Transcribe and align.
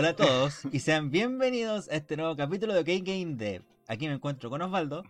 Hola 0.00 0.10
a 0.10 0.14
todos 0.14 0.64
y 0.70 0.78
sean 0.78 1.10
bienvenidos 1.10 1.88
a 1.88 1.96
este 1.96 2.16
nuevo 2.16 2.36
capítulo 2.36 2.72
de 2.72 2.78
OK 2.82 3.04
Game 3.04 3.34
Dev. 3.34 3.64
Aquí 3.88 4.06
me 4.06 4.14
encuentro 4.14 4.48
con 4.48 4.62
Osvaldo 4.62 5.02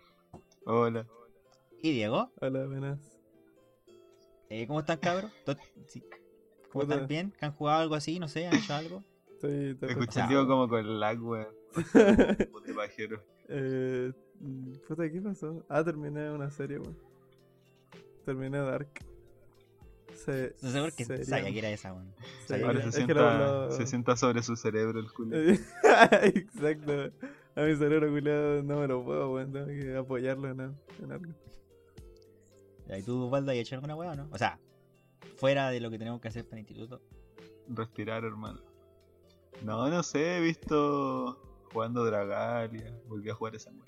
Hola. 0.64 1.06
y 1.82 1.92
Diego. 1.92 2.32
Hola, 2.40 2.64
buenas. 2.64 2.98
Eh, 4.48 4.66
¿Cómo 4.66 4.80
están, 4.80 4.96
cabros? 4.96 5.30
¿Tot- 5.44 5.58
sí. 5.88 6.00
¿Cómo 6.72 6.84
Puta. 6.84 6.94
están? 6.94 7.06
¿Bien? 7.06 7.34
¿Han 7.42 7.52
jugado 7.52 7.82
algo 7.82 7.96
así? 7.96 8.18
No 8.18 8.28
sé, 8.28 8.46
¿han 8.46 8.54
hecho 8.56 8.72
algo? 8.72 9.04
Estoy, 9.34 9.72
estoy 9.72 9.90
Escuché 9.90 10.20
el 10.22 10.28
Diego 10.28 10.46
como 10.48 10.66
con 10.70 10.98
lag, 10.98 11.22
weón. 11.22 11.54
Puta 12.50 12.74
pajero. 12.74 13.22
eh, 13.50 14.10
mm, 14.40 14.72
puta, 14.88 15.10
¿qué 15.10 15.20
pasó? 15.20 15.66
Ah, 15.68 15.84
terminé 15.84 16.30
una 16.30 16.50
serie, 16.50 16.78
weón. 16.78 16.96
Terminé 18.24 18.56
Dark. 18.56 18.88
Se, 20.24 20.46
Estoy 20.46 20.70
seguro 20.72 20.92
que 20.96 21.04
sería- 21.04 21.24
sabía 21.24 21.52
que 21.52 21.58
era 21.60 21.70
esa, 21.70 21.92
weón. 21.94 22.12
Ahora 22.64 22.82
se 22.82 22.92
sienta, 22.92 23.14
lo- 23.14 23.66
lo- 23.66 23.70
se 23.72 23.86
sienta 23.86 24.16
sobre 24.16 24.42
su 24.42 24.56
cerebro 24.56 24.98
el 25.00 25.12
culo. 25.12 25.36
Exacto. 26.22 27.12
A 27.56 27.62
mi 27.62 27.74
cerebro 27.76 28.08
culiado 28.10 28.62
no 28.62 28.80
me 28.80 28.86
lo 28.88 29.04
puedo, 29.04 29.32
weón. 29.32 29.52
Tengo 29.52 29.66
que 29.66 29.96
apoyarlo 29.96 30.48
en, 30.50 30.60
en 31.02 31.12
algo. 31.12 31.32
¿Y 32.96 33.02
tú, 33.02 33.24
Osvaldo, 33.26 33.50
has 33.52 33.58
hecho 33.58 33.74
alguna 33.76 33.94
weá 33.94 34.12
o 34.12 34.14
no? 34.16 34.28
O 34.32 34.38
sea, 34.38 34.58
fuera 35.36 35.70
de 35.70 35.80
lo 35.80 35.90
que 35.90 35.98
tenemos 35.98 36.20
que 36.20 36.28
hacer 36.28 36.44
para 36.44 36.56
el 36.56 36.60
instituto. 36.66 37.00
Respirar, 37.68 38.24
hermano. 38.24 38.60
No, 39.62 39.88
no 39.88 40.02
sé, 40.02 40.38
he 40.38 40.40
visto 40.40 41.40
jugando 41.72 42.04
Dragalia. 42.04 42.92
Volví 43.08 43.28
a 43.30 43.34
jugar 43.34 43.54
esa 43.56 43.70
weón. 43.70 43.84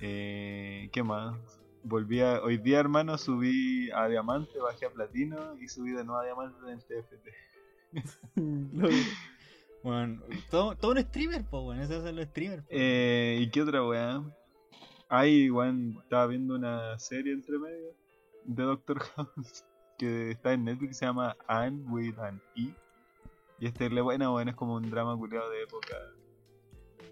Eh, 0.00 0.88
¿Qué 0.92 1.02
más? 1.02 1.36
Volví 1.82 2.20
a. 2.20 2.40
Hoy 2.42 2.58
día, 2.58 2.78
hermano, 2.80 3.16
subí 3.18 3.90
a 3.92 4.08
Diamante, 4.08 4.58
bajé 4.58 4.86
a 4.86 4.90
Platino 4.90 5.56
y 5.58 5.68
subí 5.68 5.92
de 5.92 6.04
nuevo 6.04 6.20
a 6.20 6.24
Diamante 6.24 6.58
en 6.64 6.70
el 6.70 6.84
TFT. 6.84 7.28
Bueno, 9.82 10.20
todo, 10.50 10.76
todo 10.76 10.92
un 10.92 10.98
streamer, 10.98 11.42
pues, 11.48 11.62
weón. 11.64 11.80
Eso 11.80 12.06
es 12.06 12.14
los 12.14 12.26
streamers. 12.26 12.62
po. 12.62 12.68
Eh, 12.70 13.38
¿Y 13.40 13.50
qué 13.50 13.62
otra 13.62 13.82
weá? 13.82 14.22
Ay, 15.08 15.50
weón, 15.50 15.96
estaba 16.02 16.26
viendo 16.26 16.54
una 16.54 16.98
serie 16.98 17.32
entre 17.32 17.58
medio 17.58 17.94
de 18.44 18.62
Doctor 18.62 18.98
House 19.16 19.64
que 19.98 20.30
está 20.30 20.52
en 20.52 20.64
Netflix, 20.64 20.98
se 20.98 21.06
llama 21.06 21.36
Anne 21.46 21.82
with 21.88 22.18
an 22.18 22.40
E. 22.56 22.74
Y 23.58 23.66
este 23.66 23.86
es 23.86 24.02
buena, 24.02 24.30
weón, 24.30 24.48
es 24.48 24.54
como 24.54 24.74
un 24.74 24.90
drama 24.90 25.16
culiado 25.16 25.50
de 25.50 25.62
época 25.62 25.96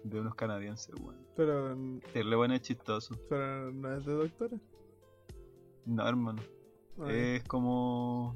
de 0.03 0.19
unos 0.19 0.35
canadienses, 0.35 0.93
weón. 1.01 1.25
pero, 1.35 1.73
Este 2.05 2.23
buena 2.35 2.55
es 2.55 2.61
chistoso. 2.61 3.15
pero 3.29 3.71
no 3.71 3.95
es 3.95 4.05
de 4.05 4.13
doctora. 4.13 4.57
No, 5.85 6.07
hermano. 6.07 6.41
Ah, 6.99 7.11
Es 7.11 7.43
como. 7.45 8.35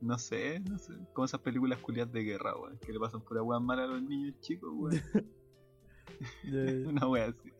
No 0.00 0.18
sé, 0.18 0.60
no 0.60 0.78
sé. 0.78 0.92
Como 1.14 1.24
esas 1.24 1.40
películas 1.40 1.78
culiadas 1.78 2.12
de 2.12 2.22
guerra, 2.22 2.54
weón. 2.56 2.78
Que 2.78 2.92
le 2.92 2.98
pasan 3.00 3.22
pura 3.22 3.42
weón 3.42 3.64
mala 3.64 3.84
a 3.84 3.86
los 3.86 4.02
niños 4.02 4.34
chicos, 4.40 4.70
weón. 4.74 5.02
ya, 6.44 6.64
ya. 6.64 6.88
Una 6.88 7.06
wea 7.08 7.26
así. 7.26 7.50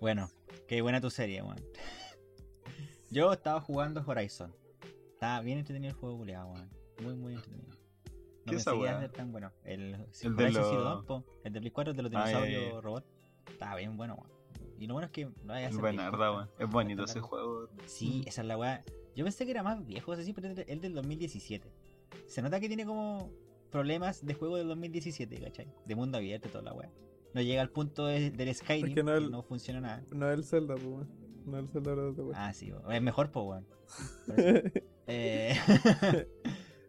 Bueno, 0.00 0.28
qué 0.68 0.82
buena 0.82 1.00
tu 1.00 1.10
serie, 1.10 1.42
weón. 1.42 1.60
Yo 3.10 3.32
estaba 3.32 3.60
jugando 3.60 4.02
Horizon. 4.06 4.54
Estaba 5.12 5.40
bien 5.40 5.58
entretenido 5.58 5.92
el 5.94 5.98
juego, 5.98 6.18
culiado, 6.18 6.52
weón. 6.52 6.70
Muy, 7.02 7.14
muy 7.16 7.34
entretenido. 7.34 7.76
No 8.46 8.50
¿Qué 8.50 8.56
pensé 8.56 8.62
esa 8.62 8.70
que 8.72 8.76
iba 8.78 8.88
a 8.90 8.92
weá? 8.92 9.00
ser 9.00 9.12
tan 9.12 9.32
bueno. 9.32 9.52
El, 9.64 9.80
El 10.22 10.36
de 10.36 10.50
los-. 10.52 11.22
El 11.44 11.52
de 11.52 11.60
Play 11.60 11.70
4, 11.70 11.90
el 11.92 11.96
de 11.96 12.02
los 12.02 12.12
Ah, 12.14 12.26
dinosaurios 12.26 12.82
robot. 12.84 13.04
Estaba 13.50 13.76
bien 13.76 13.96
bueno, 13.96 14.14
weón. 14.16 14.30
Y 14.78 14.86
lo 14.86 14.94
bueno 14.94 15.06
es 15.06 15.12
que 15.12 15.30
no 15.44 15.52
a 15.52 15.62
Es 15.62 15.76
buena, 15.76 16.10
verdad. 16.10 16.48
Es 16.58 16.68
bonito 16.68 17.04
ese 17.04 17.20
juego. 17.20 17.68
Sí, 17.86 18.22
esa 18.26 18.42
es 18.42 18.46
la 18.48 18.58
weá. 18.58 18.84
Yo 19.14 19.24
pensé 19.24 19.44
que 19.44 19.52
era 19.52 19.62
más 19.62 19.84
viejo, 19.86 20.12
así, 20.12 20.32
pero 20.32 20.48
es 20.48 20.56
de- 20.56 20.62
el 20.68 20.80
del 20.80 20.94
2017. 20.94 21.70
Se 22.26 22.42
nota 22.42 22.58
que 22.60 22.66
tiene 22.68 22.84
como 22.84 23.30
problemas 23.70 24.24
de 24.26 24.34
juego 24.34 24.56
del 24.56 24.68
2017, 24.68 25.40
¿cachai? 25.40 25.68
De 25.86 25.94
mundo 25.94 26.18
abierto 26.18 26.48
y 26.48 26.50
toda 26.50 26.64
la 26.64 26.72
weá. 26.74 26.90
No 27.32 27.40
llega 27.40 27.62
al 27.62 27.70
punto 27.70 28.06
de- 28.06 28.30
del 28.30 28.54
Skyrim, 28.54 28.86
Es 28.88 28.94
que 28.94 29.02
no 29.02 29.12
que 29.12 29.18
el- 29.18 29.30
no 29.30 29.42
funciona 29.42 29.80
nada. 29.80 30.04
No 30.10 30.28
es 30.30 30.34
el 30.38 30.44
Zelda, 30.44 30.74
pues, 30.74 30.86
weón. 30.86 31.08
No 31.46 31.58
es 31.58 31.64
el 31.64 31.68
Zelda 31.70 31.94
weón. 31.94 32.32
Ah, 32.34 32.52
sí, 32.52 32.72
weón. 32.72 32.92
es 32.92 33.02
mejor, 33.02 33.30
pues, 33.30 33.46
weón. 33.46 33.66
Eh. 35.06 35.54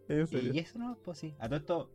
y 0.09 0.59
eso 0.59 0.79
no, 0.79 0.97
pues 1.03 1.17
sí. 1.19 1.33
A 1.39 1.47
todo 1.47 1.57
esto, 1.57 1.91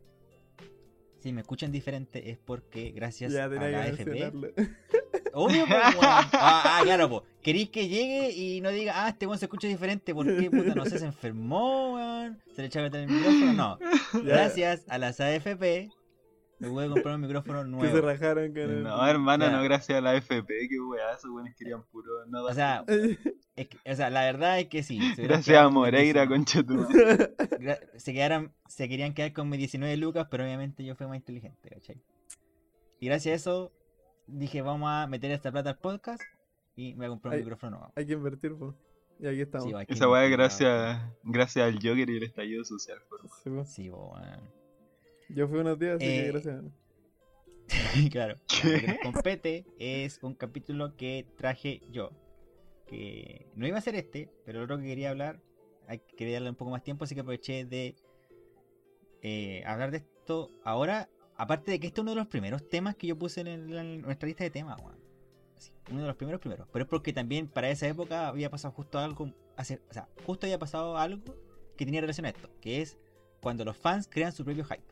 si 1.19 1.31
me 1.31 1.41
escuchan 1.41 1.71
diferente 1.71 2.31
es 2.31 2.37
porque 2.37 2.91
gracias 2.91 3.31
Ya 3.31 3.45
a 3.45 3.47
la 3.47 3.59
mencionarlo. 3.59 4.49
Obvio, 5.33 5.65
pues. 5.67 5.79
Ah, 6.01 6.29
ah, 6.33 6.81
claro, 6.83 7.09
pues. 7.09 7.21
Queréis 7.41 7.69
que 7.69 7.87
llegue 7.87 8.31
y 8.31 8.61
no 8.61 8.69
diga, 8.69 9.05
ah, 9.05 9.09
este 9.09 9.27
weón 9.27 9.39
se 9.39 9.45
escucha 9.45 9.67
diferente. 9.67 10.13
¿Por 10.13 10.25
qué, 10.25 10.49
puta? 10.49 10.75
No 10.75 10.85
sé, 10.85 10.99
se 10.99 11.05
enfermó, 11.05 11.95
weón. 11.95 12.41
Se 12.55 12.61
le 12.61 12.67
echaba 12.67 12.87
el 12.87 13.07
micrófono. 13.07 13.53
No. 13.53 13.79
Ya, 14.13 14.19
Gracias 14.21 14.83
a 14.89 14.97
las 14.97 15.19
AFP, 15.19 15.89
me 16.61 16.67
voy 16.69 16.85
a 16.85 16.89
comprar 16.89 17.15
un 17.15 17.21
micrófono 17.21 17.59
Que 17.81 17.87
se 17.87 17.91
nuevo. 17.93 18.07
rajaron 18.07 18.49
con 18.51 18.57
el. 18.61 18.83
No, 18.83 19.05
hermana, 19.07 19.47
Ya. 19.47 19.57
no 19.57 19.63
gracias 19.63 19.97
a 19.97 20.01
la 20.01 20.15
FP, 20.15 20.69
que 20.69 20.79
weá, 20.79 21.11
esos 21.13 21.29
weones 21.31 21.55
querían 21.55 21.83
puro. 21.91 22.25
No 22.27 22.43
O 22.45 22.53
sea, 22.53 22.83
es 23.55 23.67
que- 23.67 23.91
o 23.91 23.95
sea, 23.95 24.09
la 24.09 24.21
verdad 24.23 24.59
es 24.59 24.67
que 24.67 24.83
sí. 24.83 24.99
gracias 25.17 25.57
a 25.57 25.69
Moreira, 25.69 26.25
19 26.25 26.27
concha 26.27 26.63
tu 26.63 26.73
gra- 27.59 27.79
se, 27.97 28.13
quedaran, 28.13 28.53
se 28.67 28.87
querían 28.87 29.13
quedar 29.13 29.33
con 29.33 29.49
mis 29.49 29.59
19 29.59 29.97
lucas, 29.97 30.27
pero 30.31 30.43
obviamente 30.43 30.83
yo 30.85 30.95
fui 30.95 31.07
más 31.07 31.17
inteligente, 31.17 31.69
¿cachai? 31.69 32.01
Y 32.99 33.07
gracias 33.07 33.33
a 33.33 33.35
eso 33.35 33.71
dije, 34.27 34.61
vamos 34.61 34.89
a 34.89 35.07
meter 35.07 35.31
esta 35.31 35.51
plata 35.51 35.71
al 35.71 35.77
podcast 35.79 36.21
y 36.75 36.91
me 36.93 36.99
voy 36.99 37.05
a 37.07 37.09
comprar 37.09 37.33
un 37.33 37.39
micrófono 37.41 37.77
nuevo. 37.77 37.93
Hay 37.95 38.05
que 38.05 38.13
invertir, 38.13 38.55
pues. 38.55 38.73
Y 39.19 39.27
aquí 39.27 39.41
estamos. 39.41 39.67
Sí, 39.69 39.75
Esa 39.87 40.09
weá 40.09 40.27
gracias, 40.29 40.99
gracias 41.23 41.65
al 41.67 41.75
Joker 41.75 42.09
y 42.09 42.17
el 42.17 42.23
estallido 42.23 42.63
social, 42.63 42.97
por 43.09 43.21
Sí. 43.65 43.73
Sí, 43.83 43.89
bo. 43.89 44.15
Yo 45.35 45.47
fui 45.47 45.59
unos 45.59 45.77
días, 45.79 45.95
así 45.97 46.05
Eh, 46.05 46.23
que 46.25 46.31
gracias. 46.31 46.63
claro. 48.11 48.35
¿Qué? 48.47 48.69
Lo 48.73 48.79
que 48.79 48.87
nos 48.87 48.97
compete 48.99 49.65
es 49.79 50.19
un 50.23 50.33
capítulo 50.35 50.95
que 50.97 51.25
traje 51.37 51.81
yo. 51.91 52.11
Que 52.87 53.47
no 53.55 53.65
iba 53.67 53.77
a 53.77 53.81
ser 53.81 53.95
este, 53.95 54.29
pero 54.45 54.59
lo 54.59 54.65
otro 54.65 54.77
que 54.77 54.83
quería 54.85 55.09
hablar, 55.11 55.39
quería 56.17 56.35
darle 56.35 56.49
un 56.49 56.55
poco 56.55 56.71
más 56.71 56.83
tiempo, 56.83 57.05
así 57.05 57.15
que 57.15 57.21
aproveché 57.21 57.63
de 57.65 57.95
eh, 59.21 59.63
hablar 59.65 59.91
de 59.91 59.97
esto 59.97 60.51
ahora. 60.63 61.09
Aparte 61.37 61.71
de 61.71 61.79
que 61.79 61.87
este 61.87 62.01
es 62.01 62.03
uno 62.03 62.11
de 62.11 62.17
los 62.17 62.27
primeros 62.27 62.67
temas 62.69 62.95
que 62.95 63.07
yo 63.07 63.17
puse 63.17 63.41
en, 63.41 63.47
el- 63.47 63.77
en 63.77 64.01
nuestra 64.01 64.27
lista 64.27 64.43
de 64.43 64.51
temas. 64.51 64.79
Así, 65.57 65.71
uno 65.89 66.01
de 66.01 66.07
los 66.07 66.15
primeros 66.15 66.39
primeros. 66.41 66.67
Pero 66.71 66.83
es 66.83 66.89
porque 66.89 67.13
también 67.13 67.47
para 67.47 67.69
esa 67.69 67.87
época 67.87 68.27
había 68.27 68.49
pasado 68.49 68.73
justo 68.73 68.99
algo. 68.99 69.31
hace- 69.57 69.79
o 69.89 69.93
sea, 69.93 70.07
justo 70.25 70.45
había 70.45 70.59
pasado 70.59 70.97
algo 70.97 71.23
que 71.77 71.85
tenía 71.85 72.01
relación 72.01 72.25
a 72.25 72.29
esto. 72.29 72.49
Que 72.61 72.81
es 72.81 72.97
cuando 73.41 73.63
los 73.65 73.75
fans 73.77 74.07
crean 74.11 74.31
su 74.33 74.43
propio 74.43 74.65
hype. 74.65 74.83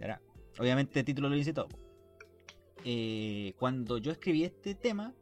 Ahora, 0.00 0.20
obviamente 0.58 1.00
el 1.00 1.04
título 1.06 1.28
lo 1.28 1.34
dice 1.34 1.52
todo. 1.52 1.68
Eh, 2.84 3.54
cuando 3.58 3.98
yo 3.98 4.12
escribí 4.12 4.44
este 4.44 4.74
tema 4.74 5.12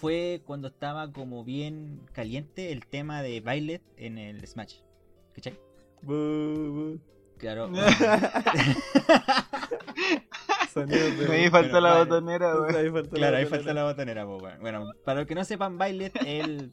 fue 0.00 0.42
cuando 0.46 0.68
estaba 0.68 1.12
como 1.12 1.44
bien 1.44 2.00
caliente 2.12 2.72
el 2.72 2.86
tema 2.86 3.22
de 3.22 3.40
Violet 3.40 3.82
en 3.96 4.18
el 4.18 4.46
Smash. 4.46 4.76
¿Cachai? 5.34 5.58
Claro. 7.38 7.70
De. 10.74 11.26
Ahí 11.32 11.50
falta 11.50 11.72
Bueno, 11.72 11.80
la 11.80 11.98
botonera. 11.98 12.52
Ahí 12.68 12.90
falta 12.90 13.10
Claro, 13.10 13.32
la 13.32 13.38
ahí 13.38 13.44
botonera. 13.44 13.48
falta 13.48 13.74
la 13.74 13.84
botonera. 13.84 14.24
Bueno, 14.24 14.92
para 15.04 15.20
los 15.20 15.26
que 15.26 15.34
no 15.34 15.44
sepan, 15.44 15.78
Violet 15.78 16.14
es 16.16 16.44
el, 16.44 16.72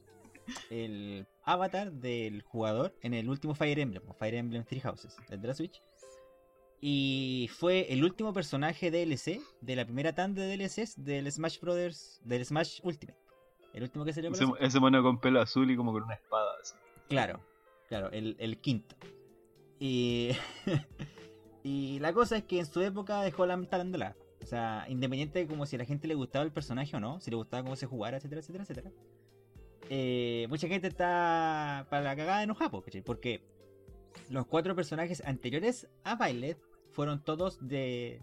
el 0.69 1.27
avatar 1.43 1.91
del 1.91 2.41
jugador 2.43 2.95
en 3.01 3.13
el 3.13 3.27
último 3.29 3.55
Fire 3.55 3.79
Emblem, 3.79 4.03
o 4.07 4.13
Fire 4.13 4.35
Emblem 4.35 4.63
Three 4.63 4.81
Houses, 4.81 5.15
el 5.29 5.41
de 5.41 5.47
la 5.47 5.55
Switch. 5.55 5.81
Y 6.79 7.49
fue 7.53 7.91
el 7.91 8.03
último 8.03 8.33
personaje 8.33 8.91
DLC 8.91 9.41
de 9.61 9.75
la 9.75 9.85
primera 9.85 10.13
tanda 10.13 10.43
de 10.43 10.55
DLCs 10.57 11.03
del 11.03 11.31
Smash 11.31 11.59
Brothers, 11.59 12.21
del 12.23 12.45
Smash 12.45 12.81
Ultimate. 12.83 13.17
El 13.73 13.83
último 13.83 14.05
que 14.05 14.13
salió 14.13 14.31
Ese, 14.31 14.45
ese 14.59 14.79
mono 14.79 15.01
con 15.01 15.19
pelo 15.19 15.41
azul 15.41 15.69
y 15.71 15.75
como 15.75 15.91
con 15.91 16.03
una 16.03 16.13
espada, 16.15 16.51
así. 16.61 16.75
Claro, 17.09 17.39
claro, 17.89 18.11
el, 18.11 18.35
el 18.39 18.59
quinto. 18.59 18.95
Y, 19.79 20.31
y 21.63 21.99
la 21.99 22.13
cosa 22.13 22.37
es 22.37 22.43
que 22.43 22.59
en 22.59 22.65
su 22.65 22.81
época 22.81 23.21
dejó 23.21 23.45
la 23.45 23.59
tarándula. 23.63 24.15
O 24.41 24.45
sea, 24.45 24.85
independiente 24.87 25.39
de 25.39 25.47
como 25.47 25.65
si 25.65 25.75
a 25.75 25.79
la 25.79 25.85
gente 25.85 26.07
le 26.07 26.15
gustaba 26.15 26.45
el 26.45 26.51
personaje 26.51 26.95
o 26.95 26.99
no, 26.99 27.19
si 27.19 27.31
le 27.31 27.37
gustaba 27.37 27.63
cómo 27.63 27.75
se 27.75 27.85
jugara, 27.87 28.17
etcétera, 28.17 28.41
etcétera, 28.41 28.63
etcétera. 28.63 28.91
eh, 29.89 30.45
mucha 30.49 30.67
gente 30.67 30.87
está 30.87 31.87
para 31.89 32.03
la 32.03 32.15
cagada 32.15 32.43
enojada, 32.43 32.81
¿cachai? 32.83 33.01
porque 33.01 33.41
los 34.29 34.45
cuatro 34.45 34.75
personajes 34.75 35.23
anteriores 35.25 35.87
a 36.03 36.15
Violet 36.15 36.57
fueron 36.91 37.23
todos 37.23 37.65
de 37.67 38.21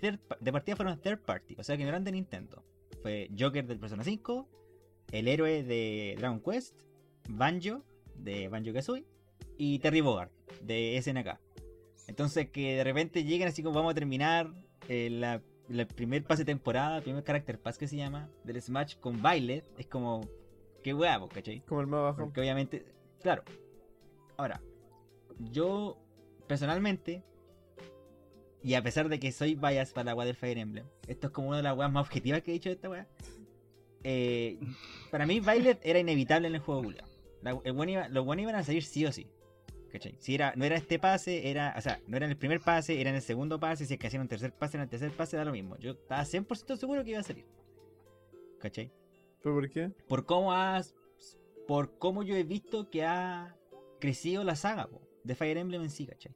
de 0.00 0.52
partida 0.52 0.76
fueron 0.76 1.00
third 1.00 1.20
party, 1.20 1.56
o 1.58 1.64
sea 1.64 1.76
que 1.76 1.82
no 1.82 1.88
eran 1.88 2.04
de 2.04 2.12
Nintendo. 2.12 2.62
Fue 3.02 3.28
Joker 3.36 3.66
del 3.66 3.78
Persona 3.78 4.04
5, 4.04 4.48
el 5.12 5.28
héroe 5.28 5.62
de 5.62 6.14
Dragon 6.18 6.40
Quest, 6.40 6.82
Banjo 7.28 7.82
de 8.14 8.48
Banjo 8.48 8.72
Kazooie 8.72 9.04
y 9.56 9.78
Terry 9.80 10.00
Bogard 10.00 10.30
de 10.62 11.00
SNK. 11.02 11.38
Entonces 12.06 12.50
que 12.50 12.76
de 12.76 12.84
repente 12.84 13.24
lleguen 13.24 13.48
así 13.48 13.62
como 13.62 13.76
vamos 13.76 13.92
a 13.92 13.94
terminar 13.94 14.52
eh, 14.88 15.10
la, 15.10 15.42
la 15.68 15.86
primer 15.86 16.24
pase 16.24 16.42
de 16.42 16.52
temporada, 16.52 16.98
el 16.98 17.02
primer 17.02 17.24
character 17.24 17.58
pass 17.60 17.76
que 17.76 17.88
se 17.88 17.96
llama 17.96 18.30
del 18.44 18.62
Smash 18.62 18.96
con 18.98 19.20
Violet, 19.20 19.64
es 19.78 19.86
como 19.86 20.22
qué 20.82 20.94
huevo, 20.94 21.28
¿cachai? 21.28 21.60
Como 21.60 21.80
el 21.80 21.86
más 21.86 22.02
bajo. 22.02 22.24
Porque 22.24 22.40
obviamente, 22.40 22.86
claro. 23.20 23.42
Ahora, 24.36 24.60
yo 25.38 25.98
personalmente 26.46 27.22
Y 28.62 28.74
a 28.74 28.82
pesar 28.82 29.08
de 29.08 29.20
que 29.20 29.30
soy 29.32 29.54
bias 29.54 29.92
para 29.92 30.06
la 30.06 30.14
weá 30.14 30.26
del 30.26 30.34
Fire 30.34 30.58
Emblem, 30.58 30.86
esto 31.06 31.28
es 31.28 31.32
como 31.32 31.48
una 31.48 31.58
de 31.58 31.62
las 31.62 31.76
weas 31.76 31.92
más 31.92 32.06
objetivas 32.06 32.42
que 32.42 32.50
he 32.50 32.54
dicho 32.54 32.68
de 32.68 32.74
esta 32.74 32.88
weá. 32.88 33.06
eh, 34.04 34.58
para 35.10 35.26
mí, 35.26 35.40
Violet 35.40 35.80
era 35.82 35.98
inevitable 35.98 36.48
en 36.48 36.54
el 36.54 36.60
juego 36.60 36.82
Julia. 36.82 37.04
los 37.42 38.24
buenos 38.24 38.42
iban 38.42 38.56
a 38.56 38.62
salir 38.64 38.82
sí 38.82 39.06
o 39.06 39.12
sí. 39.12 39.28
¿Cachai? 39.92 40.16
Si 40.18 40.34
era, 40.34 40.52
no 40.54 40.64
era 40.66 40.76
este 40.76 40.98
pase, 40.98 41.48
era, 41.50 41.74
o 41.78 41.80
sea, 41.80 42.00
no 42.06 42.16
era 42.16 42.26
en 42.26 42.32
el 42.32 42.36
primer 42.36 42.60
pase, 42.60 43.00
era 43.00 43.08
en 43.08 43.16
el 43.16 43.22
segundo 43.22 43.58
pase, 43.58 43.86
si 43.86 43.94
es 43.94 44.00
que 44.00 44.06
hacían 44.08 44.22
un 44.22 44.28
tercer 44.28 44.52
pase, 44.52 44.76
en 44.76 44.82
el 44.82 44.88
tercer 44.88 45.10
pase 45.12 45.36
da 45.36 45.44
lo 45.46 45.52
mismo. 45.52 45.78
Yo 45.78 45.92
estaba 45.92 46.22
100% 46.22 46.76
seguro 46.76 47.02
que 47.04 47.10
iba 47.10 47.20
a 47.20 47.22
salir. 47.22 47.46
¿Cachai? 48.60 48.92
¿Pero 49.42 49.54
por 49.54 49.70
qué? 49.70 49.90
Por 50.06 50.26
cómo 50.26 50.52
has, 50.52 50.94
por 51.66 51.96
cómo 51.98 52.22
yo 52.22 52.36
he 52.36 52.42
visto 52.42 52.90
que 52.90 53.04
ha 53.04 53.56
crecido 53.98 54.44
la 54.44 54.56
saga 54.56 54.88
po, 54.88 55.00
de 55.24 55.34
Fire 55.34 55.56
Emblem 55.58 55.82
en 55.82 55.90
sí, 55.90 56.06
¿cachai? 56.06 56.34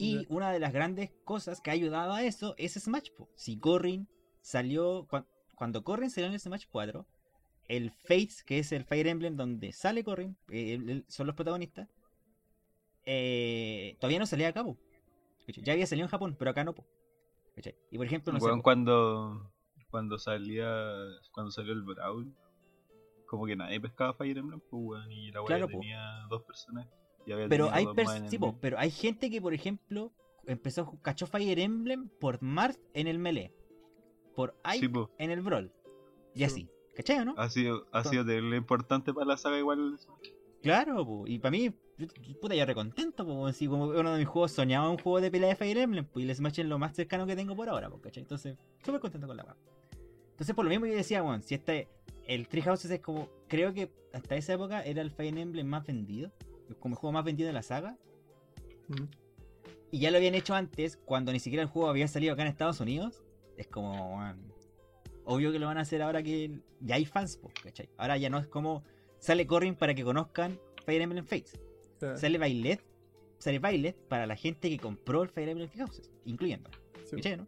Y 0.00 0.26
una 0.28 0.52
de 0.52 0.60
las 0.60 0.72
grandes 0.72 1.10
cosas 1.24 1.60
que 1.60 1.70
ha 1.70 1.72
ayudado 1.72 2.12
a 2.12 2.22
eso 2.22 2.54
es 2.56 2.74
Smash. 2.74 3.10
po. 3.16 3.28
Si 3.34 3.58
Corrin 3.58 4.06
salió, 4.40 5.06
cua- 5.08 5.26
cuando 5.56 5.82
Corrin 5.82 6.10
salió 6.10 6.28
en 6.28 6.34
el 6.34 6.40
Smash 6.40 6.66
4, 6.70 7.04
el 7.66 7.90
Fates, 7.90 8.44
que 8.44 8.58
es 8.60 8.70
el 8.72 8.84
Fire 8.84 9.08
Emblem 9.08 9.36
donde 9.36 9.72
sale 9.72 10.04
Corrin, 10.04 10.36
eh, 10.50 11.02
son 11.08 11.26
los 11.26 11.34
protagonistas, 11.34 11.88
eh, 13.04 13.96
todavía 14.00 14.18
no 14.18 14.26
salía 14.26 14.52
po, 14.54 14.78
¿cachai? 15.46 15.64
Ya 15.64 15.72
había 15.72 15.86
salido 15.86 16.04
en 16.06 16.10
Japón, 16.10 16.36
pero 16.38 16.50
acá 16.50 16.64
no. 16.64 16.74
po. 16.74 16.86
Y 17.90 17.96
por 17.96 18.06
ejemplo, 18.06 18.32
no 18.32 18.38
sé, 18.38 18.62
cuando, 18.62 19.52
cuando 19.90 20.16
salía 20.18 20.70
cuando 21.32 21.50
salió 21.50 21.72
el 21.72 21.82
Brawl, 21.82 22.32
como 23.26 23.46
que 23.46 23.56
nadie 23.56 23.80
pescaba 23.80 24.14
Fire 24.14 24.38
Emblem, 24.38 24.60
pues, 24.70 25.04
y 25.10 25.32
la 25.32 25.42
Claro, 25.44 25.66
po. 25.68 25.80
tenía 25.80 26.24
dos 26.30 26.42
personajes. 26.44 26.92
Pero 27.48 27.70
hay, 27.72 27.86
sí, 28.28 28.38
po, 28.38 28.56
pero 28.60 28.78
hay 28.78 28.90
gente 28.90 29.30
que, 29.30 29.40
por 29.40 29.54
ejemplo, 29.54 30.12
empezó 30.46 30.98
cachó 31.02 31.26
Fire 31.26 31.58
Emblem 31.58 32.08
por 32.20 32.42
Mart 32.42 32.78
en 32.94 33.06
el 33.06 33.18
Melee, 33.18 33.52
por 34.34 34.54
Ike 34.64 34.86
Sí, 34.86 34.92
en 35.18 35.30
el 35.30 35.42
Brawl, 35.42 35.72
y 36.34 36.38
Sí. 36.40 36.44
así. 36.44 36.68
¿Cachai 36.96 37.18
o 37.20 37.24
no? 37.24 37.34
Ha 37.36 37.48
sido, 37.48 37.86
ha 37.92 38.02
sido 38.02 38.24
terrible 38.26 38.56
importante 38.56 39.14
para 39.14 39.26
la 39.26 39.36
saga 39.36 39.58
igual. 39.58 39.98
Claro, 40.62 41.06
po, 41.06 41.24
y 41.28 41.38
para 41.38 41.52
mí, 41.52 41.70
puta, 42.40 42.54
yo 42.56 42.64
recontento, 42.66 43.24
po, 43.24 43.46
así 43.46 43.68
como 43.68 43.84
uno 43.86 44.12
de 44.12 44.18
mis 44.18 44.26
juegos 44.26 44.50
soñaba 44.50 44.90
un 44.90 44.98
juego 44.98 45.20
de 45.20 45.30
pelea 45.30 45.50
de 45.50 45.54
Fire 45.56 45.78
Emblem, 45.78 46.04
pues, 46.06 46.24
y 46.24 46.28
el 46.28 46.34
Smash 46.34 46.58
es 46.60 46.66
lo 46.66 46.78
más 46.78 46.96
cercano 46.96 47.26
que 47.26 47.36
tengo 47.36 47.54
por 47.54 47.68
ahora, 47.68 47.88
po, 47.88 48.00
¿cachai? 48.00 48.22
Entonces, 48.22 48.56
súper 48.84 49.00
contento 49.00 49.28
con 49.28 49.36
la 49.36 49.44
weá. 49.44 49.56
Entonces, 50.30 50.56
por 50.56 50.64
lo 50.64 50.70
mismo 50.70 50.86
yo 50.86 50.94
decía, 50.94 51.22
bueno, 51.22 51.40
si 51.42 51.54
este, 51.54 51.88
el 52.26 52.48
Tree 52.48 52.62
Houses 52.62 52.90
es 52.90 53.00
como, 53.00 53.28
creo 53.48 53.72
que 53.72 53.92
hasta 54.12 54.34
esa 54.36 54.54
época 54.54 54.82
era 54.82 55.00
el 55.02 55.12
Fire 55.12 55.38
Emblem 55.38 55.66
más 55.66 55.86
vendido, 55.86 56.32
como 56.80 56.94
el 56.94 56.98
juego 56.98 57.12
más 57.12 57.24
vendido 57.24 57.46
de 57.46 57.52
la 57.52 57.62
saga, 57.62 57.96
Mm. 58.88 59.04
y 59.90 59.98
ya 60.00 60.10
lo 60.10 60.16
habían 60.16 60.34
hecho 60.34 60.54
antes, 60.54 60.96
cuando 60.96 61.32
ni 61.32 61.40
siquiera 61.40 61.62
el 61.62 61.68
juego 61.68 61.88
había 61.90 62.08
salido 62.08 62.32
acá 62.32 62.42
en 62.42 62.48
Estados 62.48 62.80
Unidos, 62.80 63.22
es 63.56 63.66
como, 63.66 64.18
obvio 65.24 65.52
que 65.52 65.58
lo 65.58 65.66
van 65.66 65.78
a 65.78 65.82
hacer 65.82 66.00
ahora 66.02 66.22
que 66.22 66.60
ya 66.80 66.94
hay 66.94 67.04
fans, 67.04 67.38
¿cachai? 67.62 67.88
Ahora 67.98 68.16
ya 68.16 68.30
no 68.30 68.38
es 68.38 68.46
como, 68.46 68.82
sale 69.18 69.46
Corrin 69.46 69.74
para 69.74 69.94
que 69.94 70.04
conozcan 70.04 70.58
Fire 70.86 71.02
Emblem 71.02 71.24
Fates. 71.24 71.60
Ya, 72.00 72.16
Sale 72.16 72.38
Bailet, 72.38 72.80
sale 73.38 73.58
Bailet 73.58 73.96
para 74.08 74.26
la 74.26 74.36
gente 74.36 74.70
que 74.70 74.78
compró 74.78 75.22
el 75.22 75.28
Fire 75.28 75.48
Emblem 75.48 75.68
Houses, 75.76 76.10
incluyendo. 76.24 76.70
sí. 77.04 77.16
¿cachai, 77.16 77.36
no? 77.36 77.46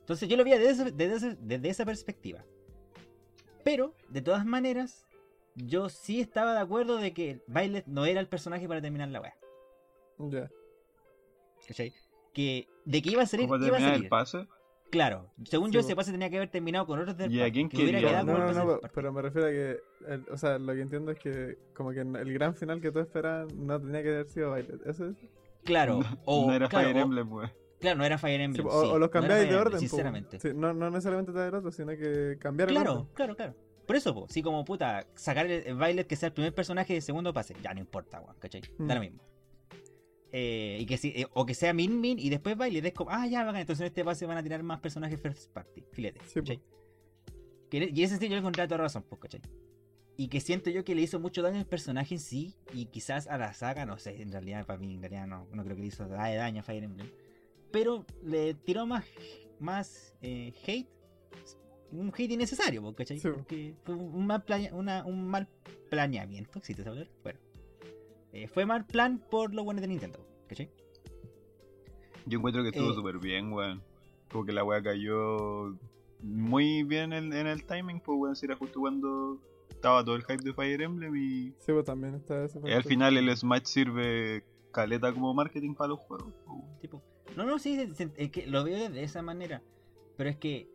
Entonces 0.00 0.28
yo 0.28 0.36
lo 0.36 0.44
vi 0.44 0.52
desde, 0.52 0.92
desde, 0.92 1.34
desde 1.34 1.68
esa 1.68 1.84
perspectiva. 1.84 2.44
Pero, 3.64 3.94
de 4.08 4.22
todas 4.22 4.46
maneras, 4.46 5.05
yo 5.56 5.88
sí 5.88 6.20
estaba 6.20 6.52
de 6.54 6.60
acuerdo 6.60 6.98
de 6.98 7.12
que 7.12 7.42
Violet 7.48 7.86
no 7.86 8.04
era 8.06 8.20
el 8.20 8.28
personaje 8.28 8.68
para 8.68 8.80
terminar 8.80 9.08
la 9.08 9.20
weá. 9.20 9.34
Ya. 10.18 10.48
¿Cachai? 11.66 11.92
Que 12.32 12.68
de 12.84 13.02
que 13.02 13.10
iba 13.10 13.22
a 13.22 13.26
salir, 13.26 13.46
¿Cómo 13.48 13.56
iba 13.56 13.66
a 13.66 13.70
terminar 13.70 13.90
salir. 13.94 14.04
el 14.04 14.08
pase? 14.10 14.46
Claro, 14.90 15.32
según 15.44 15.70
Sí, 15.70 15.74
yo 15.74 15.80
ese 15.80 15.96
pase 15.96 16.12
tenía 16.12 16.30
que 16.30 16.36
haber 16.36 16.50
terminado 16.50 16.86
con 16.86 16.98
otros 17.00 17.16
del 17.16 17.32
¿Y 17.34 17.42
a 17.42 17.50
quién 17.50 17.68
que 17.68 17.76
hubiera 17.78 17.98
quería? 17.98 18.08
quedado 18.22 18.26
No, 18.26 18.38
no, 18.38 18.48
el 18.50 18.56
no, 18.80 18.80
pero 18.94 19.12
me 19.12 19.20
refiero 19.20 19.48
a 19.48 19.50
que, 19.50 19.80
el- 20.08 20.26
o 20.30 20.36
sea, 20.36 20.58
lo 20.58 20.72
que 20.74 20.80
entiendo 20.80 21.10
es 21.10 21.18
que 21.18 21.58
como 21.74 21.90
que 21.90 22.00
el 22.00 22.32
gran 22.32 22.54
final 22.54 22.80
que 22.80 22.92
tú 22.92 23.00
esperabas 23.00 23.52
no 23.54 23.80
tenía 23.80 24.02
que 24.02 24.08
haber 24.10 24.28
sido 24.28 24.54
Violet. 24.54 24.86
¿Eso 24.86 25.06
es? 25.08 25.16
Claro, 25.64 26.00
o 26.24 26.46
no 26.46 26.54
era 26.54 26.68
claro, 26.68 26.86
Fire 26.88 26.96
Emblem, 26.98 27.32
weón. 27.32 27.50
Claro, 27.80 27.98
no 27.98 28.04
era 28.04 28.16
Fire 28.16 28.38
Sí, 28.38 28.44
Emblem. 28.44 28.66
o, 28.68 28.70
sí, 28.82 28.88
o 28.92 28.98
los 28.98 29.10
cambiáis 29.10 29.48
de 29.50 29.56
orden, 29.56 29.80
sinceramente. 29.80 30.38
Sí, 30.38 30.50
no, 30.54 30.72
no 30.72 30.88
necesariamente 30.90 31.32
traer 31.32 31.54
otro, 31.56 31.72
sino 31.72 31.88
que 31.96 32.36
cambiar 32.38 32.68
el 32.68 32.74
Claro, 32.76 32.92
orden. 32.92 33.06
claro, 33.14 33.34
claro. 33.36 33.54
Por 33.86 33.96
eso, 33.96 34.12
po, 34.14 34.26
sí, 34.28 34.42
como 34.42 34.64
puta, 34.64 35.06
sacar 35.14 35.46
el, 35.46 35.74
Violet 35.76 36.06
que 36.06 36.16
sea 36.16 36.28
el 36.28 36.32
primer 36.32 36.52
personaje 36.54 36.94
de 36.94 37.00
segundo 37.00 37.32
pase, 37.32 37.54
ya 37.62 37.72
no 37.72 37.80
importa, 37.80 38.20
weón, 38.20 38.36
¿cachai? 38.38 38.62
Da 38.78 38.94
lo 38.94 39.00
Mm. 39.00 39.04
mismo. 39.04 39.22
Eh, 40.32 40.78
y 40.80 40.86
que 40.86 40.96
si, 40.98 41.08
eh, 41.10 41.26
o 41.32 41.46
que 41.46 41.54
sea 41.54 41.72
Min 41.72 42.00
Min 42.00 42.18
y 42.18 42.28
después 42.28 42.58
Violet 42.58 42.84
es 42.84 42.92
como, 42.92 43.10
ah, 43.10 43.26
ya, 43.26 43.44
bacán, 43.44 43.60
entonces 43.60 43.82
en 43.82 43.86
este 43.86 44.04
pase 44.04 44.26
van 44.26 44.36
a 44.38 44.42
tirar 44.42 44.62
más 44.62 44.80
personajes 44.80 45.20
first 45.20 45.52
party, 45.52 45.84
filete, 45.92 46.20
Sí. 46.26 46.40
¿cachai? 46.40 46.60
Que 47.70 47.90
y 47.94 48.02
ese 48.02 48.14
sentido 48.14 48.32
yo 48.32 48.38
encontré 48.38 48.64
toda 48.66 48.78
razón, 48.78 49.04
pues, 49.08 49.20
¿cachai? 49.20 49.40
Y 50.18 50.28
que 50.28 50.40
siento 50.40 50.70
yo 50.70 50.84
que 50.84 50.94
le 50.94 51.02
hizo 51.02 51.20
mucho 51.20 51.42
daño 51.42 51.58
al 51.58 51.66
personaje 51.66 52.14
en 52.14 52.20
sí 52.20 52.54
y 52.72 52.86
quizás 52.86 53.26
a 53.28 53.38
la 53.38 53.52
saga, 53.54 53.86
no 53.86 53.98
sé, 53.98 54.20
en 54.22 54.32
realidad 54.32 54.66
para 54.66 54.78
mí, 54.78 54.94
en 54.94 55.00
realidad 55.00 55.26
no, 55.26 55.46
no 55.52 55.62
creo 55.62 55.76
que 55.76 55.82
le 55.82 55.88
hizo 55.88 56.06
nada 56.06 56.26
de 56.28 56.36
daño 56.36 56.60
a 56.60 56.64
Fire 56.64 56.82
Emblem. 56.82 57.10
Pero 57.70 58.04
le 58.22 58.54
tiró 58.54 58.86
más, 58.86 59.04
más 59.60 60.14
eh, 60.22 60.52
hate, 60.66 60.88
un 61.92 62.08
hate 62.16 62.32
innecesario, 62.32 62.94
¿cachai? 62.94 63.18
Sí. 63.18 63.28
Porque 63.28 63.74
fue 63.84 63.94
un 63.94 64.26
mal, 64.26 64.42
plane- 64.44 64.72
una- 64.72 65.04
un 65.04 65.26
mal 65.28 65.48
planeamiento, 65.90 66.60
si 66.62 66.74
te 66.74 66.82
sabe 66.84 67.08
Bueno, 67.22 67.38
eh, 68.32 68.48
fue 68.48 68.66
mal 68.66 68.86
plan 68.86 69.18
por 69.30 69.54
lo 69.54 69.64
bueno 69.64 69.80
de 69.80 69.88
Nintendo, 69.88 70.18
¿cachai? 70.48 70.70
Yo 72.26 72.38
encuentro 72.38 72.62
que 72.62 72.70
estuvo 72.70 72.90
Eh, 72.90 72.94
súper 72.94 73.18
bien, 73.18 73.52
weón. 73.52 73.82
Como 74.30 74.44
que 74.44 74.52
la 74.52 74.64
weá 74.64 74.82
cayó 74.82 75.78
muy 76.20 76.82
bien 76.82 77.12
en, 77.12 77.32
en 77.32 77.46
el 77.46 77.64
timing, 77.64 78.00
pues 78.00 78.18
weón, 78.18 78.36
si 78.36 78.46
era 78.46 78.56
justo 78.56 78.80
cuando 78.80 79.40
estaba 79.70 80.04
todo 80.04 80.16
el 80.16 80.22
hype 80.24 80.42
de 80.42 80.52
Fire 80.52 80.82
Emblem 80.82 81.14
y, 81.14 81.50
Sí, 81.58 81.72
pues 81.72 81.84
también 81.84 82.14
está 82.14 82.44
ese 82.44 82.60
y 82.64 82.72
al 82.72 82.82
final 82.82 83.16
el 83.16 83.34
Smash 83.36 83.64
sirve 83.64 84.44
caleta 84.72 85.12
como 85.12 85.32
marketing 85.34 85.74
para 85.74 85.88
los 85.90 86.00
juegos. 86.00 86.32
pues, 86.44 86.48
weón. 86.58 86.78
Tipo, 86.80 87.02
no, 87.36 87.44
no, 87.44 87.58
sí, 87.58 87.76
se- 87.76 87.94
se- 87.94 88.12
es 88.16 88.30
que 88.30 88.46
lo 88.46 88.64
veo 88.64 88.88
de 88.90 89.02
esa 89.04 89.22
manera. 89.22 89.62
Pero 90.16 90.30
es 90.30 90.36
que 90.36 90.68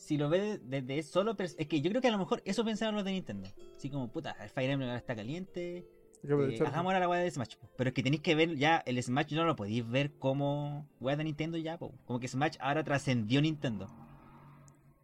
si 0.00 0.16
lo 0.16 0.30
ves 0.30 0.60
desde 0.64 1.02
solo. 1.02 1.36
Es 1.38 1.54
que 1.54 1.80
yo 1.82 1.90
creo 1.90 2.00
que 2.00 2.08
a 2.08 2.12
lo 2.12 2.18
mejor 2.18 2.42
eso 2.46 2.64
pensaron 2.64 2.94
los 2.94 3.04
de 3.04 3.12
Nintendo. 3.12 3.48
Así 3.76 3.90
como, 3.90 4.10
puta, 4.10 4.34
el 4.40 4.48
Fire 4.48 4.70
Emblem 4.70 4.88
ahora 4.88 4.98
está 4.98 5.14
caliente. 5.14 5.86
Eh, 6.22 6.58
hagamos 6.60 6.86
ahora 6.92 7.00
la 7.00 7.08
weá 7.08 7.20
de 7.20 7.30
Smash. 7.30 7.56
Pero 7.76 7.88
es 7.88 7.94
que 7.94 8.02
tenéis 8.02 8.22
que 8.22 8.34
ver 8.34 8.56
ya 8.56 8.78
el 8.86 9.02
Smash, 9.02 9.32
no 9.34 9.44
lo 9.44 9.56
podéis 9.56 9.88
ver 9.88 10.12
como 10.12 10.88
weá 11.00 11.16
de 11.16 11.24
Nintendo 11.24 11.58
ya, 11.58 11.78
po. 11.78 11.92
como 12.06 12.18
que 12.18 12.28
Smash 12.28 12.56
ahora 12.60 12.82
trascendió 12.82 13.42
Nintendo. 13.42 13.88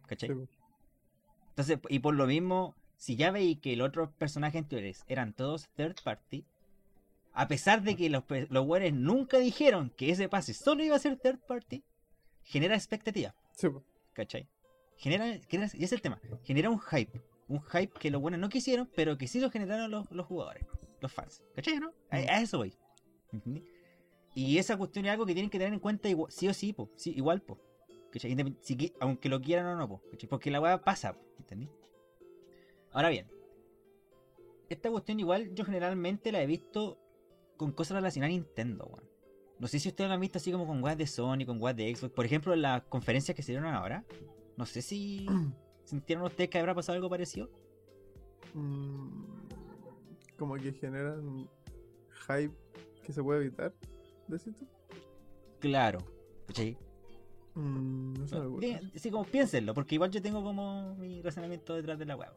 ¿Cachai? 0.07 0.29
Sí. 0.29 0.35
Entonces, 1.49 1.79
y 1.89 1.99
por 1.99 2.15
lo 2.15 2.25
mismo, 2.25 2.75
si 2.97 3.15
ya 3.15 3.29
veis 3.31 3.59
que 3.59 3.75
los 3.75 3.89
otros 3.89 4.09
personajes 4.17 4.59
anteriores 4.59 5.03
eran 5.07 5.33
todos 5.33 5.69
third 5.75 5.95
party, 6.03 6.43
a 7.33 7.47
pesar 7.47 7.83
de 7.83 7.95
que 7.95 8.09
los, 8.09 8.23
los 8.49 8.67
nunca 8.93 9.37
dijeron 9.37 9.91
que 9.95 10.09
ese 10.09 10.27
pase 10.27 10.55
solo 10.55 10.83
iba 10.83 10.95
a 10.95 10.99
ser 10.99 11.17
third 11.17 11.39
party, 11.39 11.83
genera 12.43 12.75
expectativa, 12.75 13.35
Sí. 13.51 13.67
¿cachai? 14.13 14.47
Genera, 14.97 15.27
y 15.27 15.41
ese 15.51 15.77
es 15.83 15.91
el 15.93 16.01
tema, 16.01 16.19
genera 16.43 16.69
un 16.69 16.79
hype, 16.79 17.21
un 17.47 17.61
hype 17.61 17.93
que 17.99 18.09
los 18.09 18.19
buenos 18.21 18.39
no 18.39 18.49
quisieron, 18.49 18.89
pero 18.95 19.17
que 19.17 19.27
sí 19.27 19.39
lo 19.39 19.49
generaron 19.51 19.91
los, 19.91 20.09
los 20.11 20.25
jugadores, 20.25 20.65
los 21.01 21.11
fans, 21.11 21.43
¿cachai? 21.55 21.79
¿no? 21.79 21.93
A, 22.09 22.15
a 22.17 22.41
eso 22.41 22.57
voy. 22.57 22.73
¿entendí? 23.31 23.63
Y 24.33 24.57
esa 24.57 24.75
cuestión 24.77 25.05
es 25.05 25.11
algo 25.11 25.25
que 25.25 25.33
tienen 25.33 25.49
que 25.49 25.57
tener 25.59 25.73
en 25.73 25.79
cuenta 25.79 26.09
igual- 26.09 26.31
sí 26.31 26.47
o 26.47 26.53
sí, 26.53 26.73
po, 26.73 26.89
sí, 26.95 27.13
igual, 27.15 27.41
po. 27.41 27.59
aunque 28.99 29.29
lo 29.29 29.39
quieran 29.41 29.65
o 29.67 29.75
no, 29.75 29.87
po, 29.87 30.01
¿cachai? 30.11 30.27
porque 30.29 30.49
la 30.51 30.59
weá 30.59 30.81
pasa, 30.81 31.13
po, 31.13 31.21
¿entendí? 31.39 31.69
Ahora 32.91 33.09
bien, 33.09 33.27
esta 34.69 34.89
cuestión 34.89 35.19
igual 35.19 35.53
yo 35.53 35.63
generalmente 35.63 36.31
la 36.31 36.41
he 36.41 36.47
visto 36.47 36.97
con 37.55 37.71
cosas 37.71 37.95
relacionadas 37.95 38.31
a 38.31 38.37
Nintendo, 38.37 38.85
weón. 38.85 39.07
No 39.59 39.67
sé 39.67 39.79
si 39.79 39.89
ustedes 39.89 40.07
lo 40.07 40.13
han 40.13 40.19
visto 40.21 40.37
así 40.37 40.51
como 40.51 40.67
con 40.67 40.83
weas 40.83 40.97
de 40.97 41.07
Sony, 41.07 41.43
con 41.45 41.59
weas 41.61 41.75
de 41.75 41.95
Xbox. 41.95 42.13
Por 42.13 42.25
ejemplo, 42.25 42.53
en 42.53 42.61
las 42.61 42.83
conferencias 42.83 43.35
que 43.35 43.41
se 43.41 43.53
dieron 43.53 43.73
ahora. 43.73 44.05
No 44.57 44.65
sé 44.65 44.81
si 44.81 45.25
sintieron 45.83 46.25
ustedes 46.25 46.49
que 46.49 46.59
habrá 46.59 46.75
pasado 46.75 46.95
algo 46.95 47.09
parecido. 47.09 47.49
Mm, 48.53 49.23
como 50.37 50.55
que 50.55 50.71
generan 50.73 51.47
hype 52.27 52.53
que 53.03 53.13
se 53.13 53.23
puede 53.23 53.41
evitar, 53.45 53.73
¿decís 54.27 54.55
tú? 54.57 54.67
Claro. 55.59 55.99
¿cachai? 56.47 56.77
Mm, 57.55 58.13
no. 58.31 58.57
Diga- 58.59 58.81
Sí, 58.95 59.09
como 59.11 59.25
piénsenlo, 59.25 59.73
porque 59.73 59.95
igual 59.95 60.11
yo 60.11 60.21
tengo 60.21 60.43
como 60.43 60.95
mi 60.95 61.21
razonamiento 61.21 61.73
detrás 61.75 61.97
de 61.99 62.05
la 62.05 62.15
wea. 62.15 62.33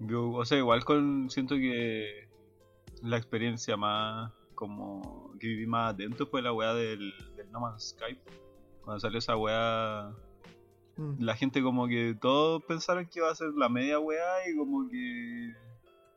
Yo, 0.00 0.30
o 0.32 0.44
sea, 0.44 0.58
igual 0.58 0.84
con 0.84 1.30
siento 1.30 1.54
que 1.54 2.28
la 3.02 3.16
experiencia 3.16 3.76
más 3.76 4.32
como 4.54 5.32
que 5.38 5.48
viví 5.48 5.66
más 5.66 5.94
atento 5.94 6.26
fue 6.26 6.42
la 6.42 6.52
weá 6.52 6.74
del, 6.74 7.12
del 7.36 7.50
No 7.50 7.60
Man's 7.60 7.90
Sky. 7.90 8.18
Cuando 8.82 9.00
salió 9.00 9.18
esa 9.18 9.36
weá, 9.36 10.14
Mm, 10.96 11.24
la 11.24 11.34
gente 11.34 11.62
como 11.62 11.88
que 11.88 12.16
todos 12.20 12.62
pensaron 12.64 13.06
que 13.06 13.18
iba 13.18 13.30
a 13.30 13.34
ser 13.34 13.50
la 13.56 13.68
media 13.68 13.98
weá 13.98 14.48
y 14.48 14.56
como 14.56 14.88
que... 14.88 15.52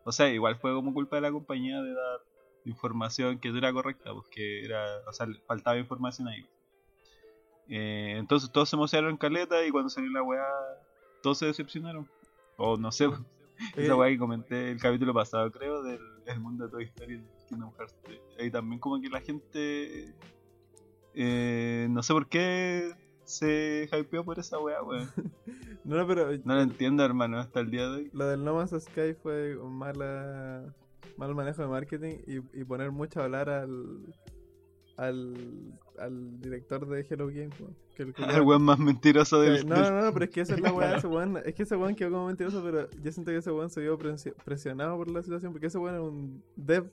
O 0.04 0.12
sea, 0.12 0.30
igual 0.30 0.58
fue 0.58 0.74
como 0.74 0.94
culpa 0.94 1.18
de 1.18 1.24
la 1.24 1.32
compañía 1.32 1.82
de 1.82 1.94
dar 1.94 2.22
información 2.66 3.40
que 3.40 3.50
no 3.50 3.58
era 3.58 3.74
correcta, 3.74 4.14
porque 4.14 4.64
era, 4.64 4.86
o 5.08 5.14
sea, 5.14 5.28
faltaba 5.46 5.78
información 5.78 6.28
ahí. 6.28 6.46
Eh, 7.70 8.16
entonces 8.18 8.52
todos 8.52 8.70
se 8.70 8.76
emocionaron 8.76 9.12
en 9.12 9.18
caleta 9.18 9.66
y 9.66 9.72
cuando 9.72 9.90
salió 9.90 10.10
la 10.12 10.24
weá, 10.24 10.46
todos 11.22 11.40
se 11.40 11.48
decepcionaron. 11.48 12.10
O 12.58 12.78
no 12.78 12.92
sé, 12.92 13.06
esa 13.76 13.94
Eh, 13.94 13.94
weá 13.94 14.10
que 14.10 14.18
comenté 14.18 14.72
el 14.72 14.80
capítulo 14.80 15.14
pasado, 15.14 15.52
creo, 15.52 15.84
del 15.84 16.00
el 16.26 16.40
mundo 16.40 16.66
de 16.66 16.72
Toy 16.72 16.84
Story 16.84 17.16
en 17.16 17.28
Kingdom 17.48 17.72
Hearts 17.78 17.96
3. 18.04 18.20
Ahí 18.40 18.52
también 18.52 18.80
como 18.80 19.00
que 19.02 19.10
la 19.10 19.22
gente, 19.22 20.14
eh, 21.14 21.88
no 21.90 22.04
sé 22.04 22.14
por 22.14 22.28
qué 22.28 22.94
se 23.28 23.90
hypeó 23.92 24.24
por 24.24 24.40
esa 24.40 24.58
weá, 24.60 24.82
weón. 24.82 25.10
No, 25.84 25.96
no, 25.98 26.08
pero 26.08 26.30
No 26.46 26.56
lo 26.56 26.62
entiendo, 26.62 27.04
hermano, 27.04 27.38
hasta 27.40 27.60
el 27.60 27.70
día 27.70 27.84
de 27.90 27.96
hoy. 27.96 28.10
lo 28.14 28.26
del 28.28 28.44
No 28.44 28.56
Man's 28.56 28.72
Sky 28.80 29.14
fue 29.22 29.58
un 29.58 29.74
mala, 29.78 30.74
mal 31.18 31.36
manejo 31.36 31.62
de 31.62 31.68
marketing 31.68 32.16
y, 32.26 32.38
y 32.60 32.64
poner 32.64 32.92
mucho 32.92 33.20
a 33.20 33.26
hablar 33.26 33.50
al, 33.50 34.14
al, 34.98 35.36
al 36.00 36.40
director 36.42 36.88
de 36.88 37.06
Hello 37.10 37.28
Games. 37.28 37.60
weón, 37.60 37.76
Que 37.96 38.04
el 38.04 38.14
El 38.36 38.42
weón 38.42 38.64
más 38.64 38.80
mentiroso 38.80 39.42
que- 39.42 39.50
del. 39.52 39.68
no, 39.68 39.76
del- 39.76 39.94
no, 39.94 40.02
no, 40.06 40.14
pero 40.14 40.26
es 40.26 40.32
que 40.32 40.42
esa 40.42 40.56
es 40.56 40.62
la 40.62 40.72
weá 40.72 40.96
ese 40.98 41.08
weón. 41.08 41.38
Es 41.46 41.54
que 41.54 41.64
ese 41.64 41.76
weón 41.76 41.96
quedó 41.96 42.12
como 42.12 42.28
mentiroso, 42.28 42.64
pero 42.64 42.90
yo 43.04 43.12
siento 43.12 43.32
que 43.32 43.38
ese 43.38 43.52
weón 43.52 43.70
se 43.70 43.82
vio 43.82 43.98
presi- 44.00 44.34
presionado 44.46 44.96
por 44.98 45.10
la 45.12 45.22
situación 45.22 45.52
porque 45.52 45.68
ese 45.68 45.78
weón 45.78 45.96
era 45.96 46.04
un 46.04 46.44
dev 46.56 46.90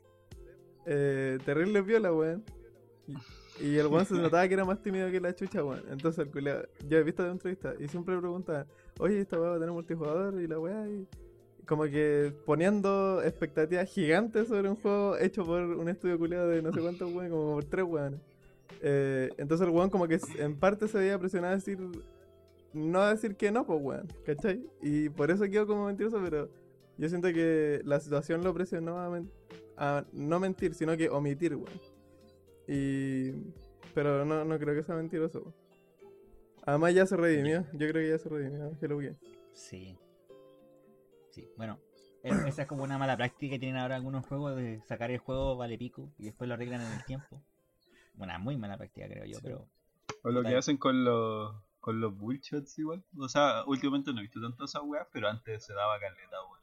eh, 0.87 1.39
terrible 1.45 1.81
viola, 1.83 2.13
weón. 2.13 2.43
Y, 3.07 3.15
y 3.61 3.77
el 3.77 3.87
weón 3.87 4.05
se 4.07 4.15
notaba 4.15 4.47
que 4.49 4.55
era 4.55 4.65
más 4.65 4.83
tímido 4.83 5.11
que 5.11 5.21
la 5.21 5.35
chucha, 5.35 5.63
weón. 5.65 5.83
Entonces 5.91 6.25
el 6.27 6.31
culiao, 6.33 6.63
yo 6.89 6.99
he 6.99 7.03
visto 7.03 7.23
de 7.23 7.31
entrevista 7.31 7.75
y 7.79 7.89
siempre 7.89 8.19
pregunta, 8.19 8.67
oye, 8.99 9.21
esta 9.21 9.39
weá 9.41 9.51
va 9.51 9.57
a 9.57 9.59
tener 9.59 9.73
multijugador 9.73 10.41
y 10.41 10.47
la 10.47 10.59
weá 10.59 10.89
y 10.89 11.07
como 11.67 11.85
que 11.85 12.33
poniendo 12.45 13.23
expectativas 13.23 13.89
gigantes 13.89 14.49
sobre 14.49 14.69
un 14.69 14.77
juego 14.77 15.17
hecho 15.17 15.45
por 15.47 15.63
un 15.63 15.89
estudio 15.89 16.19
culiado 16.19 16.49
de 16.49 16.61
no 16.63 16.73
sé 16.73 16.81
cuántos 16.81 17.13
weón, 17.13 17.31
como 17.31 17.55
por 17.55 17.65
tres 17.65 17.85
weones. 17.85 18.21
Eh, 18.83 19.31
entonces 19.39 19.67
el 19.67 19.73
weón 19.73 19.89
como 19.89 20.07
que 20.09 20.19
en 20.39 20.57
parte 20.57 20.89
se 20.89 20.99
veía 20.99 21.19
presionado 21.19 21.53
a 21.53 21.57
decir 21.57 21.79
no 22.73 23.01
a 23.01 23.11
decir 23.15 23.37
que 23.37 23.53
no, 23.53 23.65
pues 23.65 23.79
weón, 23.81 24.09
¿cachai? 24.27 24.67
Y 24.83 25.09
por 25.09 25.31
eso 25.31 25.45
quedó 25.45 25.67
como 25.67 25.87
mentiroso, 25.87 26.21
pero 26.23 26.51
yo 26.99 27.09
siento 27.09 27.29
que 27.29 27.81
la 27.85 28.01
situación 28.01 28.43
lo 28.43 28.53
presionó 28.53 28.99
a, 28.99 29.09
men- 29.11 29.31
a 29.77 30.05
no 30.13 30.41
mentir, 30.41 30.75
sino 30.75 30.97
que 30.97 31.09
omitir, 31.09 31.55
weón. 31.55 31.94
Y... 32.69 33.33
Pero 33.95 34.25
no, 34.25 34.45
no 34.45 34.59
creo 34.59 34.75
que 34.75 34.83
sea 34.83 34.95
mentiroso. 34.97 35.55
Además 36.67 36.95
ya 36.95 37.07
se 37.07 37.17
redimió, 37.17 37.63
yo 37.73 37.89
creo 37.89 37.93
que 37.95 38.09
ya 38.09 38.19
se 38.19 38.29
redimió 38.29 38.73
Hello 38.81 38.97
Game. 38.99 39.17
Sí. 39.53 39.97
Sí, 41.31 41.49
bueno. 41.57 41.79
e- 42.23 42.49
Esa 42.49 42.63
es 42.63 42.69
como 42.69 42.83
una 42.85 42.97
mala 42.99 43.17
práctica 43.17 43.55
que 43.55 43.59
tienen 43.59 43.77
ahora 43.77 43.97
algunos 43.97 44.27
juegos 44.27 44.57
de 44.57 44.81
sacar 44.83 45.11
el 45.11 45.19
juego 45.19 45.57
vale 45.57 45.77
pico 45.79 46.11
y 46.19 46.25
después 46.25 46.49
lo 46.49 46.55
arreglan 46.55 46.81
en 46.81 46.93
el 46.93 47.05
tiempo. 47.05 47.43
Una 48.17 48.39
muy 48.39 48.57
mala 48.57 48.77
práctica 48.79 49.07
creo 49.09 49.25
yo, 49.27 49.35
Sí. 49.37 49.41
pero 49.43 49.69
O 50.23 50.31
lo 50.31 50.43
que 50.43 50.57
hacen 50.57 50.77
con 50.79 51.05
los 51.05 51.55
con 51.81 52.01
los 52.01 52.17
bullshots 52.17 52.79
igual. 52.79 53.05
O 53.19 53.29
sea, 53.29 53.63
últimamente 53.67 54.11
no 54.13 54.21
he 54.21 54.23
visto 54.23 54.41
tanto 54.41 54.65
esa 54.65 54.81
weá, 54.81 55.07
pero 55.13 55.29
antes 55.29 55.65
se 55.67 55.75
daba 55.75 56.01
caleta, 56.01 56.37
weón. 56.49 56.61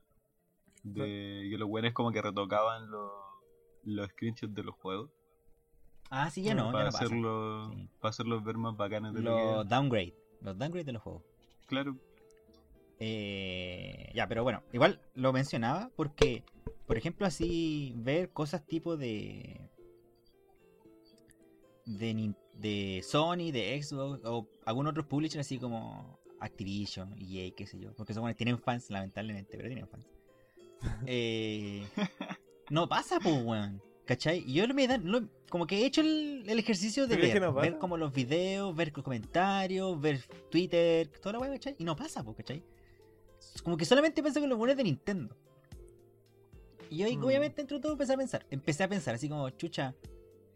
De 0.96 1.48
que 1.52 1.58
los 1.60 1.70
weones 1.70 1.94
como 1.94 2.12
que 2.12 2.22
retocaban 2.24 2.90
los, 2.90 3.12
los 3.84 4.08
screenshots 4.10 4.56
de 4.56 4.64
los 4.64 4.74
juegos. 4.76 5.12
Ah, 6.14 6.30
sí, 6.30 6.44
ya 6.44 6.54
no, 6.54 6.66
ya 6.68 6.72
para 6.74 6.86
no 6.86 6.92
pasa. 6.92 7.06
hacerlo, 7.06 7.72
Sí. 7.74 7.88
para 8.02 8.10
hacerlos 8.10 8.44
ver 8.44 8.58
más 8.58 8.76
bacanes 8.76 9.14
de 9.14 9.22
lo 9.22 9.56
Los 9.56 9.70
downgrade, 9.70 10.14
los 10.42 10.58
downgrade 10.58 10.84
de 10.84 10.92
los 10.92 11.02
juegos. 11.02 11.24
Claro. 11.68 11.96
Eh, 13.00 14.12
ya, 14.14 14.28
pero 14.28 14.44
bueno, 14.44 14.62
igual 14.74 15.00
lo 15.16 15.32
mencionaba 15.34 15.90
porque, 15.96 16.44
por 16.86 16.98
ejemplo, 16.98 17.26
así 17.26 17.94
ver 17.96 18.30
cosas 18.32 18.66
tipo 18.66 18.98
de 18.98 19.70
de, 21.86 23.02
Sony, 23.04 23.52
de 23.52 23.82
Xbox 23.82 24.22
o 24.26 24.48
algún 24.66 24.88
otros 24.88 25.06
publishers 25.08 25.46
así 25.48 25.58
como 25.58 26.20
Activision, 26.40 27.16
EA, 27.18 27.52
qué 27.56 27.66
sé 27.66 27.80
yo, 27.80 27.94
porque 27.94 28.14
son 28.14 28.34
tienen 28.36 28.60
fans, 28.60 28.90
lamentablemente, 28.90 29.58
pero 29.58 29.68
tienen 29.70 29.88
fans. 29.88 30.06
Eh, 31.06 31.88
no 32.70 32.90
pasa, 32.90 33.20
pues, 33.20 33.44
weón. 33.44 33.82
¿Cachai? 34.12 34.44
Y 34.46 34.56
yo 34.56 34.68
me 34.74 34.88
dan, 34.90 35.10
lo- 35.10 35.26
como 35.50 35.66
que 35.66 35.78
he 35.78 35.86
hecho 35.86 36.02
el, 36.02 36.44
el 36.46 36.60
ejercicio 36.60 37.08
de 37.08 37.16
¿Tú 37.16 37.20
crees 37.22 37.34
que 37.34 37.40
ver, 37.40 37.48
no 37.48 37.54
ver 37.56 37.70
pasa? 37.72 37.80
como 37.80 37.96
los 37.96 38.12
videos, 38.12 38.76
ver 38.76 38.92
los 38.94 39.06
comentarios, 39.06 40.02
ver 40.02 40.22
Twitter, 40.50 41.08
toda 41.08 41.32
la 41.32 41.40
weá, 41.40 41.52
¿cachai? 41.52 41.78
Y 41.80 41.86
no 41.86 41.96
pasa, 41.96 42.22
¿cachai? 42.36 42.62
Como 43.64 43.78
que 43.78 43.86
solamente 43.86 44.22
pienso 44.22 44.42
que 44.42 44.48
los 44.48 44.58
buenos 44.58 44.76
de 44.76 44.84
Nintendo. 44.84 45.34
Y 46.90 46.98
yo 46.98 47.08
Mm. 47.18 47.24
obviamente, 47.24 47.62
entre 47.62 47.80
todo, 47.80 47.94
empecé 47.94 48.12
a 48.12 48.18
pensar. 48.18 48.46
Empecé 48.50 48.84
a 48.84 48.90
pensar 48.90 49.16
así 49.16 49.30
como, 49.30 49.50
chucha, 49.52 49.96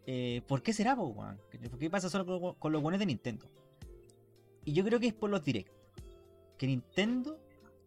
eh, 0.06 0.42
¿por 0.46 0.62
qué 0.62 0.74
será, 0.74 0.94
po, 0.94 1.04
weón? 1.06 1.38
¿Por 1.70 1.78
qué 1.78 1.88
pasa 1.88 2.10
solo 2.10 2.26
con, 2.26 2.56
con 2.56 2.72
los 2.72 2.82
buenos 2.82 2.98
de 2.98 3.06
Nintendo? 3.06 3.46
Y 4.66 4.74
yo 4.74 4.84
creo 4.84 5.00
que 5.00 5.06
es 5.06 5.14
por 5.14 5.30
los 5.30 5.42
directos. 5.42 5.74
Que 6.58 6.66
Nintendo 6.66 7.40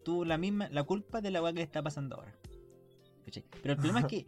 tuvo 0.04 0.24
la 0.24 0.36
misma, 0.36 0.68
la 0.70 0.82
culpa 0.82 1.20
de 1.20 1.30
la 1.30 1.40
weá 1.40 1.52
que 1.52 1.58
le 1.60 1.64
está 1.64 1.80
pasando 1.80 2.16
ahora. 2.16 2.36
¿Cachai? 3.24 3.44
Pero 3.62 3.74
el 3.74 3.76
problema 3.78 4.00
es 4.00 4.06
que 4.08 4.26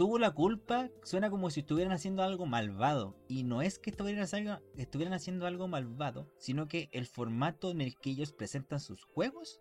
tuvo 0.00 0.18
la 0.18 0.30
culpa, 0.30 0.88
suena 1.02 1.28
como 1.28 1.50
si 1.50 1.60
estuvieran 1.60 1.92
haciendo 1.92 2.22
algo 2.22 2.46
malvado. 2.46 3.18
Y 3.28 3.42
no 3.42 3.60
es 3.60 3.78
que 3.78 3.90
estuvieran 3.90 4.22
haciendo, 4.22 4.58
estuvieran 4.78 5.12
haciendo 5.12 5.44
algo 5.44 5.68
malvado, 5.68 6.32
sino 6.38 6.68
que 6.68 6.88
el 6.92 7.04
formato 7.04 7.70
en 7.70 7.82
el 7.82 7.98
que 7.98 8.08
ellos 8.08 8.32
presentan 8.32 8.80
sus 8.80 9.04
juegos 9.04 9.60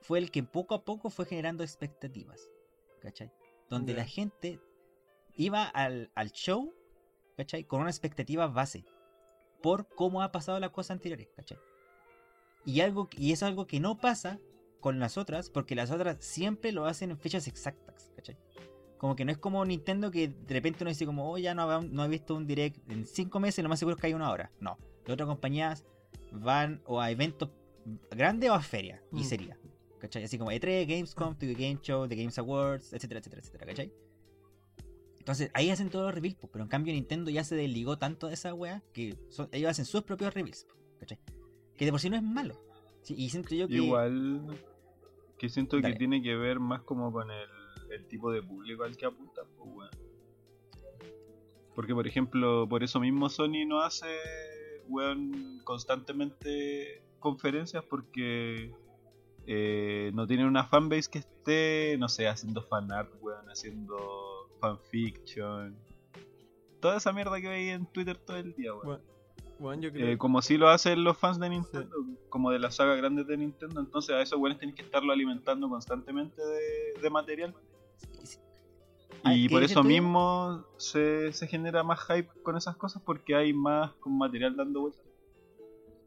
fue 0.00 0.18
el 0.18 0.32
que 0.32 0.42
poco 0.42 0.74
a 0.74 0.84
poco 0.84 1.10
fue 1.10 1.26
generando 1.26 1.62
expectativas. 1.62 2.40
¿Cachai? 3.00 3.30
Donde 3.70 3.94
la 3.94 4.04
gente 4.04 4.58
iba 5.36 5.62
al, 5.62 6.10
al 6.16 6.32
show, 6.32 6.74
¿cachai? 7.36 7.62
Con 7.62 7.80
una 7.80 7.90
expectativa 7.90 8.48
base. 8.48 8.84
Por 9.62 9.88
cómo 9.94 10.22
ha 10.22 10.32
pasado 10.32 10.58
las 10.58 10.70
cosas 10.70 10.90
anteriores, 10.90 11.28
¿cachai? 11.36 11.58
Y, 12.64 12.80
algo, 12.80 13.08
y 13.16 13.30
es 13.30 13.44
algo 13.44 13.68
que 13.68 13.78
no 13.78 13.96
pasa 13.96 14.40
con 14.80 14.98
las 14.98 15.16
otras, 15.16 15.50
porque 15.50 15.76
las 15.76 15.92
otras 15.92 16.16
siempre 16.24 16.72
lo 16.72 16.86
hacen 16.86 17.12
en 17.12 17.18
fechas 17.20 17.46
exactas, 17.46 18.10
¿cachai? 18.16 18.36
Como 18.98 19.14
que 19.16 19.24
no 19.24 19.30
es 19.32 19.38
como 19.38 19.64
Nintendo 19.64 20.10
que 20.10 20.28
de 20.28 20.54
repente 20.54 20.82
uno 20.84 20.90
dice 20.90 21.06
como, 21.06 21.30
oh, 21.32 21.38
ya 21.38 21.54
no, 21.54 21.80
no 21.82 22.04
he 22.04 22.08
visto 22.08 22.34
un 22.34 22.46
direct 22.46 22.78
en 22.90 23.06
cinco 23.06 23.38
meses, 23.40 23.62
lo 23.62 23.68
más 23.68 23.78
seguro 23.78 23.94
es 23.96 24.00
que 24.00 24.08
hay 24.08 24.14
una 24.14 24.30
hora. 24.30 24.50
No, 24.60 24.76
las 25.06 25.14
otras 25.14 25.28
compañías 25.28 25.86
van 26.32 26.82
o 26.84 27.00
a 27.00 27.10
eventos 27.10 27.50
grandes 28.10 28.50
o 28.50 28.54
a 28.54 28.60
ferias, 28.60 29.00
y 29.12 29.20
Mm. 29.20 29.24
sería. 29.24 29.58
¿Cachai? 30.00 30.24
Así 30.24 30.36
como 30.38 30.50
E3, 30.52 30.86
Gamescom, 30.86 31.34
The 31.36 31.54
Game 31.54 31.78
Show, 31.82 32.06
The 32.06 32.14
Games 32.16 32.38
Awards, 32.38 32.92
etcétera, 32.92 33.18
etcétera, 33.20 33.40
etcétera, 33.42 33.66
¿cachai? 33.66 33.92
Entonces 35.18 35.50
ahí 35.54 35.70
hacen 35.70 35.90
todos 35.90 36.06
los 36.06 36.14
reveals, 36.14 36.36
po, 36.36 36.48
pero 36.48 36.64
en 36.64 36.68
cambio 36.70 36.92
Nintendo 36.94 37.30
ya 37.30 37.44
se 37.44 37.54
desligó 37.54 37.98
tanto 37.98 38.28
de 38.28 38.34
esa 38.34 38.54
wea 38.54 38.82
que 38.92 39.16
son- 39.28 39.48
ellos 39.52 39.70
hacen 39.70 39.84
sus 39.84 40.02
propios 40.02 40.32
reveals, 40.34 40.64
po, 40.64 40.74
¿cachai? 41.00 41.18
Que 41.76 41.84
de 41.84 41.90
por 41.90 42.00
sí 42.00 42.08
no 42.10 42.16
es 42.16 42.22
malo. 42.22 42.60
Sí, 43.02 43.14
y 43.16 43.28
siento 43.30 43.54
yo 43.54 43.68
que... 43.68 43.74
Igual 43.74 44.58
que 45.38 45.48
siento 45.48 45.80
Dale. 45.80 45.92
que 45.94 45.98
tiene 45.98 46.22
que 46.22 46.34
ver 46.34 46.58
más 46.60 46.82
como 46.82 47.12
con 47.12 47.30
el, 47.30 47.48
el 47.98 48.06
tipo 48.06 48.32
de 48.32 48.42
público 48.42 48.84
al 48.84 48.96
que 48.96 49.06
apunta, 49.06 49.42
pues, 49.56 49.70
weón. 49.72 49.90
Porque, 51.74 51.94
por 51.94 52.06
ejemplo, 52.06 52.66
por 52.68 52.82
eso 52.82 52.98
mismo 52.98 53.28
Sony 53.28 53.64
no 53.66 53.80
hace, 53.80 54.06
weón, 54.88 55.60
constantemente 55.64 57.02
conferencias 57.20 57.84
porque 57.84 58.72
eh, 59.46 60.10
no 60.14 60.26
tienen 60.26 60.46
una 60.46 60.64
fanbase 60.64 61.10
que 61.10 61.18
esté, 61.18 61.96
no 61.98 62.08
sé, 62.08 62.26
haciendo 62.26 62.62
fanart, 62.62 63.12
weón, 63.20 63.48
haciendo 63.48 63.96
fanfiction. 64.60 65.76
Toda 66.80 66.96
esa 66.96 67.12
mierda 67.12 67.40
que 67.40 67.48
veis 67.48 67.72
en 67.72 67.86
Twitter 67.86 68.16
todo 68.16 68.36
el 68.38 68.54
día, 68.54 68.72
weón. 68.74 68.86
Bueno, 68.86 69.02
bueno, 69.58 69.82
yo 69.82 69.92
creo 69.92 70.08
Eh, 70.08 70.18
como 70.18 70.42
si 70.42 70.56
lo 70.56 70.68
hacen 70.68 71.02
los 71.02 71.16
fans 71.16 71.38
de 71.40 71.48
Nintendo, 71.48 71.96
como 72.28 72.50
de 72.50 72.58
la 72.58 72.70
saga 72.70 72.94
grande 72.94 73.24
de 73.24 73.36
Nintendo, 73.36 73.80
entonces 73.80 74.14
a 74.14 74.22
esos 74.22 74.38
weones 74.38 74.58
tienen 74.58 74.74
que 74.74 74.82
estarlo 74.82 75.12
alimentando 75.12 75.68
constantemente 75.68 76.40
de, 76.44 77.00
de 77.00 77.10
material. 77.10 77.54
Y 79.24 79.48
¿qué 79.48 79.54
por 79.54 79.62
eso 79.64 79.82
tú? 79.82 79.88
mismo 79.88 80.64
se, 80.76 81.32
se 81.32 81.46
genera 81.48 81.82
más 81.82 82.00
hype 82.06 82.28
con 82.42 82.56
esas 82.56 82.76
cosas 82.76 83.02
porque 83.02 83.34
hay 83.34 83.52
más 83.52 83.92
con 83.94 84.16
material 84.16 84.56
dando 84.56 84.82
vueltas. 84.82 85.04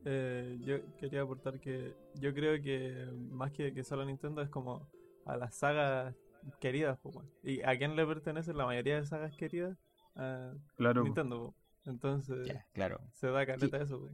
Eh, 0.05 0.57
yo 0.61 0.77
quería 0.97 1.21
aportar 1.21 1.59
que 1.59 1.93
yo 2.15 2.33
creo 2.33 2.61
que 2.61 3.07
más 3.29 3.51
que, 3.51 3.73
que 3.73 3.83
solo 3.83 4.03
Nintendo 4.05 4.41
es 4.41 4.49
como 4.49 4.89
a 5.25 5.37
las 5.37 5.55
sagas 5.55 6.15
queridas, 6.59 6.97
po. 6.99 7.23
¿Y 7.43 7.61
a 7.61 7.77
quién 7.77 7.95
le 7.95 8.05
pertenecen 8.05 8.57
la 8.57 8.65
mayoría 8.65 8.95
de 8.99 9.05
sagas 9.05 9.35
queridas? 9.35 9.77
A 10.15 10.53
Claro. 10.75 11.03
Nintendo, 11.03 11.37
po. 11.39 11.55
Entonces 11.85 12.51
claro. 12.73 12.99
se 13.13 13.27
da 13.27 13.45
caleta 13.45 13.77
eso, 13.77 13.99
po. 13.99 14.09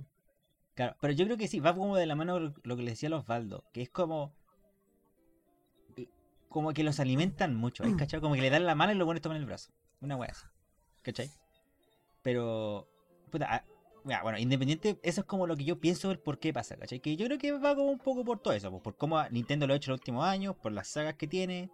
Claro, 0.75 0.95
pero 1.01 1.13
yo 1.13 1.25
creo 1.25 1.37
que 1.37 1.47
sí, 1.47 1.59
va 1.59 1.73
como 1.75 1.95
de 1.97 2.05
la 2.05 2.15
mano 2.15 2.39
lo 2.39 2.53
lo 2.63 2.75
que 2.75 2.83
le 2.83 2.91
decía 2.91 3.09
a 3.09 3.15
Osvaldo, 3.17 3.63
que 3.73 3.81
es 3.81 3.89
como. 3.89 4.36
Como 6.49 6.73
que 6.73 6.83
los 6.83 6.99
alimentan 6.99 7.55
mucho, 7.55 7.83
¿eh? 7.83 7.93
¿cachai? 7.97 8.21
Como 8.21 8.35
que 8.35 8.41
le 8.41 8.49
dan 8.49 8.65
la 8.65 8.75
mano 8.75 8.93
y 8.93 8.95
lo 8.95 9.05
ponen 9.05 9.21
toman 9.21 9.37
el 9.37 9.45
brazo. 9.45 9.71
Una 9.99 10.15
wea 10.15 10.31
así. 10.31 10.45
¿cachai? 11.07 11.31
Pero. 12.21 12.89
puta, 13.31 13.47
ah, 13.49 14.21
bueno, 14.23 14.37
independiente, 14.37 14.99
eso 15.03 15.21
es 15.21 15.27
como 15.27 15.47
lo 15.47 15.55
que 15.55 15.63
yo 15.63 15.79
pienso 15.79 16.09
del 16.09 16.19
por 16.19 16.39
qué 16.39 16.53
pasa, 16.53 16.77
¿cachai? 16.77 16.99
Que 16.99 17.15
yo 17.15 17.25
creo 17.25 17.37
que 17.37 17.51
va 17.53 17.75
como 17.75 17.91
un 17.91 17.99
poco 17.99 18.23
por 18.23 18.39
todo 18.39 18.53
eso, 18.53 18.69
pues, 18.71 18.83
por 18.83 18.97
cómo 18.97 19.21
Nintendo 19.29 19.67
lo 19.67 19.73
ha 19.73 19.77
hecho 19.77 19.91
en 19.91 19.93
los 19.93 20.01
últimos 20.01 20.25
años, 20.25 20.55
por 20.55 20.71
las 20.71 20.87
sagas 20.87 21.15
que 21.15 21.27
tiene, 21.27 21.69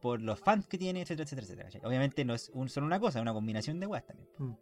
por 0.00 0.20
los 0.20 0.40
fans 0.40 0.66
que 0.66 0.78
tiene, 0.78 1.02
etcétera, 1.02 1.24
etcétera, 1.24 1.44
etcétera. 1.46 1.68
¿cachai? 1.68 1.80
Obviamente 1.84 2.24
no 2.24 2.34
es 2.34 2.50
un, 2.54 2.68
solo 2.68 2.86
una 2.86 3.00
cosa, 3.00 3.18
es 3.18 3.22
una 3.22 3.32
combinación 3.32 3.80
de 3.80 3.86
weas 3.86 4.06
también. 4.06 4.28
Mm. 4.38 4.52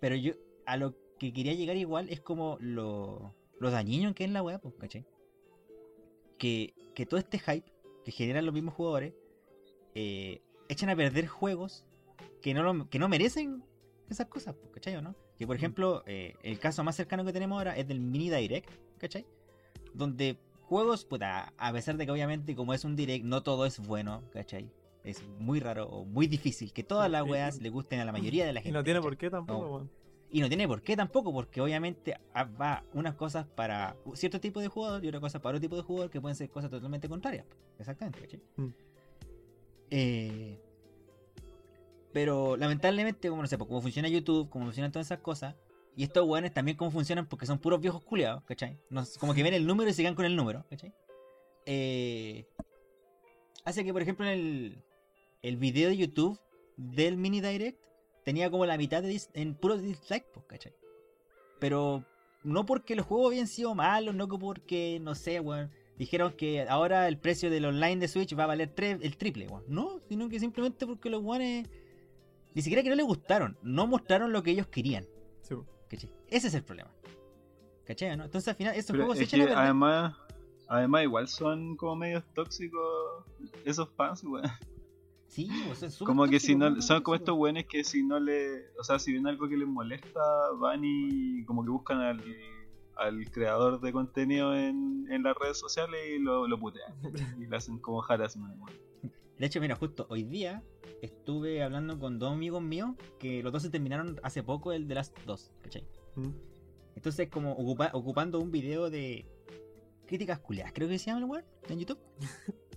Pero 0.00 0.14
yo, 0.16 0.32
a 0.66 0.76
lo 0.76 0.94
que 1.18 1.32
quería 1.32 1.54
llegar 1.54 1.76
igual 1.76 2.08
es 2.10 2.20
como 2.20 2.56
lo, 2.60 3.34
lo 3.58 3.70
dañino 3.70 4.14
que 4.14 4.24
es 4.24 4.30
la 4.30 4.42
wea, 4.42 4.58
pues, 4.58 4.74
¿cachai? 4.78 5.06
Que, 6.38 6.74
que 6.94 7.06
todo 7.06 7.20
este 7.20 7.38
hype 7.38 7.70
que 8.10 8.16
generan 8.16 8.44
los 8.44 8.52
mismos 8.54 8.74
jugadores 8.74 9.14
eh, 9.94 10.42
echan 10.68 10.90
a 10.90 10.96
perder 10.96 11.26
juegos 11.26 11.84
que 12.42 12.54
no, 12.54 12.62
lo- 12.62 12.88
que 12.88 12.98
no 12.98 13.08
merecen 13.08 13.62
esas 14.08 14.26
cosas, 14.26 14.54
pues, 14.56 14.70
¿cachai 14.72 14.96
o 14.96 15.02
no? 15.02 15.14
Que 15.38 15.46
por 15.46 15.56
ejemplo, 15.56 16.02
eh, 16.06 16.34
el 16.42 16.58
caso 16.58 16.82
más 16.84 16.96
cercano 16.96 17.24
que 17.24 17.32
tenemos 17.32 17.56
ahora 17.58 17.76
es 17.76 17.86
del 17.86 18.00
Mini 18.00 18.30
Direct, 18.30 18.70
¿cachai? 18.98 19.26
Donde 19.94 20.38
juegos, 20.62 21.04
puta, 21.04 21.52
a 21.56 21.72
pesar 21.72 21.96
de 21.96 22.06
que 22.06 22.12
obviamente 22.12 22.54
como 22.56 22.74
es 22.74 22.84
un 22.84 22.96
Direct, 22.96 23.24
no 23.24 23.42
todo 23.42 23.66
es 23.66 23.78
bueno, 23.80 24.22
¿cachai? 24.32 24.70
Es 25.04 25.22
muy 25.38 25.60
raro 25.60 25.86
o 25.88 26.04
muy 26.04 26.26
difícil 26.26 26.72
que 26.72 26.82
todas 26.82 27.10
las 27.10 27.26
Y- 27.26 27.30
weas 27.30 27.60
le 27.60 27.70
gusten 27.70 28.00
a 28.00 28.04
la 28.04 28.12
mayoría 28.12 28.44
de 28.46 28.52
la 28.52 28.60
Y 28.60 28.64
gente. 28.64 28.78
no 28.78 28.84
tiene 28.84 28.98
¿cachai? 29.00 29.10
por 29.10 29.16
qué 29.18 29.30
tampoco, 29.30 29.80
No. 29.80 29.88
Y 30.32 30.40
no 30.40 30.48
tiene 30.48 30.68
por 30.68 30.80
qué 30.82 30.96
tampoco, 30.96 31.32
porque 31.32 31.60
obviamente 31.60 32.16
ah, 32.34 32.44
va 32.44 32.84
unas 32.94 33.14
cosas 33.16 33.46
para 33.46 33.96
cierto 34.14 34.38
tipo 34.40 34.60
de 34.60 34.68
jugador 34.68 35.04
y 35.04 35.08
otras 35.08 35.20
cosas 35.20 35.40
para 35.40 35.56
otro 35.56 35.60
tipo 35.60 35.76
de 35.76 35.82
jugador 35.82 36.10
que 36.10 36.20
pueden 36.20 36.36
ser 36.36 36.48
cosas 36.50 36.70
totalmente 36.70 37.08
contrarias. 37.08 37.46
Exactamente, 37.78 38.20
¿cachai? 38.20 38.40
Mm. 38.56 38.68
Eh, 39.90 40.60
pero 42.12 42.56
lamentablemente, 42.56 43.28
como 43.28 43.42
no 43.42 43.48
sé, 43.48 43.58
cómo 43.58 43.82
funciona 43.82 44.08
YouTube, 44.08 44.48
cómo 44.50 44.66
funcionan 44.66 44.92
todas 44.92 45.06
esas 45.08 45.18
cosas, 45.18 45.56
y 45.96 46.04
estos 46.04 46.26
weones 46.26 46.52
también 46.52 46.76
cómo 46.76 46.90
funcionan 46.92 47.26
porque 47.26 47.46
son 47.46 47.58
puros 47.58 47.80
viejos 47.80 48.02
culiados, 48.02 48.44
¿cachai? 48.44 48.78
No- 48.88 49.04
como 49.18 49.34
que 49.34 49.42
ven 49.42 49.54
el 49.54 49.66
número 49.66 49.90
y 49.90 49.92
se 49.94 50.02
quedan 50.02 50.14
con 50.14 50.24
el 50.24 50.36
número, 50.36 50.64
¿cachai? 50.70 50.94
Eh, 51.66 52.46
hace 53.64 53.84
que, 53.84 53.92
por 53.92 54.02
ejemplo, 54.02 54.24
en 54.26 54.32
el, 54.32 54.84
el 55.42 55.56
video 55.56 55.88
de 55.88 55.96
YouTube 55.96 56.40
del 56.76 57.16
mini 57.16 57.40
direct 57.40 57.78
tenía 58.30 58.48
como 58.48 58.64
la 58.64 58.76
mitad 58.78 59.02
de 59.02 59.10
dis- 59.12 59.28
en 59.34 59.56
puro 59.56 59.76
dislike, 59.76 60.24
pues, 60.32 60.46
¿cachai? 60.46 60.72
Pero 61.58 62.04
no 62.44 62.64
porque 62.64 62.94
los 62.94 63.04
juegos 63.04 63.26
habían 63.32 63.48
sido 63.48 63.74
malos, 63.74 64.14
no 64.14 64.28
que 64.28 64.38
porque, 64.38 64.98
no 65.00 65.16
sé, 65.16 65.40
weón. 65.40 65.72
Dijeron 65.98 66.32
que 66.36 66.62
ahora 66.62 67.08
el 67.08 67.18
precio 67.18 67.50
del 67.50 67.64
online 67.64 67.96
de 67.96 68.06
Switch 68.06 68.38
va 68.38 68.44
a 68.44 68.46
valer 68.46 68.72
tre- 68.72 69.00
el 69.02 69.16
triple, 69.16 69.48
weón. 69.48 69.64
No, 69.66 69.98
sino 70.08 70.28
que 70.28 70.38
simplemente 70.38 70.86
porque 70.86 71.10
los 71.10 71.22
weones. 71.24 71.68
Ni 72.54 72.62
siquiera 72.62 72.84
que 72.84 72.88
no 72.88 72.94
les 72.94 73.04
gustaron, 73.04 73.58
no 73.62 73.88
mostraron 73.88 74.32
lo 74.32 74.44
que 74.44 74.52
ellos 74.52 74.68
querían. 74.68 75.06
Sí. 75.42 75.56
¿cachai? 75.88 76.08
Ese 76.28 76.46
es 76.46 76.54
el 76.54 76.62
problema. 76.62 76.90
¿Cachai? 77.84 78.16
¿no? 78.16 78.24
Entonces 78.26 78.46
al 78.48 78.54
final 78.54 78.74
esos 78.76 78.92
Pero 78.92 79.06
juegos 79.06 79.18
se 79.18 79.24
es 79.24 79.34
echan 79.34 79.48
a 79.48 79.64
además, 79.64 80.16
además 80.68 81.02
igual 81.02 81.26
son 81.26 81.76
como 81.76 81.96
medios 81.96 82.22
tóxicos 82.32 83.24
esos 83.64 83.88
fans, 83.96 84.22
weón. 84.22 84.44
Sí, 85.30 85.48
pues, 85.66 85.78
son 85.78 85.90
súper 85.92 86.06
Como 86.08 86.26
que 86.26 86.40
si 86.40 86.56
no, 86.56 86.82
son 86.82 87.02
como 87.04 87.14
estos 87.14 87.36
weones 87.38 87.66
que 87.66 87.84
si 87.84 88.02
no 88.02 88.18
le, 88.18 88.68
o 88.78 88.82
sea, 88.82 88.98
si 88.98 89.12
ven 89.12 89.26
algo 89.28 89.48
que 89.48 89.56
les 89.56 89.68
molesta, 89.68 90.20
van 90.58 90.80
y 90.84 91.44
como 91.44 91.62
que 91.62 91.70
buscan 91.70 92.00
al, 92.00 92.20
al 92.96 93.30
creador 93.30 93.80
de 93.80 93.92
contenido 93.92 94.56
en, 94.56 95.06
en 95.08 95.22
las 95.22 95.36
redes 95.36 95.56
sociales 95.58 96.00
y 96.16 96.18
lo, 96.18 96.48
lo 96.48 96.58
putean. 96.58 96.92
Y 97.40 97.46
le 97.46 97.56
hacen 97.56 97.78
como 97.78 98.02
harassment. 98.02 98.54
De 99.38 99.46
hecho, 99.46 99.60
mira, 99.60 99.76
justo 99.76 100.06
hoy 100.10 100.24
día 100.24 100.64
estuve 101.00 101.62
hablando 101.62 101.96
con 102.00 102.18
dos 102.18 102.32
amigos 102.32 102.60
míos 102.60 102.90
que 103.20 103.40
los 103.42 103.52
dos 103.52 103.62
se 103.62 103.70
terminaron 103.70 104.18
hace 104.24 104.42
poco 104.42 104.72
el 104.72 104.88
de 104.88 104.96
las 104.96 105.14
dos, 105.26 105.52
¿cachai? 105.62 105.86
Mm. 106.16 106.30
Entonces, 106.96 107.28
como 107.30 107.56
ocupa- 107.56 107.90
ocupando 107.94 108.40
un 108.40 108.50
video 108.50 108.90
de 108.90 109.26
críticas 110.06 110.40
culiadas, 110.40 110.72
creo 110.74 110.88
que 110.88 110.98
se 110.98 111.06
llama 111.06 111.20
el 111.20 111.24
weón, 111.26 111.44
en 111.68 111.78
YouTube. 111.78 112.00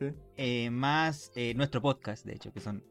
Sí. 0.00 0.06
Eh, 0.36 0.70
más 0.70 1.30
eh, 1.36 1.54
nuestro 1.54 1.80
podcast, 1.82 2.24
de 2.26 2.32
hecho, 2.32 2.52
que 2.52 2.60
son 2.60 2.82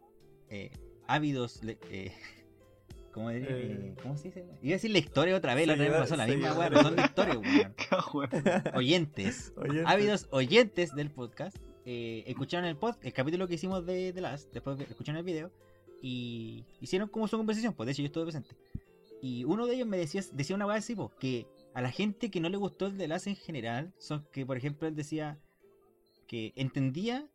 eh, 0.50 0.72
ávidos. 1.08 1.64
le- 1.64 1.78
eh, 1.90 2.14
¿cómo? 3.12 3.32
Eh. 3.32 3.96
¿Cómo 4.02 4.16
se 4.16 4.30
dice? 4.30 4.46
Iba 4.62 4.74
a 4.74 4.78
decir 4.78 4.92
lectores 4.92 5.34
otra 5.36 5.56
vez, 5.56 5.68
la 5.68 5.74
otra 5.74 5.86
vez 5.90 5.98
pasó 5.98 6.16
la 6.16 6.28
misma 6.28 6.54
weá, 6.54 6.70
pero 6.70 6.84
son 6.84 6.96
lectores, 6.96 7.36
weón. 7.38 7.76
Weón. 8.14 8.64
Oyentes. 8.76 9.54
Oyentes. 9.58 9.84
Ávidos 9.88 10.28
oyentes 10.32 10.96
del 10.96 11.10
podcast. 11.12 11.58
eh, 11.86 12.24
escucharon 12.28 12.66
el 12.70 12.78
pod, 12.78 12.96
el 13.02 13.12
capítulo 13.14 13.48
que 13.48 13.56
hicimos 13.56 13.86
de 13.86 14.14
The 14.14 14.22
Last, 14.22 14.54
después 14.54 14.78
de- 14.78 14.84
escucharon 14.86 15.18
el 15.18 15.24
video 15.26 15.52
y 16.02 16.64
hicieron 16.80 17.10
como 17.10 17.28
su 17.28 17.36
conversación, 17.38 17.74
pues 17.74 17.88
de 17.88 17.92
hecho 17.94 18.04
yo 18.04 18.06
estuve 18.08 18.26
presente. 18.26 18.56
Y 19.22 19.44
uno 19.46 19.66
de 19.66 19.76
ellos 19.76 19.88
me 19.88 19.98
decía, 19.98 20.22
decía 20.34 20.56
una 20.56 20.66
weá 20.68 20.78
así, 20.78 20.96
pues, 20.96 21.10
que 21.20 21.48
a 21.74 21.82
la 21.82 21.92
gente 21.92 22.30
que 22.32 22.40
no 22.40 22.48
le 22.50 22.56
gustó 22.58 22.86
el 22.86 22.98
The 22.98 23.08
Last 23.08 23.28
en 23.28 23.36
general, 23.36 23.94
son 23.98 24.26
que 24.32 24.46
por 24.46 24.56
ejemplo 24.58 24.88
él 24.88 24.96
decía 24.96 25.40
que 26.30 26.54
entendía 26.56 27.28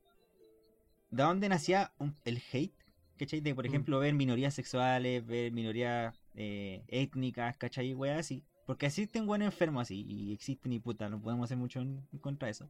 de 1.11 1.23
dónde 1.25 1.49
nacía 1.49 1.93
un- 1.99 2.15
el 2.25 2.41
hate, 2.53 2.73
¿cachai? 3.19 3.41
De 3.41 3.55
por 3.55 3.65
Mm. 3.65 3.69
ejemplo 3.69 3.99
ver 3.99 4.15
minorías 4.15 4.55
sexuales, 4.55 5.27
ver 5.27 5.51
minorías 5.53 6.15
eh, 6.37 6.83
étnicas, 6.89 7.57
¿cachai? 7.57 7.93
Weas 7.95 8.19
así. 8.21 8.45
Porque 8.67 8.87
existen 8.87 9.27
buenos 9.27 9.47
enfermos 9.47 9.83
así, 9.83 10.05
y 10.09 10.33
existen 10.33 10.73
y 10.73 10.79
puta, 10.81 11.09
no 11.09 11.21
podemos 11.21 11.45
hacer 11.45 11.57
mucho 11.59 11.81
en, 11.81 12.07
en 12.13 12.19
contra 12.19 12.47
de 12.47 12.53
eso. 12.53 12.69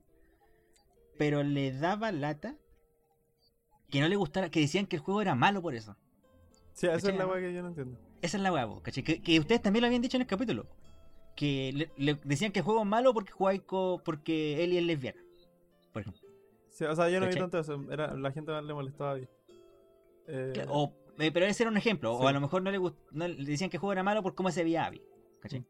Pero 1.18 1.42
le 1.42 1.72
daba 1.72 2.10
lata 2.10 2.56
que 3.90 4.00
no 4.00 4.08
le 4.08 4.16
gustara, 4.16 4.50
que 4.50 4.60
decían 4.60 4.86
que 4.86 4.96
el 4.96 5.02
juego 5.02 5.22
era 5.22 5.34
malo 5.34 5.62
por 5.62 5.74
eso. 5.74 5.96
Sí, 6.72 6.86
esa 6.86 6.96
es 6.96 7.02
¿Cachai, 7.04 7.18
la 7.18 7.26
weá 7.26 7.40
que 7.40 7.54
yo 7.54 7.62
no 7.62 7.68
entiendo. 7.68 7.98
Esa 8.22 8.36
es 8.38 8.42
la 8.42 8.66
po, 8.66 8.82
¿cachai? 8.82 9.04
Que, 9.04 9.22
que 9.22 9.38
ustedes 9.38 9.62
también 9.62 9.82
lo 9.82 9.86
habían 9.86 10.02
dicho 10.02 10.16
en 10.16 10.22
el 10.22 10.26
capítulo. 10.26 10.66
Que 11.36 11.72
le, 11.72 11.90
le 11.96 12.18
decían 12.24 12.50
que 12.52 12.58
el 12.60 12.64
juego 12.64 12.80
es 12.80 12.86
malo 12.86 13.12
porque 13.14 13.32
jugáis 13.32 13.60
porque 14.04 14.62
Ellie 14.64 14.78
es 14.80 14.84
lesbiana. 14.84 15.23
Por 15.94 16.02
ejemplo. 16.02 16.20
Sí, 16.68 16.84
o 16.84 16.94
sea, 16.94 17.08
yo 17.08 17.20
no 17.20 17.26
vi 17.26 17.32
¿Cachai? 17.32 17.42
tanto 17.48 17.58
eso. 17.60 17.80
Era, 17.90 18.14
la 18.14 18.30
gente 18.32 18.52
le 18.60 18.74
molestaba 18.74 19.10
a 19.10 19.12
Abby. 19.14 19.28
Eh, 20.26 20.66
O, 20.68 20.92
eh, 21.18 21.30
pero 21.32 21.46
ese 21.46 21.62
era 21.62 21.70
un 21.70 21.76
ejemplo. 21.78 22.18
Sí. 22.18 22.24
O 22.24 22.28
a 22.28 22.32
lo 22.32 22.40
mejor 22.40 22.62
no 22.62 22.70
le, 22.70 22.78
gust- 22.78 22.96
no 23.12 23.26
le 23.28 23.44
decían 23.44 23.70
que 23.70 23.76
el 23.76 23.80
juego 23.80 23.92
era 23.92 24.02
malo 24.02 24.22
por 24.22 24.34
cómo 24.34 24.50
se 24.50 24.62
veía 24.64 24.84
Abby. 24.86 25.00
¿Cachai? 25.40 25.64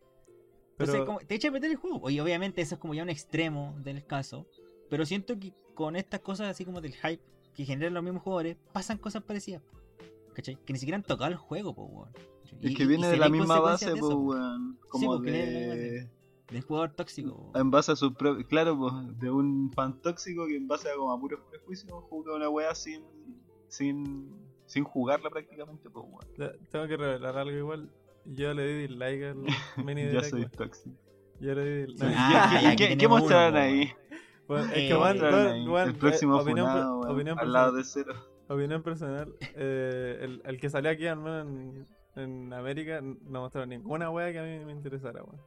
Entonces, 0.72 0.94
pero, 0.96 1.06
como- 1.06 1.18
te 1.20 1.34
echa 1.37 1.48
a 1.48 1.52
perder 1.52 1.70
el 1.70 1.76
juego. 1.76 2.08
Y 2.10 2.18
obviamente 2.20 2.62
eso 2.62 2.74
es 2.76 2.80
como 2.80 2.94
ya 2.94 3.02
un 3.04 3.10
extremo 3.10 3.76
del 3.84 4.04
caso. 4.06 4.46
Pero 4.90 5.04
siento 5.06 5.38
que 5.38 5.52
con 5.74 5.94
estas 5.96 6.20
cosas 6.20 6.48
así 6.48 6.64
como 6.64 6.80
del 6.80 6.94
hype 6.94 7.22
que 7.54 7.64
generan 7.64 7.94
los 7.94 8.02
mismos 8.02 8.22
jugadores, 8.22 8.56
pasan 8.72 8.98
cosas 8.98 9.22
parecidas. 9.22 9.62
¿Cachai? 10.34 10.56
Que 10.64 10.72
ni 10.72 10.78
siquiera 10.78 10.96
han 10.96 11.02
tocado 11.04 11.30
el 11.30 11.37
juego, 11.37 11.74
po, 11.74 11.84
weón. 11.84 12.12
¿Cachai? 12.42 12.58
Es 12.62 12.70
Y- 12.70 12.74
que 12.74 12.82
y- 12.82 12.87
viene 12.87 13.06
y 13.06 13.10
de 13.10 13.14
se 13.14 13.20
la 13.20 13.28
misma 13.28 13.60
base, 13.60 13.87
consecuencias 13.87 13.94
de 13.94 14.00
pues, 14.00 14.10
eso, 14.10 14.18
po, 14.18 14.24
weón. 14.24 14.78
Como 14.88 15.06
porque 15.06 15.30
viene 15.30 15.50
de 15.52 15.68
la 15.68 15.74
misma 15.74 16.10
de... 16.50 16.61
jugador 16.62 16.92
tóxico. 16.92 17.50
En 17.54 17.70
base 17.70 17.92
a 17.92 17.96
su 17.96 18.14
propio... 18.14 18.46
Claro, 18.46 18.78
pues, 18.78 18.92
de 19.18 19.30
un 19.30 19.70
fan 19.72 20.00
tóxico 20.02 20.46
que 20.46 20.57
en 20.57 20.68
base 20.68 20.90
a 20.90 20.94
como 20.96 21.12
a 21.12 21.18
puros 21.20 21.40
prejuicios 21.50 21.92
juega 22.09 22.35
una 22.37 22.48
wea 22.48 22.74
sin... 22.74 23.02
sin... 23.68 24.30
sin 24.66 24.85
jugarla 24.85 25.30
prácticamente, 25.30 25.88
pues, 25.90 26.07
tengo 26.70 26.87
que 26.87 26.96
revelar 26.96 27.37
algo 27.38 27.57
igual. 27.57 27.90
Yo 28.26 28.54
le 28.54 28.66
di 28.66 28.87
dislike 28.88 29.22
al 29.24 29.44
mini 29.85 30.02
Ya 30.04 30.09
direct, 30.09 30.30
soy 30.30 30.46
tóxico. 30.48 30.96
Yo 31.40 31.54
le 31.54 31.64
di 31.64 31.87
Sí. 31.87 31.92
dislike. 31.92 32.14
Ah, 32.16 32.74
¿Qué- 32.76 32.96
qué, 32.96 33.09
mostraron 33.09 33.57
ahí? 33.57 33.92
Bueno, 34.48 34.64
es 34.66 34.70
Eh, 34.76 34.88
que, 34.88 34.94
weón, 34.94 35.88
el 35.88 35.94
próximo 35.94 36.38
eh, 36.38 36.42
opinión, 36.42 36.66
funado, 36.66 37.00
per- 37.00 37.09
weón, 37.09 37.14
opinión 37.16 37.38
al 37.38 37.52
lado 37.52 37.72
de 37.72 37.85
cero. 37.85 38.14
Opinión 38.48 38.83
personal, 38.83 39.35
eh, 39.57 40.18
el, 40.20 40.42
el 40.44 40.61
que 40.61 40.68
salió 40.68 40.90
aquí 40.90 41.07
al 41.07 41.18
menos 41.18 41.46
en, 41.46 41.88
en 42.16 42.52
América 42.52 43.00
no 43.00 43.40
mostró 43.40 43.64
ninguna 43.64 44.11
wea 44.11 44.33
que 44.33 44.38
a 44.38 44.42
mí 44.42 44.64
me 44.66 44.72
interesara, 44.72 45.22
weón. 45.22 45.40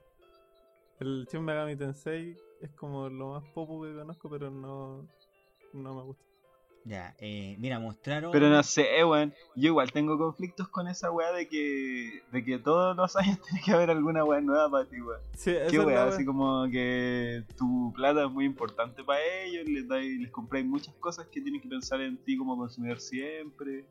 El 0.99 1.27
Shin 1.31 1.43
Megami 1.43 1.75
Tensei 1.75 2.36
es 2.62 2.71
como 2.71 3.07
lo 3.10 3.33
más 3.33 3.43
popu 3.53 3.83
que 3.83 3.93
conozco, 3.93 4.29
pero 4.29 4.49
no, 4.49 5.07
no 5.73 5.95
me 5.95 6.01
gusta. 6.03 6.23
Ya, 6.88 7.13
eh, 7.19 7.57
mira, 7.60 7.79
mostraron. 7.79 8.31
Pero 8.31 8.49
no 8.49 8.63
sé, 8.63 9.03
weón. 9.03 9.33
Yo 9.55 9.67
igual 9.67 9.91
tengo 9.91 10.17
conflictos 10.17 10.69
con 10.69 10.88
esa 10.88 11.12
weá 11.12 11.33
de 11.33 11.49
que, 11.49 12.23
de 12.31 12.45
que 12.45 12.60
todos 12.60 12.95
los 12.95 13.15
años 13.17 13.39
tiene 13.43 13.62
que 13.63 13.71
haber 13.73 13.91
alguna 13.91 14.23
weá 14.23 14.39
nueva 14.39 14.71
para 14.71 14.86
ti, 14.86 15.01
weón. 15.01 15.19
Sí, 15.36 15.53
Qué 15.69 15.79
weá, 15.79 16.05
así 16.05 16.23
como 16.23 16.65
que 16.71 17.43
tu 17.57 17.91
plata 17.93 18.25
es 18.25 18.31
muy 18.31 18.45
importante 18.45 19.03
para 19.03 19.19
ellos, 19.43 19.67
les, 19.67 19.86
dais, 19.86 20.17
les 20.19 20.31
compráis 20.31 20.65
muchas 20.65 20.95
cosas 20.95 21.27
que 21.27 21.41
tienen 21.41 21.62
que 21.62 21.67
pensar 21.67 21.99
en 21.99 22.17
ti 22.23 22.38
como 22.38 22.55
consumidor 22.57 23.01
siempre. 23.01 23.86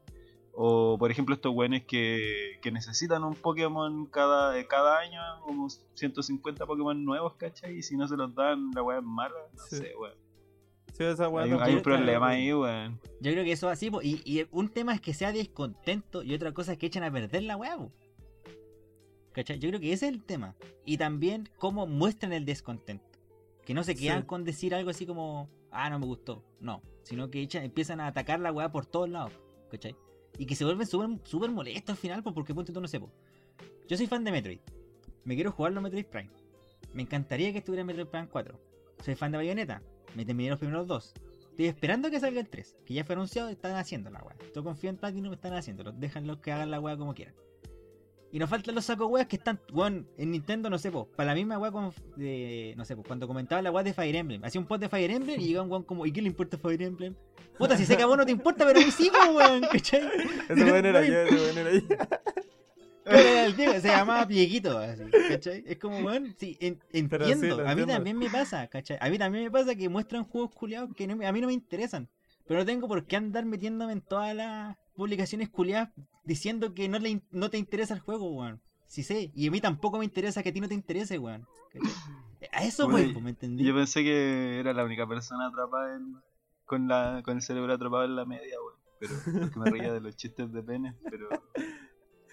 O 0.58 0.96
por 0.98 1.10
ejemplo 1.10 1.34
estos 1.34 1.54
weones 1.54 1.84
que, 1.84 2.58
que 2.62 2.72
necesitan 2.72 3.22
un 3.24 3.34
Pokémon 3.34 4.06
cada, 4.06 4.58
eh, 4.58 4.66
cada 4.66 4.98
año, 4.98 5.20
como 5.42 5.68
150 5.68 6.64
Pokémon 6.64 7.04
nuevos, 7.04 7.34
¿cachai? 7.34 7.76
Y 7.76 7.82
si 7.82 7.94
no 7.96 8.08
se 8.08 8.16
los 8.16 8.34
dan, 8.34 8.70
la 8.74 8.82
weá 8.82 8.98
es 8.98 9.04
mala. 9.04 9.34
No 9.52 9.62
Sí. 9.64 9.76
sé, 9.76 9.94
weón. 9.96 10.14
Sí, 10.94 11.04
esa 11.04 11.26
Hay, 11.26 11.74
un 11.74 11.82
problema 11.82 12.28
ahí, 12.30 12.54
weón. 12.54 12.98
Yo 13.20 13.32
creo 13.32 13.44
que 13.44 13.52
eso 13.52 13.66
es 13.70 13.74
así, 13.74 13.90
po, 13.90 14.00
y, 14.00 14.22
y 14.24 14.46
un 14.50 14.70
tema 14.70 14.94
es 14.94 15.02
que 15.02 15.12
sea 15.12 15.30
descontento 15.30 16.22
y 16.22 16.32
otra 16.32 16.52
cosa 16.52 16.72
es 16.72 16.78
que 16.78 16.86
echen 16.86 17.02
a 17.04 17.10
perder 17.12 17.42
la 17.42 17.58
weá. 17.58 17.76
¿Cachai? 19.32 19.58
Yo 19.58 19.68
creo 19.68 19.80
que 19.80 19.92
ese 19.92 20.06
es 20.08 20.12
el 20.14 20.24
tema. 20.24 20.54
Y 20.86 20.96
también 20.96 21.50
cómo 21.58 21.86
muestran 21.86 22.32
el 22.32 22.46
descontento. 22.46 23.04
Que 23.66 23.74
no 23.74 23.84
se 23.84 23.94
quedan 23.94 24.22
Sí. 24.22 24.26
con 24.26 24.44
decir 24.44 24.74
algo 24.74 24.88
así 24.88 25.04
como, 25.04 25.50
ah, 25.70 25.90
no 25.90 25.98
me 25.98 26.06
gustó. 26.06 26.42
No. 26.60 26.80
Sino 27.02 27.30
que 27.30 27.42
echan, 27.42 27.62
empiezan 27.64 28.00
a 28.00 28.06
atacar 28.06 28.40
la 28.40 28.50
weá 28.52 28.70
por 28.72 28.86
todos 28.86 29.10
lados. 29.10 29.32
¿Cachai? 29.70 29.94
Y 30.38 30.46
que 30.46 30.54
se 30.54 30.64
vuelven 30.64 30.86
súper 30.86 31.50
molestos 31.50 31.90
al 31.90 31.96
final, 31.96 32.22
po, 32.22 32.34
porque 32.34 32.54
ponte 32.54 32.72
tú 32.72 32.80
no 32.80 32.88
sé, 32.88 33.00
po. 33.00 33.10
Yo 33.88 33.96
soy 33.96 34.06
fan 34.06 34.24
de 34.24 34.32
Metroid. 34.32 34.60
Me 35.24 35.34
quiero 35.34 35.52
jugar 35.52 35.72
los 35.72 35.82
Metroid 35.82 36.06
Prime. 36.06 36.30
Me 36.92 37.02
encantaría 37.02 37.52
que 37.52 37.58
estuviera 37.58 37.80
en 37.82 37.86
Metroid 37.86 38.08
Prime 38.08 38.28
4. 38.28 38.60
Soy 39.04 39.14
fan 39.14 39.32
de 39.32 39.38
Bayonetta. 39.38 39.82
Me 40.14 40.24
terminé 40.24 40.50
los 40.50 40.58
primeros 40.58 40.86
dos. 40.86 41.14
Estoy 41.50 41.66
esperando 41.66 42.10
que 42.10 42.20
salga 42.20 42.40
el 42.40 42.48
3, 42.48 42.76
que 42.84 42.94
ya 42.94 43.04
fue 43.04 43.14
anunciado, 43.14 43.48
están 43.48 43.76
haciendo 43.76 44.10
la 44.10 44.22
weá. 44.22 44.36
Yo 44.54 44.62
confío 44.62 44.90
en 44.90 44.96
Platinum, 44.98 45.32
están 45.32 45.54
haciéndolo. 45.54 45.92
Déjanlos 45.92 46.38
que 46.38 46.52
hagan 46.52 46.70
la 46.70 46.80
weá 46.80 46.98
como 46.98 47.14
quieran. 47.14 47.34
Y 48.36 48.38
nos 48.38 48.50
faltan 48.50 48.74
los 48.74 48.84
sacos 48.84 49.08
weas 49.10 49.26
que 49.28 49.36
están, 49.36 49.58
weón, 49.72 50.06
en 50.18 50.30
Nintendo, 50.30 50.68
no 50.68 50.76
sé, 50.76 50.92
po, 50.92 51.06
para 51.16 51.28
la 51.28 51.34
misma 51.34 51.58
como, 51.72 51.94
de, 52.16 52.74
no 52.76 52.84
sé, 52.84 52.94
po, 52.94 53.02
cuando 53.02 53.26
comentaba 53.26 53.62
la 53.62 53.70
weá 53.70 53.82
de 53.82 53.94
Fire 53.94 54.14
Emblem. 54.14 54.44
Hacía 54.44 54.60
un 54.60 54.66
post 54.66 54.82
de 54.82 54.90
Fire 54.90 55.10
Emblem 55.10 55.40
y 55.40 55.46
llegaba 55.46 55.64
un 55.64 55.70
weón 55.70 55.84
como, 55.84 56.04
¿y 56.04 56.12
qué 56.12 56.20
le 56.20 56.28
importa 56.28 56.58
Fire 56.58 56.82
Emblem? 56.82 57.14
Puta, 57.56 57.78
si 57.78 57.86
sé 57.86 57.96
que 57.96 58.02
a 58.02 58.06
vos 58.06 58.18
no 58.18 58.26
te 58.26 58.32
importa, 58.32 58.66
pero 58.66 58.78
a 58.78 58.84
mí 58.84 58.90
sí, 58.90 59.10
weón, 59.34 59.62
¿cachai? 59.72 60.02
Ese 60.50 60.64
weón 60.64 60.84
era 60.84 61.02
yo, 61.06 61.14
ese 61.14 61.34
weón 61.34 61.56
era 61.56 61.72
yo. 61.72 63.54
Diego, 63.56 63.72
se 63.80 63.88
llamaba 63.88 64.26
Plieguito, 64.26 64.76
así, 64.76 65.04
¿cachai? 65.30 65.64
Es 65.66 65.78
como, 65.78 65.96
weón, 66.00 66.34
sí, 66.38 66.58
en- 66.60 66.78
sí, 66.92 66.98
entiendo. 66.98 67.66
a 67.66 67.74
mí 67.74 67.86
también 67.86 68.18
me 68.18 68.28
pasa, 68.28 68.66
¿cachai? 68.66 68.98
A 69.00 69.08
mí 69.08 69.16
también 69.16 69.44
me 69.44 69.50
pasa 69.50 69.74
que 69.74 69.88
muestran 69.88 70.24
juegos 70.24 70.50
culiados 70.54 70.94
que 70.94 71.06
no 71.06 71.26
a 71.26 71.32
mí 71.32 71.40
no 71.40 71.46
me 71.46 71.54
interesan. 71.54 72.06
Pero 72.46 72.60
no 72.60 72.66
tengo 72.66 72.88
por 72.88 73.06
qué 73.06 73.16
andar 73.16 73.44
metiéndome 73.44 73.92
en 73.92 74.00
todas 74.02 74.34
las 74.34 74.76
publicaciones 74.94 75.48
culiadas 75.48 75.90
diciendo 76.24 76.74
que 76.74 76.88
no, 76.88 76.98
le, 76.98 77.22
no 77.30 77.50
te 77.50 77.58
interesa 77.58 77.94
el 77.94 78.00
juego, 78.00 78.30
weón. 78.30 78.60
Sí 78.86 79.02
sé, 79.02 79.32
y 79.34 79.48
a 79.48 79.50
mí 79.50 79.60
tampoco 79.60 79.98
me 79.98 80.04
interesa 80.04 80.42
que 80.42 80.50
a 80.50 80.52
ti 80.52 80.60
no 80.60 80.68
te 80.68 80.74
interese, 80.74 81.18
weón. 81.18 81.46
A 82.52 82.62
eso, 82.64 82.86
weón, 82.86 83.12
pues, 83.12 83.24
¿me 83.24 83.30
entendí? 83.30 83.64
Yo 83.64 83.74
pensé 83.74 84.02
que 84.04 84.58
era 84.60 84.72
la 84.72 84.84
única 84.84 85.06
persona 85.06 85.48
atrapada 85.48 85.96
en, 85.96 86.16
con, 86.64 86.86
la, 86.88 87.22
con 87.24 87.36
el 87.36 87.42
cerebro 87.42 87.72
atrapado 87.74 88.04
en 88.04 88.14
la 88.16 88.24
media, 88.24 88.54
weón. 88.64 88.76
Pero 88.98 89.12
porque 89.40 89.58
me 89.58 89.70
reía 89.70 89.92
de 89.92 90.00
los 90.00 90.16
chistes 90.16 90.50
de 90.52 90.62
pene, 90.62 90.94
pero 91.10 91.28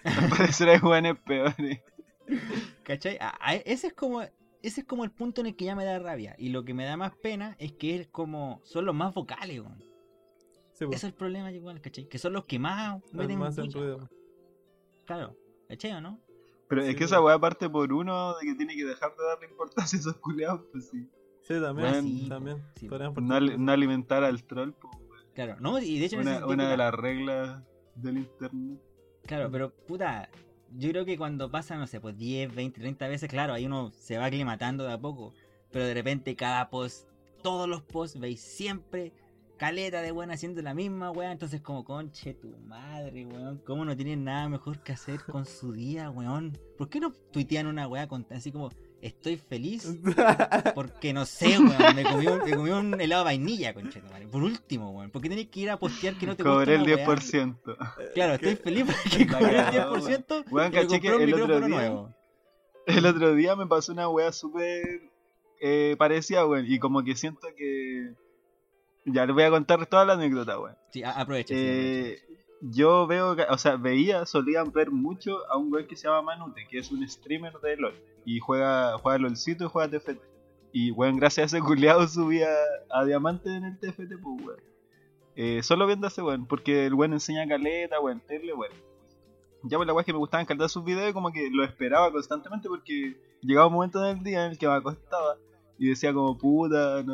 al 0.04 0.28
parecer 0.30 0.68
hay 0.70 0.78
jóvenes 0.78 1.16
peores. 1.26 1.80
¿Cachai? 2.84 3.18
A- 3.20 3.36
a- 3.40 3.54
ese 3.56 3.88
es 3.88 3.92
como 3.94 4.22
ese 4.22 4.80
es 4.80 4.86
como 4.86 5.04
el 5.04 5.10
punto 5.10 5.42
en 5.42 5.48
el 5.48 5.56
que 5.56 5.66
ya 5.66 5.76
me 5.76 5.84
da 5.84 5.98
rabia. 5.98 6.34
Y 6.38 6.48
lo 6.48 6.64
que 6.64 6.72
me 6.72 6.86
da 6.86 6.96
más 6.96 7.12
pena 7.16 7.54
es 7.58 7.72
que 7.72 7.96
es 8.00 8.06
como. 8.08 8.62
Son 8.64 8.86
los 8.86 8.94
más 8.94 9.12
vocales, 9.12 9.60
weón. 9.60 9.82
Sí. 10.74 10.84
Ese 10.86 10.94
es 10.94 11.04
el 11.04 11.14
problema 11.14 11.50
igual, 11.52 11.80
¿cachai? 11.80 12.08
Que 12.08 12.18
son 12.18 12.32
los 12.32 12.44
que 12.44 12.58
más 12.58 13.00
meten 13.12 13.38
más 13.38 13.56
ruido. 13.56 14.08
Claro, 15.06 15.36
¿cachai 15.68 15.92
o 15.92 16.00
no? 16.00 16.20
Pero 16.68 16.82
Sí, 16.82 16.90
es 16.90 16.96
que 16.96 17.04
esa 17.04 17.20
weá 17.20 17.38
parte 17.38 17.68
por 17.70 17.92
uno 17.92 18.34
de 18.38 18.46
que 18.46 18.54
tiene 18.54 18.74
que 18.74 18.84
dejar 18.84 19.14
de 19.16 19.24
darle 19.24 19.46
importancia 19.46 19.96
a 19.96 20.00
esos 20.00 20.16
culiados, 20.16 20.62
pues 20.72 20.88
sí. 20.88 21.08
Sí, 21.42 21.60
también. 21.60 21.90
Bueno, 21.90 22.02
sí, 22.02 22.28
también. 22.28 22.64
sí. 22.74 22.88
No, 22.88 23.40
no 23.40 23.72
alimentar 23.72 24.24
al 24.24 24.42
troll, 24.44 24.72
pues. 24.72 24.94
Claro, 25.34 25.56
no, 25.60 25.78
y 25.78 25.98
de 25.98 26.06
hecho 26.06 26.16
Una, 26.16 26.32
sentido, 26.32 26.48
una 26.48 26.70
de 26.70 26.76
las 26.76 26.94
reglas 26.94 27.62
del 27.96 28.18
internet. 28.18 28.80
Claro, 29.26 29.50
pero 29.50 29.74
puta, 29.74 30.28
yo 30.76 30.90
creo 30.90 31.04
que 31.04 31.16
cuando 31.18 31.50
pasa, 31.50 31.76
no 31.76 31.86
sé, 31.86 32.00
pues 32.00 32.16
10, 32.16 32.54
20, 32.54 32.80
30 32.80 33.08
veces, 33.08 33.28
claro, 33.28 33.52
ahí 33.52 33.66
uno 33.66 33.90
se 33.92 34.16
va 34.16 34.26
aclimatando 34.26 34.84
de 34.84 34.92
a 34.92 34.98
poco. 34.98 35.34
Pero 35.70 35.86
de 35.86 35.94
repente 35.94 36.36
cada 36.36 36.70
post, 36.70 37.08
todos 37.42 37.68
los 37.68 37.82
posts, 37.82 38.18
veis 38.18 38.40
siempre 38.40 39.12
caleta 39.56 40.02
de 40.02 40.12
weón 40.12 40.30
haciendo 40.30 40.60
la 40.62 40.74
misma 40.74 41.10
weón. 41.10 41.32
Entonces 41.32 41.60
como, 41.60 41.84
conche 41.84 42.34
tu 42.34 42.48
madre, 42.66 43.24
weón. 43.26 43.62
¿Cómo 43.66 43.84
no 43.84 43.96
tienen 43.96 44.24
nada 44.24 44.48
mejor 44.48 44.80
que 44.82 44.92
hacer 44.92 45.20
con 45.24 45.46
su 45.46 45.72
día, 45.72 46.10
weón? 46.10 46.58
¿Por 46.76 46.88
qué 46.88 47.00
no 47.00 47.12
tuitean 47.12 47.66
una 47.66 47.86
weá 47.86 48.06
con 48.08 48.26
así 48.30 48.50
como, 48.52 48.70
estoy 49.00 49.36
feliz? 49.36 49.86
Porque 50.74 51.12
no 51.12 51.24
sé, 51.26 51.58
weón, 51.58 51.96
me 51.96 52.02
comí 52.02 52.26
un, 52.26 52.38
me 52.44 52.56
comí 52.56 52.70
un 52.70 53.00
helado 53.00 53.22
de 53.22 53.24
vainilla, 53.26 53.74
conche 53.74 54.00
tu 54.00 54.06
madre. 54.08 54.26
Por 54.28 54.42
último, 54.42 54.90
weón, 54.90 55.10
¿por 55.10 55.22
qué 55.22 55.28
tenés 55.28 55.48
que 55.48 55.60
ir 55.60 55.70
a 55.70 55.78
postear 55.78 56.14
que 56.16 56.26
no 56.26 56.36
te 56.36 56.42
gusta 56.42 56.54
Cobré 56.54 56.74
el 56.74 56.82
una 56.82 56.94
weá? 56.96 57.06
10%. 57.06 58.12
Claro, 58.14 58.34
estoy 58.34 58.56
feliz 58.56 58.84
porque 58.86 59.26
cobré 59.26 59.58
el 59.58 59.64
cagó, 59.66 59.96
10% 59.96 60.50
Weón, 60.50 60.70
me 60.72 60.80
caché 60.80 61.00
que 61.00 61.08
el 61.08 61.34
otro 61.34 61.58
día- 61.60 61.68
nuevo. 61.68 62.14
El 62.86 63.06
otro 63.06 63.34
día 63.34 63.56
me 63.56 63.66
pasó 63.66 63.92
una 63.92 64.10
wea 64.10 64.30
súper 64.30 65.10
eh, 65.58 65.96
parecida, 65.98 66.44
weón. 66.46 66.66
Y 66.68 66.78
como 66.78 67.02
que 67.02 67.16
siento 67.16 67.48
que. 67.56 68.12
Ya 69.04 69.26
les 69.26 69.34
voy 69.34 69.44
a 69.44 69.50
contar 69.50 69.86
toda 69.86 70.04
la 70.04 70.14
anécdota, 70.14 70.58
weón. 70.58 70.76
Sí, 70.90 71.02
a- 71.02 71.12
aprovecha. 71.12 71.54
sí, 71.54 71.60
Eh, 71.60 72.18
yo 72.62 73.06
veo, 73.06 73.36
o 73.50 73.58
sea, 73.58 73.76
veía, 73.76 74.24
solían 74.24 74.72
ver 74.72 74.90
mucho 74.90 75.38
a 75.50 75.58
un 75.58 75.72
weón 75.72 75.86
que 75.86 75.96
se 75.96 76.08
llama 76.08 76.22
Manute, 76.22 76.66
que 76.68 76.78
es 76.78 76.90
un 76.90 77.06
streamer 77.08 77.52
de 77.60 77.76
LOL. 77.76 77.94
Y 78.24 78.38
juega, 78.40 78.96
juega 78.98 79.18
LOLcito 79.18 79.64
y 79.64 79.68
juega 79.68 79.90
TFT. 79.90 80.20
Y 80.72 80.90
weón, 80.90 81.16
gracias 81.18 81.52
a 81.52 81.56
ese 81.58 81.64
culiado 81.66 82.08
subía 82.08 82.48
a 82.90 83.04
diamante 83.04 83.54
en 83.54 83.64
el 83.64 83.78
TFT, 83.78 84.16
pues 84.22 84.46
weón. 84.46 84.60
Eh, 85.36 85.62
solo 85.62 85.86
viendo 85.86 86.06
a 86.06 86.08
ese 86.08 86.22
weón, 86.22 86.46
porque 86.46 86.86
el 86.86 86.94
weón 86.94 87.12
enseña 87.12 87.46
caleta, 87.46 88.00
weón, 88.00 88.20
tele, 88.20 88.54
weón. 88.54 88.72
Ya 89.64 89.76
pues 89.78 89.86
la 89.88 89.98
es 89.98 90.04
que 90.06 90.12
me 90.12 90.18
gustaban 90.18 90.44
caleta 90.46 90.68
sus 90.68 90.84
videos 90.84 91.12
como 91.14 91.32
que 91.32 91.48
lo 91.50 91.64
esperaba 91.64 92.10
constantemente 92.12 92.68
porque 92.68 93.16
llegaba 93.40 93.66
un 93.66 93.72
momento 93.74 94.00
del 94.00 94.22
día 94.22 94.44
en 94.46 94.52
el 94.52 94.58
que 94.58 94.66
me 94.66 94.74
acostaba 94.74 95.36
y 95.78 95.88
decía 95.88 96.12
como 96.12 96.36
puta, 96.38 97.04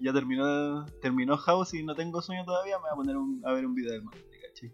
ya 0.00 0.12
terminó 0.12 0.84
terminó 1.00 1.36
House 1.36 1.74
y 1.74 1.82
no 1.84 1.94
tengo 1.94 2.20
sueño 2.20 2.44
todavía, 2.44 2.76
me 2.78 2.82
voy 2.82 2.90
a 2.92 2.96
poner 2.96 3.16
un- 3.16 3.42
a 3.44 3.52
ver 3.52 3.64
un 3.66 3.74
video 3.74 3.92
del 3.92 4.02
man, 4.02 4.14
¿cachai? 4.48 4.72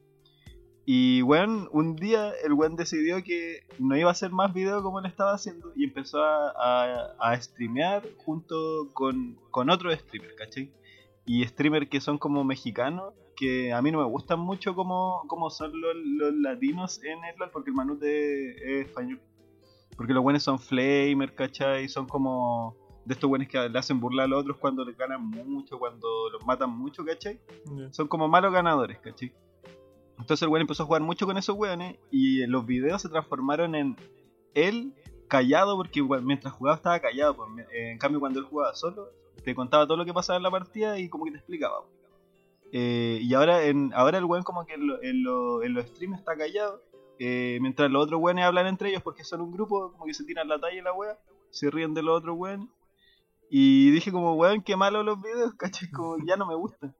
Y 0.86 1.22
weón, 1.22 1.68
un 1.72 1.96
día 1.96 2.32
el 2.44 2.52
weón 2.52 2.76
decidió 2.76 3.22
que 3.22 3.60
no 3.78 3.96
iba 3.96 4.08
a 4.10 4.12
hacer 4.12 4.30
más 4.30 4.52
videos 4.52 4.82
como 4.82 4.98
él 4.98 5.06
estaba 5.06 5.32
haciendo 5.34 5.72
y 5.74 5.84
empezó 5.84 6.22
a, 6.22 6.50
a, 6.50 7.14
a 7.18 7.40
streamear 7.40 8.02
junto 8.18 8.90
con, 8.92 9.38
con 9.50 9.70
otro 9.70 9.94
streamer, 9.94 10.34
¿cachai? 10.36 10.72
Y 11.26 11.42
streamer 11.46 11.88
que 11.88 12.02
son 12.02 12.18
como 12.18 12.44
mexicanos, 12.44 13.14
que 13.34 13.72
a 13.72 13.80
mí 13.80 13.90
no 13.90 13.98
me 13.98 14.04
gustan 14.04 14.40
mucho 14.40 14.74
como, 14.74 15.22
como 15.26 15.48
son 15.48 15.72
los, 15.80 16.34
latinos 16.34 17.02
en 17.02 17.24
el 17.24 17.50
porque 17.50 17.70
el 17.70 17.76
Manute 17.76 18.80
es 18.80 18.86
español. 18.86 19.20
Porque 19.96 20.12
los 20.12 20.22
buenos 20.22 20.42
son 20.42 20.58
flamer, 20.58 21.34
¿cachai? 21.34 21.88
Son 21.88 22.06
como 22.06 22.76
de 23.04 23.14
estos 23.14 23.28
buenos 23.28 23.48
que 23.48 23.68
le 23.68 23.78
hacen 23.78 24.00
burlar 24.00 24.24
a 24.24 24.28
los 24.28 24.40
otros 24.40 24.56
cuando 24.58 24.84
les 24.84 24.96
ganan 24.96 25.26
mucho, 25.26 25.78
cuando 25.78 26.30
los 26.30 26.44
matan 26.46 26.70
mucho, 26.70 27.04
¿cachai? 27.04 27.38
Son 27.92 28.08
como 28.08 28.28
malos 28.28 28.52
ganadores, 28.52 28.98
¿cachai? 29.00 29.32
Entonces 30.18 30.42
el 30.42 30.48
weón 30.48 30.62
empezó 30.62 30.84
a 30.84 30.86
jugar 30.86 31.02
mucho 31.02 31.26
con 31.26 31.36
esos 31.36 31.56
weones 31.56 31.96
y 32.10 32.46
los 32.46 32.64
videos 32.64 33.02
se 33.02 33.08
transformaron 33.08 33.74
en 33.74 33.96
él 34.54 34.94
callado 35.28 35.76
porque 35.76 35.98
igual, 36.00 36.22
mientras 36.22 36.54
jugaba 36.54 36.76
estaba 36.76 37.00
callado. 37.00 37.34
pues, 37.36 37.50
me- 37.50 37.66
en 37.92 37.98
cambio 37.98 38.20
cuando 38.20 38.38
él 38.38 38.46
jugaba 38.46 38.74
solo 38.74 39.08
te 39.44 39.54
contaba 39.54 39.86
todo 39.86 39.96
lo 39.96 40.04
que 40.04 40.14
pasaba 40.14 40.36
en 40.36 40.42
la 40.44 40.50
partida 40.50 40.98
y 40.98 41.08
como 41.08 41.24
que 41.24 41.32
te 41.32 41.38
explicaba. 41.38 41.80
Eh, 42.72 43.18
y 43.22 43.34
ahora 43.34 43.64
en 43.64 43.92
ahora 43.94 44.18
el 44.18 44.24
weón 44.24 44.42
como 44.42 44.64
que 44.64 44.74
en, 44.74 44.86
lo- 44.86 45.02
en 45.02 45.22
lo- 45.22 45.62
en 45.62 45.74
los 45.74 45.84
streams 45.86 46.18
está 46.18 46.36
callado 46.36 46.82
eh, 47.20 47.58
mientras 47.60 47.90
los 47.90 48.04
otros 48.04 48.20
weones 48.20 48.44
hablan 48.44 48.66
entre 48.66 48.88
ellos 48.90 49.02
porque 49.02 49.22
son 49.24 49.40
un 49.40 49.52
grupo 49.52 49.92
como 49.92 50.04
que 50.06 50.14
se 50.14 50.24
tiran 50.24 50.48
la 50.48 50.58
talla 50.58 50.76
y 50.78 50.82
la 50.82 50.92
wea, 50.92 51.18
se 51.50 51.70
ríen 51.70 51.94
de 51.94 52.02
los 52.02 52.16
otros 52.18 52.36
weones. 52.36 52.68
Y 53.50 53.90
dije 53.90 54.10
como, 54.12 54.34
weón, 54.34 54.62
qué 54.62 54.76
malo 54.76 55.02
los 55.02 55.20
videos, 55.20 55.54
¿cachai? 55.58 55.90
Como 55.90 56.16
ya 56.26 56.36
no 56.36 56.46
me 56.46 56.54
gustan. 56.54 56.94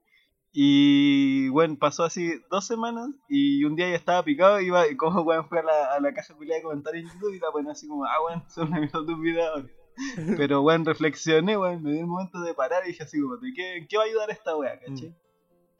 Y 0.57 1.49
bueno, 1.49 1.75
pasó 1.77 2.05
así 2.05 2.31
dos 2.49 2.65
semanas 2.65 3.09
y 3.27 3.65
un 3.65 3.75
día 3.75 3.89
ya 3.89 3.97
estaba 3.97 4.23
picado 4.23 4.61
y 4.61 4.67
iba, 4.67 4.87
y 4.87 4.95
como 4.95 5.21
weón 5.23 5.49
fue 5.49 5.59
a 5.59 5.63
la, 5.63 5.93
a 5.95 5.99
la 5.99 6.13
caja 6.13 6.33
de 6.33 6.61
comentarios 6.61 7.03
en 7.03 7.19
YouTube 7.19 7.35
y 7.35 7.39
la 7.39 7.51
ponía 7.51 7.73
así 7.73 7.87
como, 7.89 8.05
ah 8.05 8.23
weón, 8.25 8.43
son 8.49 8.69
una 8.69 8.79
mierda 8.79 9.05
tus 9.05 9.19
videos. 9.19 9.65
Pero 10.37 10.61
weón, 10.61 10.85
reflexioné, 10.85 11.57
weón, 11.57 11.83
me 11.83 11.91
dio 11.91 11.99
el 11.99 12.07
momento 12.07 12.39
de 12.41 12.53
parar 12.53 12.83
y 12.85 12.91
dije 12.91 13.03
así 13.03 13.19
como, 13.19 13.35
¿de 13.35 13.51
qué, 13.53 13.85
qué 13.89 13.97
va 13.97 14.03
a 14.03 14.05
ayudar 14.05 14.31
esta 14.31 14.55
wea, 14.55 14.79
cachai? 14.79 15.13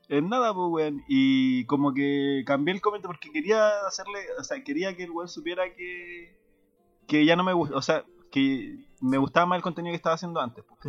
En 0.10 0.28
nada, 0.28 0.54
pues 0.54 0.67
weón. 0.69 1.04
Y 1.08 1.65
como 1.67 1.93
que 1.93 2.43
cambié 2.45 2.73
el 2.73 2.82
comentario 2.82 3.13
porque 3.13 3.32
quería 3.32 3.88
hacerle, 3.88 4.19
o 4.38 4.43
sea, 4.43 4.62
quería 4.62 4.93
que 4.97 5.04
el 5.04 5.12
weón 5.12 5.30
supiera 5.30 5.73
que, 5.73 6.38
que 7.08 7.25
ya 7.25 7.38
no 7.38 7.45
me 7.45 7.54
gusta, 7.54 7.78
o 7.78 7.82
sea, 7.82 8.04
que 8.30 8.86
me 9.06 9.18
gustaba 9.18 9.46
más 9.46 9.58
el 9.58 9.63
contenido 9.63 9.91
que 9.94 9.98
estaba 9.98 10.15
haciendo 10.15 10.39
antes, 10.39 10.63
pues. 10.68 10.80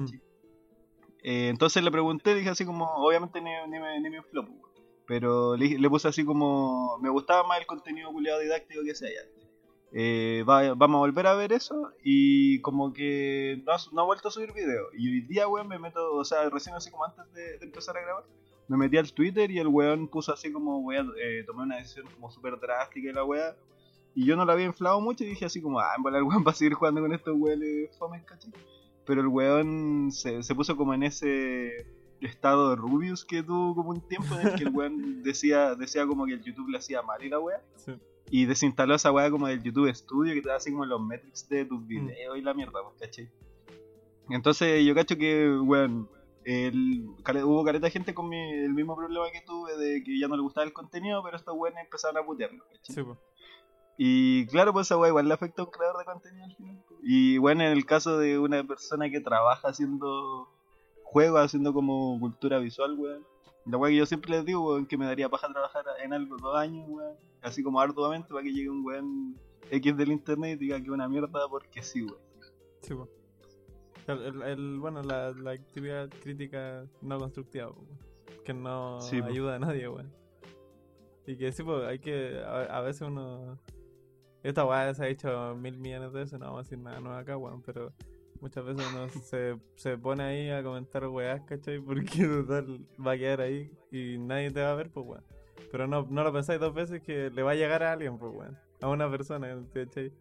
Eh, 1.23 1.49
entonces 1.49 1.83
le 1.83 1.91
pregunté, 1.91 2.35
dije 2.35 2.51
así 2.51 2.65
como, 2.65 2.85
obviamente 2.97 3.41
ni, 3.41 3.51
ni 3.69 3.81
me, 3.81 4.01
ni 4.01 4.11
me 4.11 4.19
infló, 4.19 4.45
pues, 4.47 4.61
pero 5.07 5.57
le, 5.57 5.79
le 5.79 5.91
puse 5.91 6.09
así 6.09 6.25
como, 6.25 6.99
me 6.99 7.09
gustaba 7.11 7.43
más 7.47 7.59
el 7.61 7.67
contenido 7.67 8.11
culiado 8.13 8.41
didáctico 8.41 8.83
que 8.85 8.95
sea 8.95 9.09
antes. 9.23 9.49
Eh, 9.93 10.45
va- 10.49 10.75
vamos 10.75 10.97
a 10.97 11.01
volver 11.01 11.27
a 11.27 11.35
ver 11.35 11.53
eso 11.53 11.91
y 12.03 12.61
como 12.61 12.93
que 12.93 13.63
no, 13.65 13.73
ha- 14.03 14.05
vuelto 14.05 14.29
a 14.29 14.31
subir 14.31 14.53
video. 14.53 14.87
Y 14.97 15.09
hoy 15.11 15.21
día, 15.23 15.49
weón, 15.49 15.69
me 15.69 15.79
meto, 15.79 16.13
o 16.15 16.25
sea, 16.25 16.49
recién 16.51 16.75
así 16.75 16.91
como 16.91 17.05
antes 17.05 17.33
de, 17.33 17.59
de 17.59 17.65
empezar 17.65 17.97
a 17.97 18.03
grabar, 18.03 18.25
me 18.69 18.77
metí 18.77 18.97
al 18.99 19.13
Twitter 19.13 19.51
y 19.51 19.59
el 19.59 19.69
weón 19.69 20.09
puso 20.09 20.33
así 20.33 20.53
como, 20.53 20.79
weón, 20.81 21.13
eh, 21.21 21.45
tomé 21.47 21.63
una 21.63 21.77
decisión 21.77 22.07
como 22.13 22.31
súper 22.31 22.59
drástica 22.61 23.11
y 23.11 23.13
la 23.13 23.25
weá. 23.25 23.57
Y 24.17 24.25
yo 24.25 24.35
no 24.35 24.45
la 24.47 24.55
había 24.55 24.65
inflado 24.65 25.01
mucho 25.01 25.23
y 25.25 25.29
dije 25.29 25.45
así 25.45 25.61
como, 25.61 25.79
ah, 25.79 25.91
en 25.97 26.03
volar 26.03 26.23
el 26.23 26.27
weón 26.27 26.43
va 26.45 26.51
a 26.51 26.55
seguir 26.55 26.73
jugando 26.75 27.01
con 27.03 27.13
estos 27.13 27.35
weones 27.39 27.97
fomes, 27.99 28.25
¿cachai? 28.25 28.51
Pero 29.05 29.21
el 29.21 29.29
weón 29.29 30.11
se, 30.11 30.43
se 30.43 30.55
puso 30.55 30.75
como 30.77 30.95
en 30.95 31.03
ese 31.05 31.87
estado 32.23 32.71
de 32.71 32.77
Rubius 32.77 33.25
que 33.27 33.43
tuvo 33.43 33.75
como 33.75 33.91
un 33.91 34.01
tiempo 34.09 34.35
en 34.41 34.49
el 34.49 34.55
que 34.55 34.65
el 34.65 34.71
weón 34.75 35.23
decía, 35.23 35.75
decía 35.75 36.07
como 36.07 36.25
que 36.27 36.33
el 36.33 36.43
YouTube 36.43 36.71
le 36.71 36.79
hacía 36.79 37.03
mal 37.03 37.23
y 37.23 37.29
la 37.29 37.39
weá. 37.39 37.63
Sí. 37.77 37.93
Y 38.31 38.47
desinstaló 38.47 38.95
esa 38.95 39.13
weá 39.13 39.31
como 39.31 39.47
del 39.49 39.63
YouTube 39.63 39.95
Studio 39.95 40.33
que 40.35 40.41
te 40.43 40.49
da 40.49 40.57
así 40.57 40.73
como 40.73 40.87
los 40.87 41.01
metrics 41.01 41.47
de 41.49 41.67
tus 41.67 41.87
videos 41.87 42.37
y 42.39 42.41
la 42.41 42.55
mierda, 42.55 42.81
pues, 42.83 42.97
¿cachai? 42.99 43.31
Entonces 44.31 44.85
yo 44.85 44.95
cacho 44.95 45.17
que, 45.17 45.49
weón, 45.61 46.09
el, 46.45 47.07
hubo 47.45 47.65
careta 47.65 47.87
de 47.87 47.91
gente 47.93 48.15
con 48.15 48.29
mi- 48.29 48.51
el 48.65 48.73
mismo 48.75 48.97
problema 48.97 49.31
que 49.31 49.43
tuve 49.43 49.77
de 49.77 50.03
que 50.03 50.19
ya 50.19 50.27
no 50.27 50.37
le 50.37 50.43
gustaba 50.43 50.65
el 50.67 50.73
contenido, 50.73 51.23
pero 51.23 51.37
estos 51.37 51.55
weones 51.57 51.85
empezaron 51.85 52.17
a 52.17 52.27
putearlo, 52.27 52.65
¿cachai? 52.73 52.95
Sí, 52.97 53.03
po. 53.03 53.19
Y 53.99 54.47
claro, 54.49 54.73
pues 54.73 54.87
esa 54.87 54.97
weá 54.99 55.09
igual 55.09 55.27
le 55.29 55.35
afecta 55.35 55.63
a 55.63 55.65
un 55.65 55.71
creador 55.71 55.99
de 55.99 56.05
contenido 56.05 56.45
al 56.45 56.55
final. 56.57 56.83
Y 57.03 57.39
bueno, 57.39 57.63
en 57.65 57.73
el 57.73 57.87
caso 57.87 58.19
de 58.19 58.39
una 58.39 58.63
persona 58.65 59.09
que 59.11 59.21
trabaja 59.21 59.69
haciendo 59.69 60.49
juegos, 61.05 61.41
haciendo 61.41 61.73
como 61.73 62.19
cultura 62.21 62.59
visual, 62.59 62.95
weón. 62.99 63.25
La 63.65 63.79
weá 63.79 63.91
que 63.91 63.97
yo 63.97 64.07
siempre 64.07 64.31
les 64.33 64.45
digo, 64.45 64.67
weón, 64.69 64.87
que 64.87 64.97
me 64.99 65.07
daría 65.07 65.29
paja 65.29 65.49
trabajar 65.49 65.85
en 66.03 66.13
algo 66.13 66.37
dos 66.37 66.57
años, 66.57 66.85
weón. 66.89 67.17
Así 67.43 67.63
como 67.63 67.81
arduamente 67.81 68.29
para 68.29 68.43
que 68.43 68.53
llegue 68.53 68.69
un 68.71 68.85
weón 68.85 69.37
X 69.71 69.97
del 69.97 70.13
internet 70.13 70.57
y 70.61 70.65
diga 70.67 70.81
que 70.83 70.91
una 70.91 71.09
mierda 71.09 71.49
porque 71.49 71.83
sí, 71.83 72.03
weón. 72.03 72.19
Sí, 72.83 72.95
po. 72.95 73.09
El, 74.09 74.23
el- 74.23 74.43
el- 74.43 74.79
bueno, 74.79 75.03
la, 75.03 75.31
la 75.33 75.53
actividad 75.53 76.09
crítica 76.23 76.85
no 77.01 77.19
constructiva, 77.19 77.69
weón. 77.71 77.99
que 78.45 78.53
no 78.55 79.01
Sí, 79.01 79.21
ayuda 79.23 79.57
a 79.57 79.59
nadie, 79.59 79.89
weón. 79.89 80.13
Y 81.27 81.37
que 81.37 81.51
sí, 81.51 81.63
pues 81.63 81.85
hay 81.89 81.99
que. 81.99 82.41
A, 82.45 82.79
a 82.79 82.81
veces 82.83 83.03
uno. 83.03 83.59
Esta 84.47 84.65
weá 84.65 84.95
se 84.95 85.05
ha 85.05 85.09
hecho 85.09 85.57
mil 85.57 85.77
millones 85.77 86.13
de 86.13 86.21
veces, 86.21 86.39
no 86.39 86.47
vamos 86.47 86.61
a 86.61 86.63
decir 86.63 86.79
nada 86.79 87.01
nuevo 87.01 87.19
acá, 87.19 87.37
weón, 87.37 87.63
pero 87.63 87.93
muchas 88.41 88.65
veces 88.65 88.87
uno 88.93 89.09
se, 89.09 89.57
se 89.75 89.99
pone 89.99 90.23
ahí 90.23 90.51
a 90.51 90.63
comentar 90.63 91.05
weás, 91.09 91.43
¿cachai? 91.43 91.81
Porque 91.81 92.25
total 92.47 92.87
va 93.05 93.13
a 93.13 93.19
quedar 93.19 93.41
ahí 93.41 93.73
y 93.91 94.19
nadie 94.19 94.53
te 94.53 94.63
va 94.63 94.71
a 94.71 94.75
ver, 94.77 94.93
pues 94.93 95.05
weón. 95.05 95.25
Pero 95.73 95.89
no, 95.89 96.07
no 96.09 96.23
lo 96.23 96.33
pensáis 96.33 96.61
dos 96.61 96.73
veces 96.73 97.03
que 97.03 97.29
le 97.29 97.43
va 97.43 97.51
a 97.51 97.55
llegar 97.57 97.83
a 97.83 97.91
alguien, 97.91 98.19
pues 98.19 98.33
weón. 98.33 98.57
A 98.83 98.89
una 98.89 99.11
persona, 99.11 99.49
¿cachai? 99.75 100.13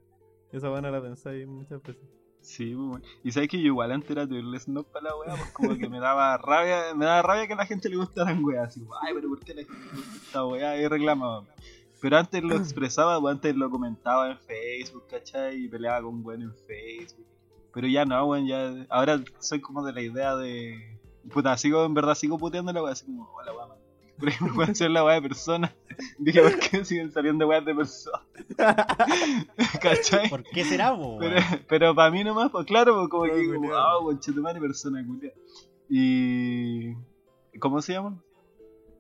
Esa 0.52 0.72
weá 0.72 0.82
no 0.82 0.90
la 0.90 1.04
pensáis 1.04 1.46
muchas 1.46 1.84
veces. 1.84 2.10
Sí, 2.42 2.74
pues, 2.74 2.88
weón. 2.88 3.04
Y 3.24 3.32
sabes 3.32 3.48
que 3.48 3.60
yo 3.60 3.68
igual 3.68 3.92
antes 3.92 4.10
era 4.10 4.28
terrible 4.28 4.60
snob 4.60 4.88
para 4.88 5.10
la 5.10 5.18
weá, 5.18 5.36
pues 5.36 5.52
como 5.52 5.78
que 5.78 5.88
me 5.88 6.00
daba 6.00 6.36
rabia, 6.40 6.96
me 6.96 7.06
daba 7.06 7.22
rabia 7.22 7.46
que 7.46 7.54
a 7.54 7.58
la 7.58 7.68
gente 7.68 7.90
le 7.90 7.98
gustaran 7.98 8.44
weas, 8.44 8.70
así 8.70 8.80
como, 8.80 8.96
ay, 9.04 9.14
pero 9.14 9.30
¿por 9.30 9.40
qué 9.42 9.54
la 9.54 9.62
gente 9.62 9.86
le 9.86 9.98
gusta 9.98 10.18
esta 10.26 10.46
weá? 10.48 10.82
Y 10.82 10.88
reclamaba. 10.88 11.46
Pero 12.06 12.20
antes 12.20 12.44
lo 12.44 12.56
expresaba, 12.56 13.20
pues, 13.20 13.34
antes 13.34 13.56
lo 13.56 13.68
comentaba 13.68 14.30
en 14.30 14.38
Facebook, 14.38 15.08
¿cachai? 15.10 15.64
Y 15.64 15.68
peleaba 15.68 16.04
con 16.04 16.24
weón 16.24 16.44
en 16.44 16.54
Facebook. 16.54 17.26
Pero 17.74 17.88
ya 17.88 18.06
no, 18.06 18.28
weón, 18.28 18.46
ya. 18.46 18.86
Ahora 18.90 19.24
soy 19.40 19.60
como 19.60 19.84
de 19.84 19.92
la 19.92 20.04
idea 20.04 20.36
de. 20.36 21.00
Puta, 21.34 21.58
sigo, 21.58 21.84
en 21.84 21.96
verdad 21.96 22.14
sigo 22.14 22.38
puteando 22.38 22.72
la 22.72 22.84
weá, 22.84 22.92
así 22.94 23.08
como, 23.08 23.28
hola 23.34 23.54
weá, 23.54 23.66
man. 23.66 23.78
Por 24.20 24.30
ejemplo, 24.30 24.56
pueden 24.56 24.76
ser 24.76 24.92
la 24.92 25.04
weá 25.04 25.16
de 25.16 25.24
personas. 25.24 25.74
Dije, 26.20 26.44
¿por 26.44 26.60
qué 26.60 26.86
siguen 26.86 27.12
saliendo 27.12 27.48
weas 27.48 27.66
de 27.66 27.74
personas? 27.74 28.22
¿cachai? 29.82 30.30
¿Por 30.30 30.44
qué 30.44 30.64
será, 30.64 30.96
po, 30.96 31.18
Pero, 31.18 31.36
weón? 31.38 31.66
pero 31.68 31.96
para 31.96 32.12
mí 32.12 32.24
nomás, 32.24 32.52
pues 32.52 32.68
claro, 32.68 32.98
pues 32.98 33.10
como 33.10 33.24
que, 33.24 33.48
culiao. 33.48 33.76
ah, 33.76 33.98
conchetumare, 34.04 34.60
persona 34.60 35.04
culia. 35.04 35.34
Y. 35.90 36.94
¿Cómo 37.60 37.82
se 37.82 37.94
llama? 37.94 38.22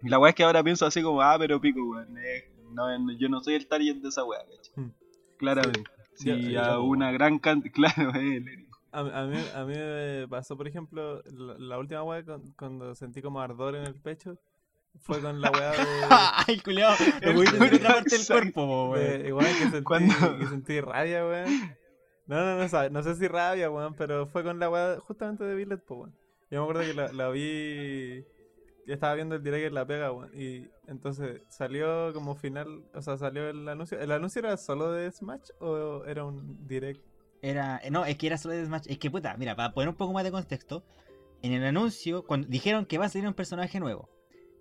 Y 0.01 0.09
la 0.09 0.17
weá 0.17 0.31
es 0.31 0.35
que 0.35 0.43
ahora 0.43 0.63
pienso 0.63 0.87
así 0.87 1.03
como, 1.03 1.21
ah, 1.21 1.35
pero 1.37 1.61
pico, 1.61 1.83
weón. 1.87 2.17
eh, 2.17 2.54
no, 2.75 2.99
no, 2.99 3.13
yo 3.13 3.29
no 3.29 3.41
soy 3.41 3.55
el 3.55 3.67
target 3.67 3.95
de 3.95 4.09
esa 4.09 4.23
weá. 4.23 4.39
Hmm. 4.75 4.89
Claramente. 5.37 5.83
Sí, 6.15 6.55
a 6.55 6.79
una 6.79 7.11
gran 7.11 7.39
cantidad. 7.39 7.73
Claro, 7.75 8.11
eh. 8.15 8.43
A, 8.91 8.99
a 8.99 9.25
mí, 9.25 9.37
a 9.53 9.65
mí 9.65 9.73
me 9.75 10.27
pasó, 10.29 10.55
por 10.55 10.67
ejemplo, 10.67 11.21
la, 11.25 11.55
la 11.57 11.77
última 11.79 12.03
weá 12.03 12.23
cuando 12.55 12.95
sentí 12.95 13.21
como 13.21 13.41
ardor 13.41 13.75
en 13.75 13.83
el 13.83 13.95
pecho 13.95 14.37
fue 15.01 15.19
con 15.21 15.41
la 15.41 15.51
weá 15.51 15.71
de, 15.71 15.77
Ay, 16.47 16.59
culiao, 16.59 16.95
decir 17.21 17.61
otra 17.61 17.93
parte 17.95 18.17
del 18.17 18.25
cuerpo, 18.27 18.65
po, 18.65 18.89
weón. 18.91 19.25
igual 19.25 19.45
que 19.47 19.69
sentí, 19.69 20.39
que 20.39 20.47
sentí 20.47 20.81
rabia, 20.81 21.25
weón. 21.25 21.75
No, 22.27 22.37
no, 22.37 22.67
no, 22.67 22.89
no 22.89 23.03
sé 23.03 23.15
si 23.15 23.27
rabia, 23.27 23.69
weón, 23.69 23.93
pero 23.95 24.27
fue 24.27 24.43
con 24.43 24.59
la 24.59 24.69
weá 24.69 24.99
justamente 25.01 25.43
de 25.43 25.55
Billet, 25.55 25.83
po, 25.83 25.95
weón. 25.95 26.15
Yo 26.49 26.59
me 26.59 26.69
acuerdo 26.69 26.81
que 26.81 26.93
la, 26.93 27.11
la 27.11 27.29
vi, 27.29 28.23
estaba 28.93 29.15
viendo 29.15 29.35
el 29.35 29.43
direct 29.43 29.67
en 29.67 29.73
La 29.73 29.85
Pega, 29.85 30.11
weón, 30.11 30.31
y 30.33 30.67
entonces 30.87 31.41
salió 31.49 32.13
como 32.13 32.35
final, 32.35 32.83
o 32.93 33.01
sea, 33.01 33.17
salió 33.17 33.49
el 33.49 33.67
anuncio. 33.67 33.99
¿El 33.99 34.11
anuncio 34.11 34.39
era 34.39 34.55
solo 34.57 34.91
de 34.91 35.11
Smash 35.11 35.49
o 35.59 36.03
era 36.05 36.23
un 36.25 36.67
direct? 36.67 37.03
Era, 37.41 37.81
no, 37.91 38.05
es 38.05 38.17
que 38.17 38.27
era 38.27 38.37
solo 38.37 38.53
de 38.55 38.65
Smash. 38.65 38.85
Es 38.87 38.97
que 38.97 39.09
puta, 39.11 39.35
mira, 39.37 39.55
para 39.55 39.73
poner 39.73 39.89
un 39.89 39.95
poco 39.95 40.13
más 40.13 40.23
de 40.23 40.31
contexto, 40.31 40.83
en 41.41 41.51
el 41.53 41.63
anuncio, 41.63 42.23
cuando 42.25 42.47
dijeron 42.47 42.85
que 42.85 42.97
va 42.97 43.05
a 43.05 43.09
salir 43.09 43.27
un 43.27 43.33
personaje 43.33 43.79
nuevo, 43.79 44.09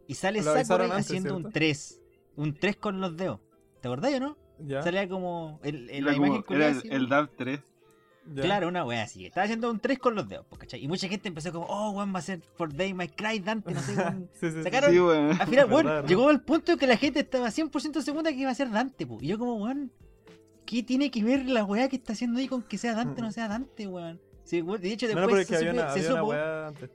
y 0.06 0.14
sale 0.14 0.42
Sakurai 0.42 0.90
antes, 0.90 1.06
haciendo 1.06 1.36
un 1.36 1.42
¿cierto? 1.44 1.54
3, 1.54 2.02
un 2.36 2.54
3 2.54 2.76
con 2.76 3.00
los 3.00 3.16
dedos. 3.16 3.40
¿Te 3.80 3.88
acordás 3.88 4.12
o 4.14 4.20
no? 4.20 4.36
¿Ya? 4.58 4.82
Salía 4.82 5.08
como 5.08 5.60
el, 5.62 5.88
el- 5.90 6.04
Era, 6.04 6.06
la 6.06 6.12
como- 6.14 6.26
imagen 6.36 6.44
era 6.56 6.68
el, 6.68 6.92
el 6.92 7.08
DAV 7.08 7.28
3. 7.36 7.60
Ya. 8.32 8.42
Claro, 8.42 8.68
una 8.68 8.84
wea 8.84 9.02
así. 9.04 9.26
Estaba 9.26 9.44
haciendo 9.44 9.70
un 9.70 9.80
3 9.80 9.98
con 9.98 10.14
los 10.14 10.28
dedos, 10.28 10.46
¿cachai? 10.58 10.82
Y 10.82 10.88
mucha 10.88 11.08
gente 11.08 11.28
empezó 11.28 11.52
como, 11.52 11.66
oh, 11.66 11.90
weón, 11.90 12.14
va 12.14 12.18
a 12.18 12.22
ser 12.22 12.40
For 12.56 12.72
Day 12.74 12.94
My 12.94 13.08
Cry, 13.08 13.38
Dante, 13.40 13.72
no 13.74 13.80
sé, 13.80 13.94
weón. 13.96 14.30
Sí, 14.32 14.50
sí, 14.50 14.56
sí. 14.56 14.62
Sacaron- 14.62 14.90
Sí, 14.92 14.98
weón. 15.00 15.40
Al 15.40 15.46
final, 15.48 15.72
weón, 15.72 16.06
llegó 16.06 16.28
al 16.28 16.40
punto 16.42 16.72
en 16.72 16.78
que 16.78 16.86
la 16.86 16.96
gente 16.96 17.20
estaba 17.20 17.48
100% 17.50 18.00
segura 18.02 18.30
que 18.30 18.38
iba 18.38 18.50
a 18.50 18.54
ser 18.54 18.70
Dante, 18.70 19.06
po. 19.06 19.18
Y 19.20 19.26
yo 19.28 19.38
como, 19.38 19.56
weón, 19.56 19.92
¿qué 20.66 20.82
tiene 20.82 21.10
que 21.10 21.22
ver 21.22 21.44
la 21.46 21.64
weá 21.64 21.88
que 21.88 21.96
está 21.96 22.12
haciendo 22.14 22.38
ahí 22.40 22.48
con 22.48 22.62
que 22.62 22.78
sea 22.78 22.94
Dante 22.94 23.20
o 23.20 23.24
no 23.24 23.32
sea 23.32 23.48
Dante, 23.48 23.86
weón? 23.86 24.20
Sí, 24.44 24.60
weón, 24.62 24.80
de 24.80 24.92
hecho, 24.92 25.06
después 25.06 25.26
no, 25.26 25.42
se, 25.44 25.56
había 25.56 25.70
supe- 25.72 25.74
una, 25.74 25.92
se 25.92 25.98
había 26.00 26.12
una 26.12 26.20
supo- 26.22 26.66
antes. 26.68 26.90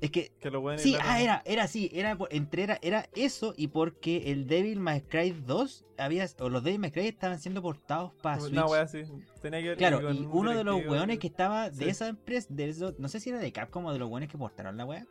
Es 0.00 0.10
que, 0.10 0.32
sí, 0.78 0.92
la- 0.92 0.98
ah, 1.04 1.20
era, 1.22 1.42
era 1.44 1.64
así, 1.64 1.90
era 1.92 2.16
entre 2.30 2.62
era, 2.62 2.78
era 2.80 3.08
eso 3.14 3.52
y 3.56 3.68
porque 3.68 4.30
el 4.32 4.46
Devil 4.46 4.78
May 4.80 5.02
Cry 5.02 5.32
2 5.32 5.84
había, 5.98 6.26
o 6.38 6.48
los 6.48 6.64
Devil 6.64 6.80
May 6.80 6.90
Cry 6.90 7.08
estaban 7.08 7.38
siendo 7.38 7.60
portados 7.60 8.12
para 8.22 8.40
Switch. 8.40 8.52
Una 8.52 8.66
weá 8.66 8.82
así. 8.82 9.02
Tenía 9.42 9.60
que 9.60 9.68
ver 9.68 9.76
Claro, 9.78 10.00
y 10.12 10.18
un 10.20 10.26
uno 10.32 10.54
de 10.54 10.64
los 10.64 10.76
weones 10.86 11.18
que 11.18 11.26
estaba 11.26 11.68
de 11.68 11.84
Sí. 11.84 11.90
esa 11.90 12.08
empresa, 12.08 12.48
de 12.50 12.68
eso, 12.70 12.94
no 12.98 13.08
sé 13.08 13.20
si 13.20 13.28
era 13.28 13.38
de 13.40 13.52
Capcom 13.52 13.84
o 13.84 13.92
de 13.92 13.98
los 13.98 14.08
weones 14.08 14.30
que 14.30 14.38
portaron 14.38 14.76
la 14.78 14.86
wea, 14.86 15.06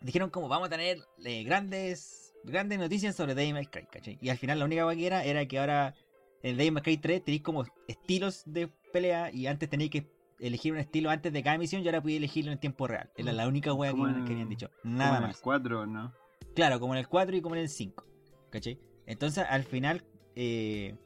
dijeron 0.00 0.30
como 0.30 0.48
vamos 0.48 0.68
a 0.68 0.70
tener 0.70 0.98
eh, 1.24 1.42
grandes 1.44 2.34
grandes 2.44 2.78
noticias 2.78 3.14
sobre 3.14 3.34
Devil 3.34 3.52
May 3.52 3.66
Cry, 3.66 3.86
¿cachai? 3.90 4.16
Y 4.22 4.30
al 4.30 4.38
final 4.38 4.58
la 4.58 4.64
única 4.64 4.86
wea 4.86 4.96
que 4.96 5.06
era 5.06 5.24
era 5.24 5.44
que 5.46 5.58
ahora 5.58 5.94
en 6.42 6.56
Devil 6.56 6.72
May 6.72 6.82
Cry 6.82 6.96
3 6.96 7.24
tenéis 7.24 7.42
como 7.42 7.66
estilos 7.88 8.42
de 8.46 8.68
pelea 8.92 9.30
y 9.32 9.46
antes 9.48 9.68
tenéis 9.68 9.90
que 9.90 10.06
elegir 10.38 10.72
un 10.72 10.78
estilo 10.78 11.10
antes 11.10 11.32
de 11.32 11.42
cada 11.42 11.58
misión 11.58 11.82
y 11.82 11.86
ahora 11.86 12.00
podéis 12.00 12.18
elegirlo 12.18 12.52
en 12.52 12.58
tiempo 12.58 12.86
real. 12.86 13.10
Era 13.16 13.32
la 13.32 13.48
única 13.48 13.72
wea 13.72 13.90
que, 13.90 13.96
Como 13.96 14.08
en- 14.08 14.24
que 14.24 14.32
habían 14.32 14.48
dicho. 14.48 14.70
Como 14.82 14.96
Nada 14.96 15.16
en 15.18 15.22
más. 15.24 15.36
el 15.36 15.42
4, 15.42 15.86
¿no? 15.86 16.12
Claro, 16.54 16.80
como 16.80 16.94
en 16.94 16.98
el 17.00 17.08
4 17.08 17.36
y 17.36 17.40
como 17.40 17.54
en 17.56 17.62
el 17.62 17.68
5. 17.68 18.04
¿Cachai? 18.50 18.78
Entonces, 19.06 19.44
al 19.48 19.64
final, 19.64 20.04
eh, 20.36 20.96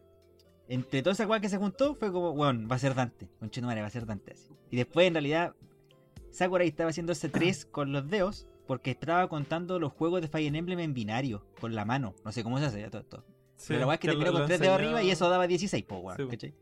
entre 0.68 1.02
toda 1.02 1.12
esa 1.12 1.26
weá 1.26 1.40
que 1.40 1.48
se 1.48 1.58
juntó, 1.58 1.94
fue 1.94 2.12
como, 2.12 2.30
weón, 2.32 2.68
va 2.70 2.76
a 2.76 2.78
ser 2.78 2.94
Dante. 2.94 3.28
Conchetumare, 3.38 3.80
va 3.80 3.86
a 3.86 3.90
ser 3.90 4.06
Dante 4.06 4.32
así. 4.32 4.48
Y 4.70 4.76
después, 4.76 5.06
en 5.06 5.14
realidad, 5.14 5.54
Sakurai 6.30 6.68
estaba 6.68 6.90
haciendo 6.90 7.12
ese 7.12 7.28
3 7.28 7.64
con 7.70 7.92
los 7.92 8.08
dedos 8.08 8.46
porque 8.66 8.92
estaba 8.92 9.28
contando 9.28 9.78
los 9.78 9.92
juegos 9.92 10.22
de 10.22 10.28
Fire 10.28 10.54
Emblem 10.54 10.78
en 10.80 10.94
binario, 10.94 11.44
con 11.60 11.74
la 11.74 11.84
mano. 11.84 12.14
No 12.24 12.32
sé 12.32 12.42
cómo 12.42 12.58
se 12.58 12.66
hace 12.66 12.80
ya 12.80 12.90
todo 12.90 13.02
esto. 13.02 13.24
Sí, 13.56 13.66
Pero 13.68 13.80
la 13.80 13.86
weá 13.86 13.94
es 13.94 14.00
que 14.00 14.06
lo- 14.08 14.12
terminó 14.14 14.32
con 14.32 14.40
lo 14.42 14.46
3 14.46 14.60
dedos 14.60 14.74
arriba 14.74 15.02
y 15.02 15.10
eso 15.10 15.28
daba 15.28 15.46
16, 15.46 15.84
po, 15.84 15.98
weón. 15.98 16.16
Sí. 16.16 16.26
¿Cachai? 16.28 16.54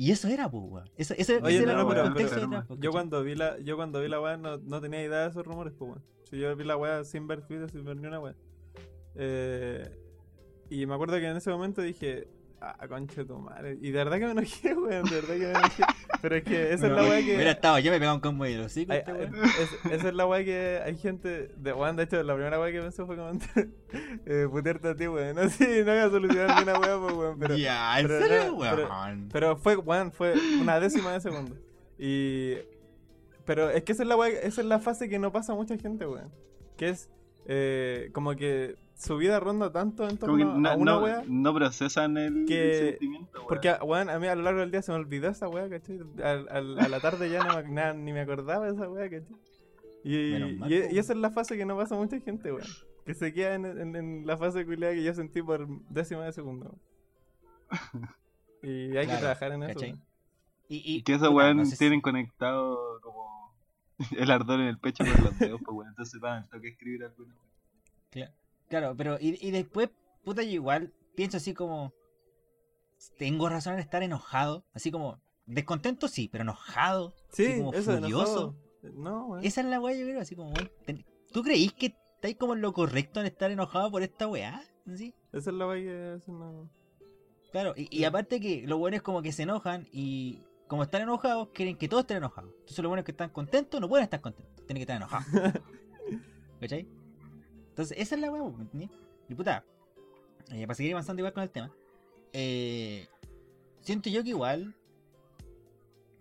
Y 0.00 0.12
eso 0.12 0.28
era, 0.28 0.48
po, 0.48 0.60
weón. 0.60 0.88
Eso, 0.96 1.12
eso, 1.18 1.34
Oye, 1.42 1.56
ese 1.56 1.66
no, 1.66 1.72
era 1.72 1.82
no, 1.82 1.92
el 1.92 2.02
contexto 2.02 2.48
pero- 2.48 2.80
Yo 2.80 2.92
cuando 2.92 3.22
vi 3.24 3.34
la, 3.34 3.58
yo 3.58 3.74
cuando 3.76 4.00
vi 4.00 4.06
la 4.08 4.20
weá 4.20 4.36
no, 4.36 4.56
no 4.58 4.80
tenía 4.80 5.02
idea 5.02 5.22
de 5.24 5.28
esos 5.30 5.44
rumores, 5.44 5.72
pues 5.76 5.90
weón. 5.90 6.04
Si 6.30 6.38
yo 6.38 6.54
vi 6.54 6.62
la 6.62 6.76
weá 6.76 7.02
sin 7.02 7.26
ver 7.26 7.42
Twitter, 7.44 7.68
sin 7.68 7.84
ver 7.84 7.96
ni 7.96 8.06
una 8.06 8.20
weá. 8.20 8.36
Eh, 9.16 9.90
y 10.70 10.86
me 10.86 10.94
acuerdo 10.94 11.16
que 11.18 11.26
en 11.28 11.36
ese 11.36 11.50
momento 11.50 11.82
dije, 11.82 12.28
ah, 12.60 12.88
concha 12.88 13.14
de 13.22 13.24
tu 13.26 13.38
madre. 13.38 13.78
Y 13.80 13.90
de 13.90 14.04
verdad 14.04 14.18
que 14.18 14.24
me 14.26 14.30
enojé, 14.32 14.74
weón, 14.74 15.04
de 15.04 15.14
verdad 15.20 15.34
que 15.34 15.38
me 15.38 15.50
enojé. 15.50 15.82
Pero 16.22 16.36
es 16.36 16.42
que 16.44 16.72
esa 16.72 16.86
es 16.86 16.92
la 16.92 17.02
weá 17.02 17.18
que. 17.20 17.34
Hubiera 17.34 17.50
estado 17.52 17.78
yo, 17.78 17.90
me 17.90 17.98
pegaba 17.98 18.14
un 18.14 18.20
combo 18.20 18.44
de 18.44 18.56
los 18.58 18.76
este 18.76 19.12
weón. 19.12 19.34
es- 19.44 19.92
esa 19.92 20.08
es 20.08 20.14
la 20.14 20.26
weá 20.26 20.44
que 20.44 20.80
hay 20.84 20.96
gente 20.96 21.48
de 21.56 21.72
weón, 21.72 21.96
de 21.96 22.02
hecho 22.04 22.22
la 22.22 22.34
primera 22.34 22.58
weá 22.60 22.72
que 22.72 22.80
pensé 22.80 23.04
fue 23.04 23.16
como 23.16 23.30
eh, 24.26 24.46
putearte 24.50 24.88
a 24.88 24.94
ti, 24.96 25.06
weón. 25.08 25.36
No 25.36 25.48
sé, 25.48 25.84
no 25.84 25.92
voy 25.92 26.00
a 26.00 26.10
solucionar 26.10 26.56
ni 26.56 26.62
una 26.62 26.78
weá, 26.78 26.98
pues 27.00 27.14
weón, 27.14 27.38
pero, 27.38 27.56
ya, 27.56 28.00
en 28.00 28.08
serio, 28.08 28.52
no, 28.52 28.58
pero- 28.58 28.88
weón. 28.88 29.28
pero 29.32 29.56
fue, 29.56 29.76
weón, 29.76 30.12
fue 30.12 30.34
una 30.60 30.80
décima 30.80 31.12
de 31.12 31.20
segundo. 31.20 31.56
Y 31.98 32.54
pero 33.44 33.70
es 33.70 33.82
que 33.82 33.92
esa 33.92 34.02
es 34.02 34.08
la 34.08 34.16
weá, 34.16 34.28
esa 34.28 34.60
es 34.60 34.66
la 34.66 34.78
fase 34.78 35.08
que 35.08 35.18
no 35.18 35.32
pasa 35.32 35.52
a 35.52 35.56
mucha 35.56 35.76
gente, 35.78 36.06
weón. 36.06 36.30
Que 36.76 36.90
es 36.90 37.08
eh, 37.46 38.10
como 38.12 38.36
que 38.36 38.76
su 38.98 39.16
vida 39.16 39.38
ronda 39.40 39.70
tanto 39.72 40.08
en 40.08 40.18
torno 40.18 40.36
no, 40.58 40.68
a 40.68 40.76
una 40.76 40.92
no- 40.92 41.02
weá. 41.02 41.22
no 41.26 41.54
procesan 41.54 42.16
el 42.18 42.44
que- 42.46 42.90
sentimiento, 42.90 43.30
weón. 43.38 43.46
Porque, 43.48 43.72
weón, 43.82 44.10
a 44.10 44.18
mí 44.18 44.26
a 44.26 44.34
lo 44.34 44.42
largo 44.42 44.60
del 44.60 44.70
día 44.70 44.82
se 44.82 44.92
me 44.92 44.98
olvidó 44.98 45.28
esa 45.30 45.48
weá, 45.48 45.68
¿cachai? 45.70 46.00
Al- 46.22 46.48
al- 46.50 46.78
a 46.78 46.88
la 46.88 47.00
tarde 47.00 47.30
ya 47.30 47.42
no 47.44 47.56
me, 47.56 47.62
nada, 47.70 47.94
ni 47.94 48.12
me 48.12 48.20
acordaba 48.20 48.66
de 48.66 48.72
esa 48.74 48.88
weá, 48.90 49.08
¿cachai? 49.08 49.36
Y, 50.04 50.56
mal, 50.58 50.70
y- 50.72 50.98
esa 50.98 51.12
es 51.12 51.18
la 51.18 51.30
fase 51.30 51.56
que 51.56 51.64
no 51.64 51.76
pasa 51.76 51.94
a 51.94 51.98
mucha 51.98 52.20
gente, 52.20 52.52
weón. 52.52 52.66
Que 53.06 53.14
se 53.14 53.32
queda 53.32 53.54
en, 53.54 53.64
en- 53.64 53.96
en 53.96 54.26
la 54.26 54.36
fase 54.36 54.66
culiada 54.66 54.92
que 54.94 55.02
yo 55.02 55.14
sentí 55.14 55.42
por 55.42 55.66
décima 55.88 56.24
de 56.24 56.32
segundo. 56.32 56.74
Y 58.62 58.96
hay 58.96 59.00
que 59.02 59.04
Claro, 59.06 59.20
trabajar 59.20 59.52
en 59.52 59.62
eso. 59.62 59.84
Y, 59.86 59.96
y, 60.96 61.02
que 61.02 61.14
esos 61.14 61.28
weón 61.30 61.58
no 61.58 61.64
sé 61.64 61.72
si- 61.72 61.78
tienen 61.78 62.00
conectado 62.00 63.00
como 63.00 63.54
el 64.18 64.30
ardor 64.30 64.60
en 64.60 64.66
el 64.66 64.78
pecho 64.78 65.04
con 65.04 65.24
los 65.24 65.38
dedos, 65.38 65.60
pues 65.64 65.74
weón. 65.76 65.88
Entonces 65.88 66.20
van 66.20 66.46
a 66.52 66.60
que 66.60 66.68
escribir 66.68 67.04
alguna 67.04 67.34
weón. 68.14 68.30
Cla- 68.68 68.80
Claro, 68.80 68.94
pero 68.96 69.16
y, 69.20 69.38
y 69.46 69.50
después, 69.50 69.90
puta, 70.24 70.42
yo 70.42 70.50
igual 70.50 70.92
pienso 71.14 71.36
así 71.38 71.54
como. 71.54 71.92
Tengo 73.16 73.48
razón 73.48 73.74
en 73.74 73.80
estar 73.80 74.02
enojado. 74.02 74.64
Así 74.74 74.90
como. 74.90 75.20
Descontento 75.46 76.08
sí, 76.08 76.28
pero 76.30 76.42
enojado. 76.42 77.14
Sí, 77.32 77.46
así 77.46 77.58
como 77.58 77.72
eso, 77.72 77.98
furioso. 77.98 78.56
enojado. 78.82 79.02
No, 79.02 79.26
weón. 79.28 79.44
Esa 79.44 79.60
es 79.62 79.66
la 79.66 79.80
weá, 79.80 79.96
yo 79.96 80.04
creo, 80.06 80.20
así 80.20 80.36
como. 80.36 80.52
ten- 80.84 81.04
¿Tú 81.32 81.42
creís 81.42 81.72
que 81.72 81.94
estáis 82.14 82.36
como 82.36 82.54
en 82.54 82.60
lo 82.60 82.72
correcto 82.72 83.20
en 83.20 83.26
estar 83.26 83.50
enojado 83.50 83.90
por 83.90 84.02
esta 84.02 84.26
weá? 84.28 84.62
¿Sí? 84.94 85.14
Esa 85.32 85.50
es 85.50 85.56
la 85.56 85.66
weá 85.66 85.80
que 85.82 86.14
es 86.14 86.22
una... 86.28 86.68
Claro, 87.52 87.74
y, 87.76 87.88
y 87.94 88.04
aparte 88.04 88.40
que 88.40 88.64
los 88.66 88.78
buenos 88.78 89.02
como 89.02 89.20
que 89.22 89.32
se 89.32 89.42
enojan 89.44 89.86
y 89.92 90.42
como 90.66 90.82
están 90.82 91.02
enojados, 91.02 91.48
quieren 91.54 91.76
que 91.76 91.88
todos 91.88 92.02
estén 92.02 92.18
enojados. 92.18 92.50
Entonces 92.60 92.78
los 92.78 92.88
buenos 92.90 93.04
que 93.04 93.12
están 93.12 93.30
contentos 93.30 93.80
no 93.80 93.88
pueden 93.88 94.04
estar 94.04 94.20
contentos, 94.20 94.54
tienen 94.66 94.76
que 94.76 94.82
estar 94.82 94.96
enojados. 94.96 95.26
¿Cachai? 96.60 96.86
Entonces, 97.78 97.96
esa 98.00 98.16
es 98.16 98.20
la 98.20 98.32
weá, 98.32 98.42
¿me 98.42 98.62
entendí? 98.62 98.90
Y 99.28 99.36
puta, 99.36 99.64
eh, 100.50 100.66
para 100.66 100.74
seguir 100.74 100.94
avanzando 100.94 101.20
igual 101.20 101.32
con 101.32 101.44
el 101.44 101.50
tema, 101.50 101.70
eh, 102.32 103.06
siento 103.82 104.10
yo 104.10 104.24
que 104.24 104.30
igual, 104.30 104.74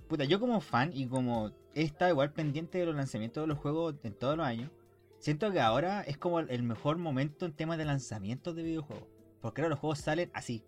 puta, 0.07 0.23
yo 0.25 0.39
como 0.39 0.61
fan 0.61 0.91
y 0.93 1.07
como 1.07 1.51
he 1.73 1.81
estado 1.81 2.11
igual 2.11 2.31
pendiente 2.31 2.77
de 2.77 2.85
los 2.85 2.95
lanzamientos 2.95 3.41
de 3.41 3.47
los 3.47 3.57
juegos 3.57 3.95
en 4.03 4.13
todos 4.13 4.37
los 4.37 4.45
años, 4.45 4.69
siento 5.17 5.51
que 5.51 5.59
ahora 5.59 6.01
es 6.03 6.19
como 6.19 6.41
el 6.41 6.61
mejor 6.61 6.99
momento 6.99 7.47
en 7.47 7.53
temas 7.53 7.79
de 7.79 7.85
lanzamientos 7.85 8.55
de 8.55 8.61
videojuegos. 8.61 9.07
Porque 9.41 9.61
ahora 9.61 9.69
los 9.69 9.79
juegos 9.79 9.97
salen 9.97 10.29
así. 10.35 10.63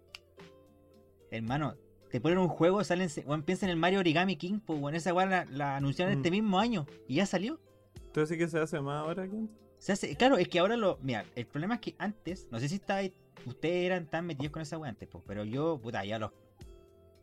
Hermano, 1.30 1.76
te 2.10 2.20
ponen 2.20 2.40
un 2.40 2.48
juego, 2.48 2.84
salen, 2.84 3.10
bueno, 3.28 3.46
piensa 3.46 3.68
en 3.68 3.70
el 3.74 3.78
Mario 3.78 4.00
Origami 4.00 4.38
King, 4.38 4.60
pues 4.66 4.80
bueno, 4.80 4.98
esa 4.98 5.14
weá 5.14 5.28
la, 5.28 5.46
la 5.46 5.76
anunciaron 5.76 6.16
Mm. 6.16 6.18
este 6.18 6.32
mismo 6.32 6.58
año 6.58 6.88
y 7.08 7.16
ya 7.18 7.28
salió. 7.28 7.60
Entonces 8.08 8.30
sí 8.30 8.38
que 8.40 8.48
se 8.48 8.58
hace 8.58 8.82
más 8.82 9.04
ahora, 9.06 9.28
Kent. 9.30 9.52
Se 9.80 9.94
hace, 9.94 10.16
claro, 10.16 10.38
es 10.38 10.48
que 10.50 10.60
ahora 10.60 10.78
lo. 10.78 10.98
Mira, 11.02 11.26
el 11.36 11.46
problema 11.48 11.76
es 11.76 11.82
que 11.82 11.96
antes, 11.98 12.48
no 12.52 12.60
sé 12.60 12.68
si 12.70 12.76
estáis, 12.76 13.12
ustedes 13.46 13.86
eran 13.86 14.06
tan 14.08 14.26
metidos 14.26 14.52
con 14.52 14.62
esa 14.62 14.78
wea 14.78 14.90
antes, 14.90 15.08
pues, 15.10 15.24
pero 15.26 15.44
yo, 15.46 15.80
puta, 15.82 16.04
ya 16.06 16.18
a 16.18 16.20
los 16.20 16.32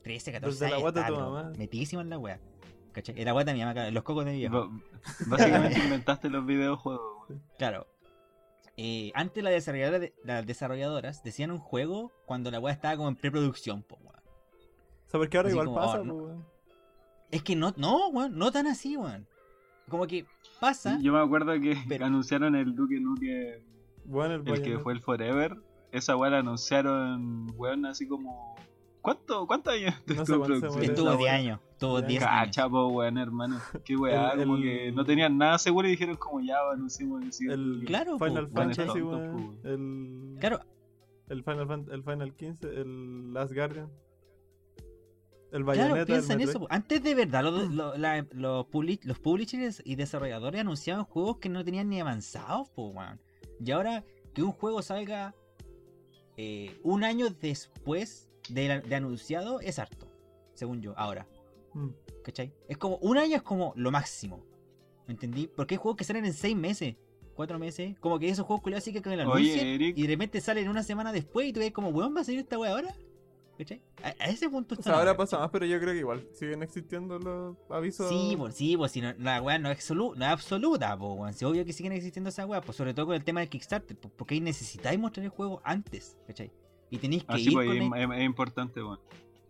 13, 0.03 0.33
14 0.33 0.51
Desde 0.55 0.65
la 0.69 0.77
años. 0.77 0.83
guata 0.83 1.01
de 1.01 1.07
estaba, 1.07 1.25
tu 1.27 1.33
mamá. 1.35 1.53
Metidísimo 1.59 2.01
en 2.01 2.11
la 2.11 2.19
wea. 2.19 2.41
¿Cachai? 2.93 3.21
Era 3.21 3.33
guata 3.33 3.53
de 3.53 3.59
mi 3.59 3.65
mamá, 3.65 3.91
los 3.91 4.03
cocos 4.03 4.25
de 4.25 4.33
mi 4.33 4.39
viejo. 4.39 4.71
Básicamente 5.27 5.79
inventaste 5.81 6.31
los 6.31 6.47
videojuegos, 6.47 7.29
weón. 7.29 7.43
Claro. 7.59 7.87
Eh, 8.79 9.11
antes 9.15 9.43
las 9.45 9.53
desarrolladoras, 9.53 10.11
las 10.25 10.47
desarrolladoras 10.47 11.23
decían 11.23 11.51
un 11.51 11.59
juego 11.59 12.13
cuando 12.27 12.51
la 12.51 12.59
wea 12.59 12.73
estaba 12.73 12.97
como 12.97 13.09
en 13.09 13.17
preproducción, 13.17 13.83
pues, 13.83 14.01
weón. 14.01 14.17
O 14.17 15.11
sea, 15.11 15.21
porque 15.21 15.37
ahora 15.37 15.49
Así 15.49 15.55
igual 15.55 15.67
como, 15.67 15.77
pasa, 15.79 16.01
oh, 16.01 16.05
no. 16.05 16.15
pues, 16.15 16.27
weón. 16.27 16.47
Es 17.31 17.43
que 17.43 17.55
no, 17.57 17.75
no, 17.77 18.09
weón, 18.09 18.39
no 18.39 18.51
tan 18.51 18.67
así, 18.67 18.97
weón. 18.97 19.27
Como 19.89 20.07
que 20.07 20.27
pasa. 20.61 20.99
Yo 21.03 21.13
me 21.13 21.21
acuerdo 21.21 21.53
que 21.61 21.77
Pero- 21.89 22.07
anunciaron 22.07 22.55
el 22.57 22.75
Duke 22.75 23.01
Nuke, 23.01 23.63
Bueno, 24.05 24.35
el, 24.35 24.49
el 24.49 24.63
que 24.63 24.79
fue 24.79 24.93
el 24.93 25.01
Forever. 25.01 25.57
Esa 25.93 26.17
weá 26.17 26.31
la 26.31 26.39
anunciaron, 26.39 27.47
weón, 27.57 27.87
así 27.87 28.07
como. 28.07 28.57
¿Cuánto, 29.01 29.47
¿Cuántos 29.47 29.73
años 29.75 29.95
No 30.09 30.15
sé 30.17 30.21
estuvo 30.23 30.35
en 30.35 30.41
cuánto 30.41 30.55
se 30.55 30.61
producción 30.61 30.73
muere. 30.73 30.87
Estuvo 30.93 31.09
esa 31.09 31.17
10 31.19 31.23
weá? 31.31 31.35
años. 31.37 31.61
Estuvo 31.71 32.01
Ya. 32.01 32.07
10 32.07 32.23
años. 32.25 32.45
Cacha, 32.47 32.69
po, 32.69 32.87
weón, 32.89 33.19
hermano. 33.19 33.61
Qué 33.85 33.97
weá, 33.97 34.31
El- 34.33 34.41
como 34.41 34.57
el- 34.57 34.63
que 34.63 34.93
no 34.93 35.05
tenían 35.05 35.39
nada 35.39 35.59
seguro 35.59 35.87
y 35.87 35.93
dijeron 35.93 36.17
como 36.17 36.41
ya 36.41 36.57
anunciamos 36.73 37.23
el 37.23 37.33
siguiente. 37.33 37.87
Claro, 37.87 38.19
Final 38.19 38.49
Fantasy, 38.49 39.01
weón. 39.03 39.59
El, 39.63 40.37
Claro, 40.41 40.61
el, 41.29 41.45
Final 41.45 41.67
Fan- 41.69 41.87
el 41.91 42.03
Final 42.03 42.35
15, 42.35 42.69
el 42.69 43.33
Last 43.33 43.55
Guardian. 43.55 43.89
El 45.53 45.65
Claro, 45.65 45.95
piensa 46.07 46.33
en 46.35 46.41
eso. 46.41 46.67
Antes 46.71 47.03
de 47.03 47.15
verdad, 47.15 47.43
los, 47.45 47.71
los- 47.73 47.99
la- 47.99 48.27
los 48.33 48.67
publi- 48.67 49.01
los 49.05 49.19
publishers 49.19 49.81
y 49.85 49.95
desarrolladores 49.95 50.61
anunciaban 50.61 51.05
juegos 51.05 51.39
que 51.39 51.49
no 51.49 51.65
tenían 51.65 51.89
ni 51.89 52.01
avanzados, 52.01 52.69
po, 52.71 52.89
weón. 52.89 53.21
Y 53.65 53.71
ahora 53.71 54.05
que 54.35 54.43
un 54.43 54.53
juego 54.53 54.83
salga 54.83 55.35
eh, 56.37 56.79
un 56.83 57.05
año 57.05 57.31
después 57.31 58.29
de, 58.49 58.69
la- 58.69 58.81
de 58.81 58.95
anunciado 58.95 59.61
es 59.61 59.79
harto, 59.79 60.09
según 60.55 60.83
yo, 60.83 60.95
ahora. 60.99 61.27
Mm. 61.75 61.89
¿Cachai? 62.25 62.53
Es 62.69 62.77
como, 62.77 62.97
un 62.99 63.17
año 63.19 63.37
es 63.37 63.43
como 63.43 63.73
lo 63.77 63.91
máximo. 63.91 64.45
¿Me 65.07 65.15
entendí? 65.15 65.47
Porque 65.47 65.75
hay 65.75 65.79
juegos 65.79 65.97
que 65.97 66.05
salen 66.05 66.25
en 66.27 66.33
seis 66.35 66.57
meses, 66.57 66.97
cuatro 67.35 67.59
meses. 67.59 67.97
Como 68.01 68.19
que 68.19 68.29
esos 68.29 68.45
juegos 68.45 68.63
culiados 68.63 68.83
así 68.83 68.93
que 68.93 69.01
con 69.01 69.13
el 69.13 69.21
anuncio 69.21 69.41
Oye, 69.55 69.75
Eric, 69.75 69.97
y 69.97 70.03
de 70.03 70.09
repente 70.09 70.41
salen 70.41 70.69
una 70.69 70.83
semana 70.83 71.13
después 71.13 71.47
y 71.47 71.53
tú 71.53 71.61
ves 71.61 71.71
como, 71.73 71.91
weón, 71.91 72.15
va 72.17 72.21
a 72.23 72.25
salir 72.25 72.41
esta 72.41 72.59
wea 72.59 72.73
ahora. 72.73 72.95
¿Cachai? 73.59 73.81
A, 74.03 74.09
a 74.09 74.27
ese 74.29 74.49
punto 74.51 74.75
O 74.75 74.79
está. 74.79 74.91
sea, 74.91 74.99
ahora 74.99 75.17
pasa 75.17 75.39
más, 75.39 75.49
pero 75.51 75.65
yo 75.65 75.81
creo 75.81 75.93
que 75.95 76.01
igual 76.01 76.29
siguen 76.35 76.63
existiendo 76.63 77.19
los 77.19 77.57
avisos. 77.71 78.09
Sí, 78.09 78.35
pues 78.37 78.55
sí, 78.55 78.77
pues 78.77 78.93
si 78.93 79.01
no, 79.01 79.15
la 79.19 79.41
weá 79.41 79.59
no 79.59 79.71
es, 79.71 79.79
absolu- 79.91 80.15
no 80.15 80.25
es 80.25 80.31
absoluta, 80.31 80.97
pues 80.99 81.13
weón. 81.19 81.33
Si 81.33 81.45
obvio 81.45 81.65
que 81.65 81.73
siguen 81.73 81.93
existiendo 81.93 82.29
esas 82.29 82.47
weas, 82.47 82.63
pues 82.65 82.77
sobre 82.77 82.93
todo 82.93 83.07
con 83.07 83.15
el 83.15 83.25
tema 83.25 83.41
del 83.41 83.49
Kickstarter, 83.49 83.97
pues, 83.97 84.13
porque 84.17 84.35
ahí 84.35 84.41
necesitáis 84.41 84.99
mostrar 84.99 85.25
el 85.25 85.31
juego 85.31 85.61
antes, 85.65 86.19
¿cachai? 86.27 86.53
Y 86.91 86.99
tenéis 86.99 87.25
que 87.25 87.33
así 87.33 87.49
ir 87.49 87.53
pues, 87.55 87.67
con 87.67 87.77
es, 87.97 88.03
el- 88.05 88.13
es- 88.21 88.25
importante, 88.27 88.83
weón. 88.83 89.01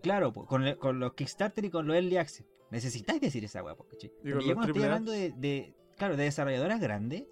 claro, 0.03 0.33
pues, 0.33 0.47
con, 0.47 0.65
el- 0.65 0.77
con 0.79 1.01
los 1.01 1.15
Kickstarter 1.15 1.65
y 1.65 1.71
con 1.71 1.87
los 1.87 1.97
Early 1.97 2.17
Access. 2.17 2.47
Necesitáis 2.71 3.21
decir 3.21 3.45
esa 3.45 3.63
wea, 3.63 3.75
pues, 3.75 3.89
¿cachai? 3.91 4.13
Y 4.25 4.31
Porque 4.33 4.47
ya 4.49 4.55
cuando 4.55 4.73
estoy 4.73 4.85
hablando 4.85 5.11
de, 5.13 5.33
de, 5.33 5.75
claro, 5.97 6.17
de 6.17 6.25
desarrolladoras 6.25 6.81
grandes, 6.81 7.25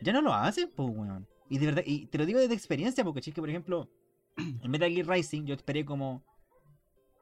ya 0.00 0.12
no 0.12 0.22
lo 0.22 0.32
hacen, 0.32 0.70
pues 0.74 0.88
weón. 0.90 1.26
Y 1.48 1.58
de 1.58 1.66
verdad, 1.66 1.82
y 1.84 2.06
te 2.06 2.18
lo 2.18 2.26
digo 2.26 2.38
desde 2.38 2.54
experiencia, 2.54 3.02
porque 3.02 3.20
¿cachai? 3.20 3.32
que 3.34 3.40
por 3.40 3.50
ejemplo, 3.50 3.88
en 4.62 4.70
Metal 4.70 4.90
Gear 4.90 5.06
Rising 5.06 5.44
yo 5.44 5.54
esperé 5.54 5.84
como. 5.84 6.22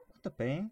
¿Cuánto 0.08 0.28
esperé? 0.30 0.68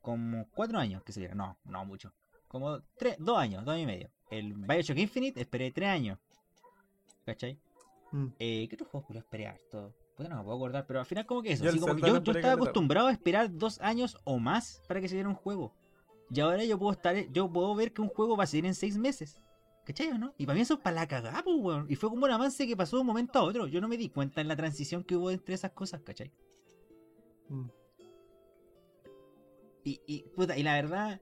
Como 0.00 0.48
cuatro 0.50 0.78
años 0.78 1.02
que 1.02 1.12
saliera. 1.12 1.34
No, 1.34 1.58
no 1.64 1.84
mucho. 1.84 2.12
Como 2.48 2.80
tres, 2.96 3.16
dos 3.18 3.38
años, 3.38 3.64
dos 3.64 3.74
años 3.74 3.84
y 3.84 3.86
medio. 3.86 4.10
El 4.30 4.54
Bioshock 4.54 4.98
Infinite 4.98 5.40
esperé 5.40 5.70
tres 5.70 5.88
años. 5.88 6.18
¿Cachai? 7.24 7.58
Mm. 8.12 8.26
Eh, 8.38 8.66
¿Qué 8.68 8.74
otro 8.74 8.86
juego 8.86 9.06
culiao 9.06 9.22
esperé 9.22 9.46
harto? 9.46 9.94
Puta, 10.16 10.28
no 10.28 10.36
me 10.36 10.42
puedo 10.42 10.56
acordar, 10.56 10.86
pero 10.86 11.00
al 11.00 11.06
final 11.06 11.26
como 11.26 11.42
que 11.42 11.52
eso. 11.52 11.64
Yo 11.64 11.70
así 11.70 11.78
el 11.78 11.82
como 11.82 11.94
Zelda 11.94 12.08
yo, 12.08 12.14
lo 12.14 12.18
yo 12.18 12.22
esperé 12.22 12.38
estaba 12.40 12.54
acostumbrado 12.54 13.08
a 13.08 13.12
esperar 13.12 13.56
dos 13.56 13.80
años 13.80 14.16
o 14.24 14.38
más 14.38 14.82
para 14.88 15.00
que 15.00 15.08
se 15.08 15.14
diera 15.14 15.28
un 15.28 15.34
juego. 15.34 15.72
Y 16.30 16.40
ahora 16.40 16.64
yo 16.64 16.78
puedo 16.78 16.92
estar, 16.92 17.16
yo 17.32 17.52
puedo 17.52 17.74
ver 17.74 17.92
que 17.92 18.02
un 18.02 18.08
juego 18.08 18.36
va 18.36 18.44
a 18.44 18.46
salir 18.46 18.66
en 18.66 18.74
seis 18.74 18.96
meses. 18.96 19.36
¿Cachai 19.84 20.08
o 20.08 20.18
no? 20.18 20.34
Y 20.36 20.46
para 20.46 20.56
mí 20.56 20.62
eso 20.62 20.74
es 20.74 20.80
para 20.80 20.96
la 20.96 21.08
cagada, 21.08 21.42
pues, 21.42 21.56
weón. 21.58 21.86
Y 21.88 21.96
fue 21.96 22.10
como 22.10 22.24
un 22.24 22.30
avance 22.30 22.66
que 22.66 22.76
pasó 22.76 22.96
de 22.96 23.00
un 23.00 23.06
momento 23.06 23.38
a 23.38 23.42
otro. 23.42 23.66
Yo 23.66 23.80
no 23.80 23.88
me 23.88 23.96
di 23.96 24.08
cuenta 24.08 24.40
en 24.40 24.48
la 24.48 24.56
transición 24.56 25.04
que 25.04 25.16
hubo 25.16 25.30
entre 25.30 25.54
esas 25.54 25.72
cosas, 25.72 26.02
¿cachai? 26.02 26.32
Mm. 27.48 27.68
Y, 29.84 30.00
y, 30.06 30.22
puta, 30.36 30.56
y 30.58 30.62
la 30.62 30.74
verdad, 30.74 31.20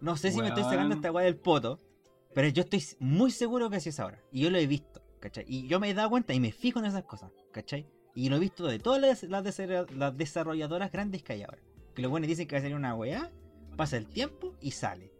no 0.00 0.16
sé 0.16 0.30
si 0.30 0.40
me 0.40 0.48
estoy 0.48 0.64
sacando 0.64 0.94
esta 0.94 1.10
weá 1.10 1.24
del 1.24 1.36
poto, 1.36 1.80
pero 2.34 2.48
yo 2.48 2.62
estoy 2.62 2.84
muy 2.98 3.30
seguro 3.30 3.70
que 3.70 3.76
así 3.76 3.88
es 3.88 4.00
ahora. 4.00 4.22
Y 4.30 4.42
yo 4.42 4.50
lo 4.50 4.58
he 4.58 4.66
visto, 4.66 5.02
¿cachai? 5.20 5.44
Y 5.48 5.66
yo 5.66 5.80
me 5.80 5.88
he 5.88 5.94
dado 5.94 6.10
cuenta 6.10 6.34
y 6.34 6.40
me 6.40 6.52
fijo 6.52 6.78
en 6.80 6.84
esas 6.84 7.04
cosas, 7.04 7.32
¿cachai? 7.52 7.88
Y 8.14 8.28
lo 8.28 8.36
he 8.36 8.40
visto 8.40 8.66
de 8.66 8.78
todas 8.78 9.00
las, 9.00 9.22
las 9.22 10.16
desarrolladoras 10.16 10.92
grandes 10.92 11.22
que 11.22 11.32
hay 11.32 11.42
ahora. 11.42 11.62
Que 11.94 12.02
los 12.02 12.10
buenos 12.10 12.28
dicen 12.28 12.46
que 12.46 12.56
va 12.56 12.58
a 12.58 12.62
salir 12.62 12.76
una 12.76 12.94
weá, 12.94 13.32
pasa 13.76 13.96
el 13.96 14.06
tiempo 14.06 14.54
y 14.60 14.72
sale, 14.72 15.10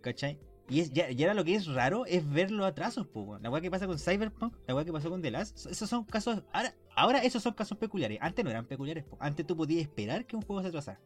¿cachai? 0.00 0.38
Y, 0.68 0.80
es, 0.80 0.92
ya, 0.92 1.10
y 1.10 1.22
ahora 1.22 1.34
lo 1.34 1.44
que 1.44 1.54
es 1.54 1.66
raro 1.66 2.06
es 2.06 2.28
ver 2.28 2.50
los 2.50 2.66
atrasos, 2.66 3.06
weón. 3.14 3.40
La 3.42 3.50
weá 3.50 3.60
que 3.60 3.70
pasa 3.70 3.86
con 3.86 3.98
Cyberpunk, 3.98 4.54
la 4.66 4.74
weá 4.74 4.84
que 4.84 4.92
pasó 4.92 5.08
con 5.10 5.22
The 5.22 5.30
Last, 5.30 5.66
esos 5.66 5.88
son 5.88 6.04
casos. 6.04 6.42
Ahora, 6.52 6.74
ahora 6.96 7.18
esos 7.22 7.42
son 7.42 7.54
casos 7.54 7.78
peculiares. 7.78 8.18
Antes 8.20 8.44
no 8.44 8.50
eran 8.50 8.66
peculiares, 8.66 9.04
po. 9.04 9.16
Antes 9.20 9.46
tú 9.46 9.56
podías 9.56 9.82
esperar 9.82 10.26
que 10.26 10.34
un 10.34 10.42
juego 10.42 10.62
se 10.62 10.68
atrasara. 10.68 11.00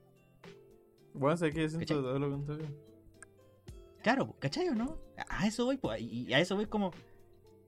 Bueno, 1.12 1.36
sé 1.36 1.50
que 1.52 1.64
¿Cachai? 1.68 1.84
todo 1.86 2.18
lo 2.18 2.30
contrario. 2.30 2.66
Claro, 4.02 4.26
po, 4.28 4.36
¿cachai 4.38 4.68
o 4.68 4.74
no? 4.74 4.96
A 5.28 5.46
eso 5.46 5.66
voy, 5.66 5.76
pues, 5.76 6.00
y 6.00 6.32
a 6.32 6.40
eso 6.40 6.56
voy 6.56 6.66
como 6.66 6.92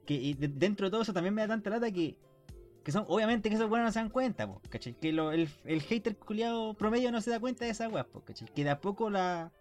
que 0.07 0.15
y 0.15 0.35
de- 0.35 0.49
dentro 0.49 0.87
de 0.87 0.91
todo 0.91 1.03
eso 1.03 1.13
también 1.13 1.35
me 1.35 1.43
da 1.43 1.49
tanta 1.49 1.69
lata 1.71 1.91
que, 1.93 2.17
que 2.83 2.91
son, 2.91 3.05
obviamente 3.07 3.51
que 3.51 3.57
esos 3.57 3.69
buenos 3.69 3.87
no 3.89 3.93
se 3.93 3.99
dan 3.99 4.09
cuenta, 4.09 4.47
po, 4.47 4.63
¿cachai? 4.71 4.95
Que 4.95 5.13
lo- 5.13 5.31
el, 5.33 5.51
el 5.65 5.83
hater 5.83 6.17
culiado 6.17 6.73
promedio 6.75 7.13
no 7.13 7.21
se 7.21 7.31
da 7.31 7.39
cuenta 7.39 7.67
de 7.67 7.73
esa 7.73 7.89
weá, 7.89 8.05
po, 8.05 8.23
¿cachai? 8.25 8.49
Que 8.55 8.65
de 8.65 8.71
a 8.71 8.81
poco 8.81 9.11
la 9.11 9.53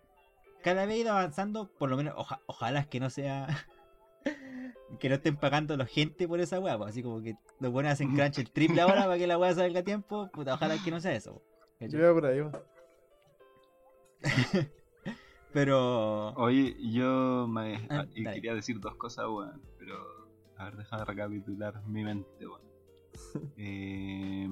cada 0.62 0.86
vez 0.86 0.95
ha 0.95 1.00
ido 1.02 1.12
avanzando, 1.12 1.69
por 1.78 1.89
lo 1.89 1.97
menos, 1.97 2.13
oja- 2.17 2.41
ojalá 2.45 2.86
que 2.86 3.00
no 3.00 3.10
sea 3.10 3.47
que 5.00 5.10
no 5.10 5.15
estén 5.15 5.38
pagando 5.38 5.76
los 5.78 5.88
gente 5.89 6.28
por 6.28 6.39
esa 6.39 6.60
weá, 6.60 6.76
así 6.86 7.02
como 7.04 7.21
que 7.21 7.36
los 7.60 7.71
buenos 7.71 7.93
hacen 7.93 8.13
crunch 8.15 8.39
el 8.39 8.52
triple 8.52 8.82
ahora 8.82 9.04
para 9.04 9.17
que 9.17 9.28
la 9.28 9.38
weá 9.38 9.54
salga 9.54 9.80
a 9.80 9.84
tiempo, 9.84 10.30
puta, 10.32 10.54
ojalá 10.56 10.76
que 10.84 10.91
no 10.91 11.00
sea 11.00 11.13
eso. 11.13 11.41
Yo 11.80 11.97
iba 12.00 12.13
por 12.13 12.26
ahí, 12.26 12.41
weón. 12.41 12.58
Pero 15.54 16.30
Oye, 16.36 16.76
yo 16.80 17.45
me, 17.50 17.76
Ah, 17.89 18.06
ah, 18.06 18.06
quería 18.34 18.54
decir 18.56 18.80
dos 18.80 18.95
cosas, 18.95 19.26
weón, 19.28 19.62
pero 19.78 19.95
a 20.58 20.66
ver, 20.66 20.78
deja 20.78 20.97
de 20.97 21.05
recapitular 21.05 21.82
mi 21.88 22.03
mente, 22.03 22.47
weón. 22.47 22.62
Eh, 23.57 24.47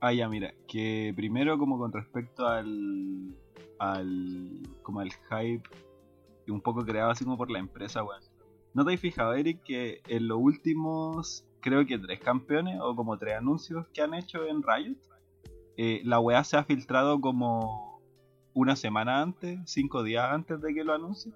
ah, 0.00 0.12
ya, 0.12 0.28
mira, 0.28 0.52
que 0.68 1.12
primero 1.16 1.56
como 1.58 1.78
con 1.78 1.90
respecto 1.92 2.46
al, 2.46 3.34
al, 3.82 4.62
como 4.82 5.00
al 5.00 5.10
hype, 5.12 5.68
y 6.46 6.50
un 6.50 6.60
poco 6.60 6.84
creado 6.84 7.10
así 7.10 7.24
como 7.24 7.36
por 7.36 7.50
la 7.50 7.58
empresa, 7.58 8.04
weón. 8.04 8.22
¿No 8.74 8.84
te 8.84 8.94
has 8.94 9.00
fijado, 9.00 9.34
Eric, 9.34 9.62
que 9.64 10.00
en 10.08 10.28
los 10.28 10.38
últimos, 10.40 11.44
creo 11.60 11.84
que 11.84 11.98
tres 11.98 12.20
campeones, 12.20 12.78
o 12.80 12.94
como 12.94 13.18
tres 13.18 13.34
anuncios 13.34 13.86
que 13.92 14.00
han 14.00 14.14
hecho 14.14 14.46
en 14.46 14.62
Riot, 14.62 14.96
eh, 15.76 16.00
la 16.04 16.20
weá 16.20 16.44
se 16.44 16.56
ha 16.56 16.64
filtrado 16.64 17.20
como 17.20 18.00
una 18.54 18.76
semana 18.76 19.20
antes, 19.20 19.58
cinco 19.66 20.02
días 20.02 20.26
antes 20.30 20.60
de 20.60 20.74
que 20.74 20.84
lo 20.84 20.94
anuncie? 20.94 21.32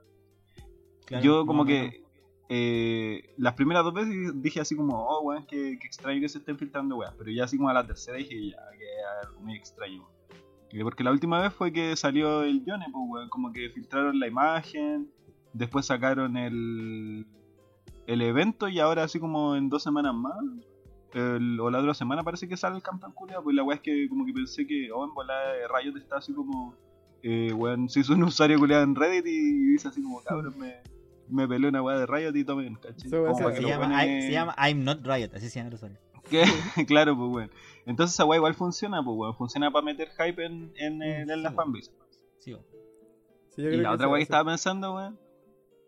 claro, 1.04 1.24
yo 1.24 1.46
como 1.46 1.64
que 1.64 2.04
eh, 2.48 3.34
las 3.38 3.54
primeras 3.54 3.84
dos 3.84 3.94
veces 3.94 4.40
dije 4.40 4.60
así 4.60 4.76
como, 4.76 5.04
oh 5.04 5.22
weón, 5.22 5.46
que, 5.46 5.78
que 5.78 5.86
extraño 5.86 6.20
que 6.20 6.28
se 6.28 6.38
estén 6.38 6.58
filtrando 6.58 6.96
weas, 6.96 7.14
pero 7.18 7.30
ya 7.30 7.44
así 7.44 7.56
como 7.56 7.70
a 7.70 7.74
la 7.74 7.86
tercera 7.86 8.18
dije 8.18 8.50
ya, 8.50 8.58
que 8.78 8.84
es 8.84 9.26
algo 9.26 9.40
muy 9.40 9.56
extraño. 9.56 10.15
Y 10.72 10.82
Porque 10.82 11.04
la 11.04 11.10
última 11.12 11.40
vez 11.40 11.52
fue 11.52 11.72
que 11.72 11.94
salió 11.96 12.42
el 12.42 12.64
Yone, 12.64 12.86
pues 12.92 13.04
weón, 13.08 13.28
como 13.28 13.52
que 13.52 13.70
filtraron 13.70 14.18
la 14.18 14.26
imagen, 14.26 15.08
después 15.52 15.86
sacaron 15.86 16.36
el, 16.36 17.26
el 18.06 18.22
evento 18.22 18.68
y 18.68 18.78
ahora 18.80 19.04
así 19.04 19.18
como 19.20 19.56
en 19.56 19.68
dos 19.68 19.82
semanas 19.82 20.14
más, 20.14 20.36
el- 21.14 21.58
o 21.60 21.70
la 21.70 21.78
otra 21.78 21.94
semana 21.94 22.22
parece 22.24 22.46
que 22.48 22.56
sale 22.56 22.76
el 22.76 22.82
campeón 22.82 23.12
culiao, 23.12 23.42
pues 23.42 23.54
la 23.56 23.62
wea 23.62 23.76
es 23.76 23.82
que 23.82 24.08
como 24.08 24.26
que 24.26 24.32
pensé 24.32 24.66
que, 24.66 24.90
oh 24.92 25.04
en 25.06 25.14
volada 25.14 25.52
Riot 25.68 25.96
está 25.96 26.16
así 26.18 26.32
como 26.34 26.74
eh, 27.22 27.52
weón, 27.54 27.88
se 27.88 28.00
hizo 28.00 28.12
un 28.12 28.24
usuario 28.24 28.58
culiado 28.58 28.82
en 28.84 28.94
Reddit 28.94 29.26
y 29.26 29.66
dice 29.72 29.88
así 29.88 30.02
como, 30.02 30.20
cabrón, 30.22 30.54
me, 30.58 30.74
me 31.28 31.68
una 31.68 31.82
weá 31.82 31.98
de 31.98 32.06
Riot 32.06 32.36
y 32.36 32.44
tomen, 32.44 32.74
¿cachai? 32.74 33.10
Weá 33.10 33.32
Como 33.32 33.50
se- 33.50 33.62
llama, 33.62 33.86
weones- 33.88 34.18
I- 34.18 34.22
se 34.22 34.32
llama 34.32 34.54
I'm 34.58 34.84
Not 34.84 35.04
Riot, 35.06 35.30
así 35.34 35.48
se 35.48 35.58
llama 35.58 35.68
el 35.68 35.74
usuario. 35.74 35.98
Que- 36.30 36.44
claro, 36.86 37.16
pues 37.16 37.30
weón. 37.30 37.50
Entonces 37.86 38.14
esa 38.14 38.24
weá 38.24 38.38
igual 38.38 38.54
funciona, 38.54 39.02
pues 39.02 39.16
weón. 39.16 39.36
Funciona 39.36 39.70
para 39.70 39.84
meter 39.84 40.08
hype 40.18 40.44
en, 40.44 40.72
en, 40.76 41.02
el- 41.02 41.30
en 41.30 41.42
la 41.42 41.50
Sí, 41.50 41.56
fanbase. 41.56 41.90
Sí, 42.40 42.52
bo. 42.52 42.64
Sí, 43.50 43.62
yo 43.62 43.68
Y 43.68 43.70
creo 43.72 43.82
la 43.82 43.88
que 43.90 43.94
otra 43.94 44.08
weá 44.08 44.18
que 44.18 44.22
estaba 44.24 44.50
pensando, 44.50 44.94
weón. 44.94 45.18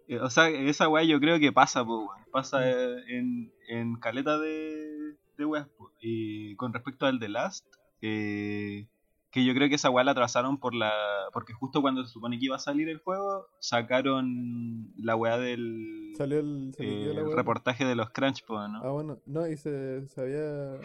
eh, 0.09 0.21
O 0.21 0.31
sea, 0.31 0.49
esa 0.49 0.89
weá 0.89 1.05
yo 1.05 1.21
creo 1.21 1.39
que 1.39 1.53
pasa, 1.53 1.85
pues, 1.85 1.99
weón. 1.99 2.25
Pasa 2.31 2.61
eh, 2.69 2.97
en, 3.09 3.53
en 3.69 3.97
caleta 3.97 4.39
de, 4.39 5.17
de 5.37 5.45
weas, 5.45 5.67
po. 5.77 5.91
Y 6.01 6.55
con 6.57 6.73
respecto 6.73 7.07
al 7.07 7.19
The 7.19 7.29
Last, 7.29 7.67
eh, 8.03 8.87
que 9.31 9.45
yo 9.45 9.55
creo 9.55 9.69
que 9.69 9.75
esa 9.75 9.91
weá 9.91 10.05
la 10.05 10.13
atrasaron 10.13 10.59
por 10.59 10.75
la. 10.75 10.93
Porque 11.33 11.53
justo 11.53 11.83
cuando 11.83 12.05
se 12.05 12.13
supone 12.13 12.39
que 12.39 12.47
iba 12.47 12.57
a 12.57 12.61
salir 12.61 12.89
el 12.89 12.99
juego, 12.99 13.47
sacaron 13.61 14.93
la 14.97 15.17
weá 15.17 15.39
del. 15.39 16.13
Salió 16.17 16.41
el, 16.41 16.75
eh, 16.79 17.11
el 17.11 17.23
weá. 17.27 17.37
reportaje 17.37 17.85
de 17.85 17.95
los 17.95 18.11
Crunch, 18.11 18.45
po, 18.45 18.67
¿no? 18.69 18.83
Ah, 18.83 18.91
bueno, 18.91 19.19
no, 19.27 19.47
y 19.47 19.57
se, 19.57 20.07
se 20.09 20.21
había. 20.21 20.81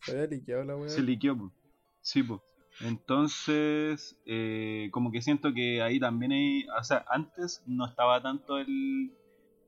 Se 0.00 0.12
había 0.12 0.26
liqueado 0.26 0.64
la 0.64 0.76
weá. 0.76 0.88
Se 0.88 1.02
liqueó, 1.02 1.36
po. 1.36 1.52
Sí, 2.00 2.22
po. 2.22 2.42
Entonces, 2.80 4.16
eh, 4.24 4.88
como 4.92 5.10
que 5.10 5.20
siento 5.20 5.52
que 5.52 5.82
ahí 5.82 5.98
también 5.98 6.30
hay, 6.30 6.66
o 6.78 6.84
sea, 6.84 7.04
antes 7.10 7.62
no 7.66 7.84
estaba 7.86 8.22
tanto 8.22 8.58
el, 8.58 9.12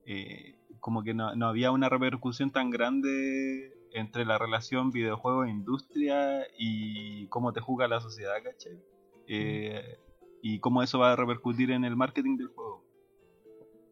eh, 0.06 0.54
como 0.78 1.02
que 1.02 1.12
no, 1.12 1.34
no 1.34 1.48
había 1.48 1.72
una 1.72 1.88
repercusión 1.88 2.52
tan 2.52 2.70
grande 2.70 3.72
entre 3.92 4.24
la 4.24 4.38
relación 4.38 4.90
videojuego-industria 4.90 6.46
y 6.58 7.26
cómo 7.28 7.52
te 7.52 7.60
juzga 7.60 7.88
la 7.88 8.00
sociedad, 8.00 8.34
¿cachai? 8.42 8.78
Eh, 9.26 9.98
y 10.42 10.58
cómo 10.60 10.82
eso 10.82 10.98
va 10.98 11.12
a 11.12 11.16
repercutir 11.16 11.70
en 11.70 11.84
el 11.84 11.96
marketing 11.96 12.36
del 12.36 12.48
juego. 12.48 12.84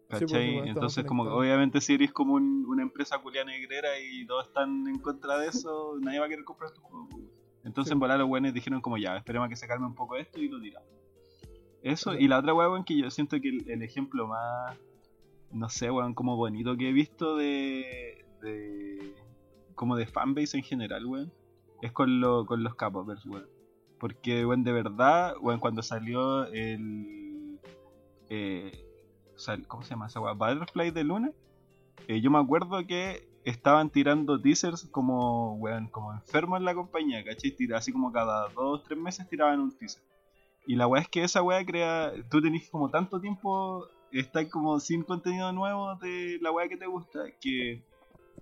¿Cachai? 0.08 0.48
estamos 0.54 0.68
Entonces, 0.68 1.04
como 1.04 1.24
que 1.24 1.30
obviamente 1.30 1.80
si 1.82 1.92
eres 1.94 2.12
como 2.12 2.34
un- 2.34 2.64
una 2.66 2.82
empresa 2.82 3.18
culia 3.18 3.44
negrera 3.44 3.88
y 4.00 4.24
todos 4.26 4.46
están 4.46 4.86
en 4.88 4.98
contra 5.00 5.38
de 5.38 5.48
eso, 5.48 5.98
nadie 6.00 6.18
va 6.18 6.26
a 6.26 6.28
querer 6.30 6.44
comprar 6.44 6.70
tu 6.72 6.80
juego. 6.80 7.08
Entonces, 7.64 7.88
Sí. 7.90 7.92
en 7.92 8.00
volar 8.00 8.18
los 8.18 8.26
buenos 8.28 8.54
dijeron 8.54 8.80
como 8.80 8.96
ya, 8.96 9.16
esperemos 9.18 9.46
a 9.46 9.48
que 9.50 9.56
se 9.56 9.66
calme 9.68 9.84
un 9.86 9.94
poco 9.94 10.16
esto 10.16 10.40
y 10.40 10.48
lo 10.48 10.58
tiramos. 10.60 10.88
Eso, 11.82 12.14
y 12.14 12.26
la 12.26 12.38
otra 12.38 12.54
weón, 12.54 12.84
que 12.84 12.96
yo 12.96 13.10
siento 13.10 13.38
que 13.40 13.50
el, 13.50 13.70
el 13.70 13.82
ejemplo 13.82 14.26
más, 14.26 14.78
no 15.52 15.68
sé, 15.68 15.90
weón, 15.90 16.14
como 16.14 16.36
bonito 16.36 16.76
que 16.76 16.88
he 16.88 16.92
visto 16.92 17.36
de, 17.36 18.24
de 18.40 19.14
como 19.78 19.96
de 19.96 20.06
fanbase 20.06 20.58
en 20.58 20.64
general, 20.64 21.06
weón, 21.06 21.32
es 21.80 21.92
con, 21.92 22.20
lo, 22.20 22.44
con 22.44 22.62
los 22.64 22.74
capopers, 22.74 23.24
weón. 23.24 23.48
Porque, 23.98 24.44
weón, 24.44 24.64
de 24.64 24.72
verdad, 24.72 25.36
weón, 25.40 25.60
cuando 25.60 25.82
salió 25.82 26.44
el... 26.46 27.60
eh, 28.28 28.84
¿cómo 29.68 29.84
se 29.84 29.90
llama 29.90 30.08
esa 30.08 30.20
weá? 30.20 30.32
Butterfly 30.32 30.90
de 30.90 31.04
Luna. 31.04 31.32
eh, 32.08 32.20
yo 32.20 32.30
me 32.30 32.38
acuerdo 32.38 32.84
que 32.86 33.28
estaban 33.44 33.90
tirando 33.90 34.40
teasers 34.40 34.88
como, 34.90 35.54
weón, 35.54 35.86
como 35.88 36.12
enfermos 36.12 36.58
en 36.58 36.64
la 36.64 36.74
compañía, 36.74 37.24
¿cachai? 37.24 37.54
Así 37.72 37.92
como 37.92 38.12
cada 38.12 38.48
dos, 38.48 38.82
tres 38.82 38.98
meses 38.98 39.28
tiraban 39.28 39.60
un 39.60 39.70
teaser. 39.78 40.02
Y 40.66 40.74
la 40.74 40.88
weá 40.88 41.02
es 41.02 41.08
que 41.08 41.22
esa 41.22 41.40
weá 41.40 41.64
crea. 41.64 42.12
Tú 42.28 42.42
tenés 42.42 42.68
como 42.68 42.90
tanto 42.90 43.20
tiempo, 43.20 43.86
estás 44.10 44.46
como 44.46 44.80
sin 44.80 45.04
contenido 45.04 45.52
nuevo 45.52 45.94
de 45.96 46.38
la 46.42 46.50
weá 46.50 46.68
que 46.68 46.76
te 46.76 46.86
gusta, 46.86 47.20
que 47.40 47.84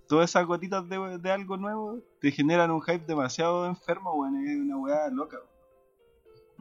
todas 0.07 0.29
esas 0.29 0.45
gotitas 0.45 0.87
de, 0.89 1.17
de 1.17 1.31
algo 1.31 1.57
nuevo 1.57 2.01
te 2.19 2.31
generan 2.31 2.71
un 2.71 2.81
hype 2.81 3.05
demasiado 3.05 3.65
enfermo, 3.67 4.13
weón. 4.13 4.47
Es 4.47 4.59
una 4.59 4.77
weá 4.77 5.09
loca. 5.09 5.37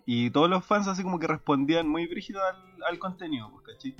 Y 0.05 0.31
todos 0.31 0.49
los 0.49 0.65
fans 0.65 0.87
así 0.87 1.03
como 1.03 1.19
que 1.19 1.27
respondían 1.27 1.89
muy 1.89 2.07
brígido 2.07 2.41
al, 2.45 2.83
al 2.89 2.99
contenido, 2.99 3.51
pues, 3.51 3.75
¿cachai? 3.75 3.97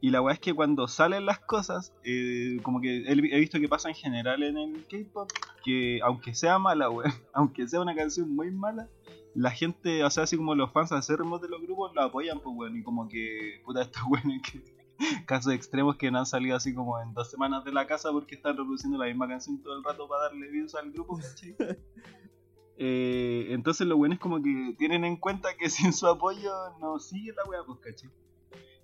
Y 0.00 0.10
la 0.10 0.20
weá 0.20 0.34
es 0.34 0.40
que 0.40 0.52
cuando 0.52 0.88
salen 0.88 1.26
las 1.26 1.38
cosas, 1.38 1.94
eh, 2.04 2.58
como 2.62 2.80
que 2.80 3.02
he, 3.02 3.12
he 3.12 3.40
visto 3.40 3.60
que 3.60 3.68
pasa 3.68 3.88
en 3.88 3.94
general 3.94 4.42
en 4.42 4.58
el 4.58 4.86
K-pop, 4.86 5.30
que 5.64 6.00
aunque 6.02 6.34
sea 6.34 6.58
mala, 6.58 6.90
weón, 6.90 7.12
aunque 7.32 7.68
sea 7.68 7.80
una 7.80 7.94
canción 7.94 8.34
muy 8.34 8.50
mala, 8.50 8.88
la 9.34 9.50
gente, 9.50 10.04
o 10.04 10.10
sea, 10.10 10.24
así 10.24 10.36
como 10.36 10.54
los 10.54 10.72
fans 10.72 10.92
acérrimos 10.92 11.40
de 11.40 11.48
los 11.48 11.62
grupos 11.62 11.92
lo 11.94 12.02
apoyan, 12.02 12.40
pues 12.40 12.54
weón, 12.56 12.76
y 12.76 12.82
como 12.82 13.08
que, 13.08 13.60
puta, 13.64 13.82
estos 13.82 14.02
weones 14.10 14.42
que. 14.42 14.81
Casos 15.26 15.52
extremos 15.52 15.96
que 15.96 16.10
no 16.10 16.18
han 16.18 16.26
salido 16.26 16.56
así 16.56 16.74
como 16.74 17.00
en 17.00 17.14
dos 17.14 17.30
semanas 17.30 17.64
de 17.64 17.72
la 17.72 17.86
casa 17.86 18.10
porque 18.12 18.34
están 18.34 18.56
reproduciendo 18.56 18.98
la 18.98 19.06
misma 19.06 19.28
canción 19.28 19.62
todo 19.62 19.76
el 19.76 19.84
rato 19.84 20.08
para 20.08 20.24
darle 20.24 20.50
views 20.50 20.74
al 20.74 20.90
grupo, 20.92 21.18
¿cachai? 21.18 21.56
Eh, 22.84 23.48
entonces 23.50 23.86
lo 23.86 23.98
bueno 23.98 24.14
es 24.14 24.20
como 24.20 24.42
que 24.42 24.74
tienen 24.76 25.04
en 25.04 25.16
cuenta 25.16 25.50
que 25.56 25.68
sin 25.70 25.92
su 25.92 26.06
apoyo 26.06 26.50
no 26.80 26.98
sigue 26.98 27.32
la 27.32 27.44
wea, 27.44 27.60
pues, 27.64 27.78
¿cachai? 27.78 28.10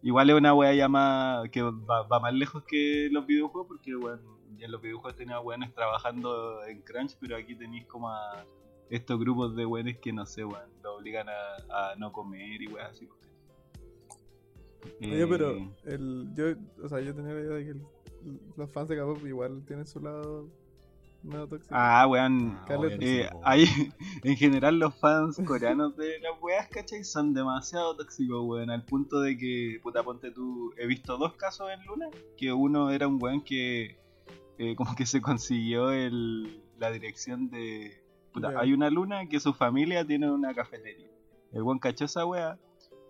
Igual 0.03 0.31
es 0.31 0.37
una 0.37 0.55
wea 0.55 0.73
ya 0.75 0.89
más, 0.89 1.49
que 1.49 1.63
va, 1.63 2.03
va 2.03 2.21
más 2.21 2.35
lejos 2.35 2.63
que 2.65 3.09
los 3.11 3.27
videojuegos 3.27 3.67
porque, 3.67 3.97
bueno, 3.97 4.39
ya 4.57 4.67
en 4.67 4.73
los 4.73 4.83
videojuegos 4.83 5.17
tenía 5.17 5.41
weones 5.41 5.75
trabajando 5.75 6.65
en 6.67 6.83
Crunch, 6.83 7.17
pero 7.19 7.37
aquí 7.37 7.57
tenéis 7.57 7.87
como 7.87 8.11
a 8.11 8.45
estos 8.91 9.19
grupos 9.19 9.57
de 9.57 9.67
weones 9.67 9.99
que 9.99 10.13
no 10.13 10.27
sé, 10.27 10.45
weón, 10.45 10.71
lo 10.83 10.97
obligan 10.97 11.27
a, 11.29 11.93
a 11.93 11.97
no 11.97 12.13
comer 12.13 12.63
y 12.63 12.69
weas 12.69 12.91
así. 12.91 13.07
pues. 13.07 13.28
Oye, 15.01 15.27
pero 15.27 15.51
Eh, 15.57 15.71
el, 15.85 16.29
yo, 16.35 16.45
o 16.85 16.89
sea, 16.89 17.01
yo 17.01 17.15
tenía 17.15 17.35
la 17.35 17.41
idea 17.41 17.55
de 17.55 17.65
que 17.65 17.71
el- 17.71 17.83
los 18.57 18.71
fans 18.71 18.89
de 18.89 18.97
K-pop 18.97 19.25
igual 19.27 19.63
tienen 19.67 19.87
su 19.87 20.01
lado 20.01 20.49
medio 21.23 21.47
tóxico. 21.49 21.75
Ah, 21.77 22.07
weón. 22.09 22.57
Ah, 22.69 22.79
Eh, 23.01 23.29
hay, 23.45 23.65
en 24.25 24.37
general 24.37 24.79
los 24.79 24.95
fans 24.97 25.41
coreanos 25.45 25.97
de 25.97 26.19
las 26.21 26.33
weas, 26.41 26.69
¿cachai? 26.69 27.05
Son 27.05 27.33
demasiado 27.35 27.97
tóxicos, 27.97 28.43
weón, 28.45 28.71
al 28.71 28.85
punto 28.85 29.21
de 29.21 29.37
que, 29.37 29.79
puta, 29.83 30.03
ponte 30.03 30.31
tú, 30.31 30.73
he 30.79 30.87
visto 30.87 31.17
dos 31.17 31.35
casos 31.35 31.71
en 31.71 31.85
Luna, 31.87 32.07
que 32.37 32.53
uno 32.53 32.91
era 32.91 33.07
un 33.09 33.19
weón 33.23 33.43
que 33.43 33.99
eh, 34.59 34.75
como 34.77 34.95
que 34.97 35.07
se 35.07 35.21
consiguió 35.21 35.91
el, 35.93 36.63
la 36.79 36.91
dirección 36.91 37.49
de... 37.51 38.03
Puta, 38.33 38.53
hay 38.59 38.73
una 38.73 38.91
Luna 38.91 39.27
que 39.29 39.39
su 39.41 39.53
familia 39.55 40.05
tiene 40.05 40.31
una 40.31 40.53
cafetería. 40.55 41.09
El 41.53 41.63
weón 41.63 41.79
cachó 41.79 42.05
esa 42.05 42.27
wea, 42.27 42.59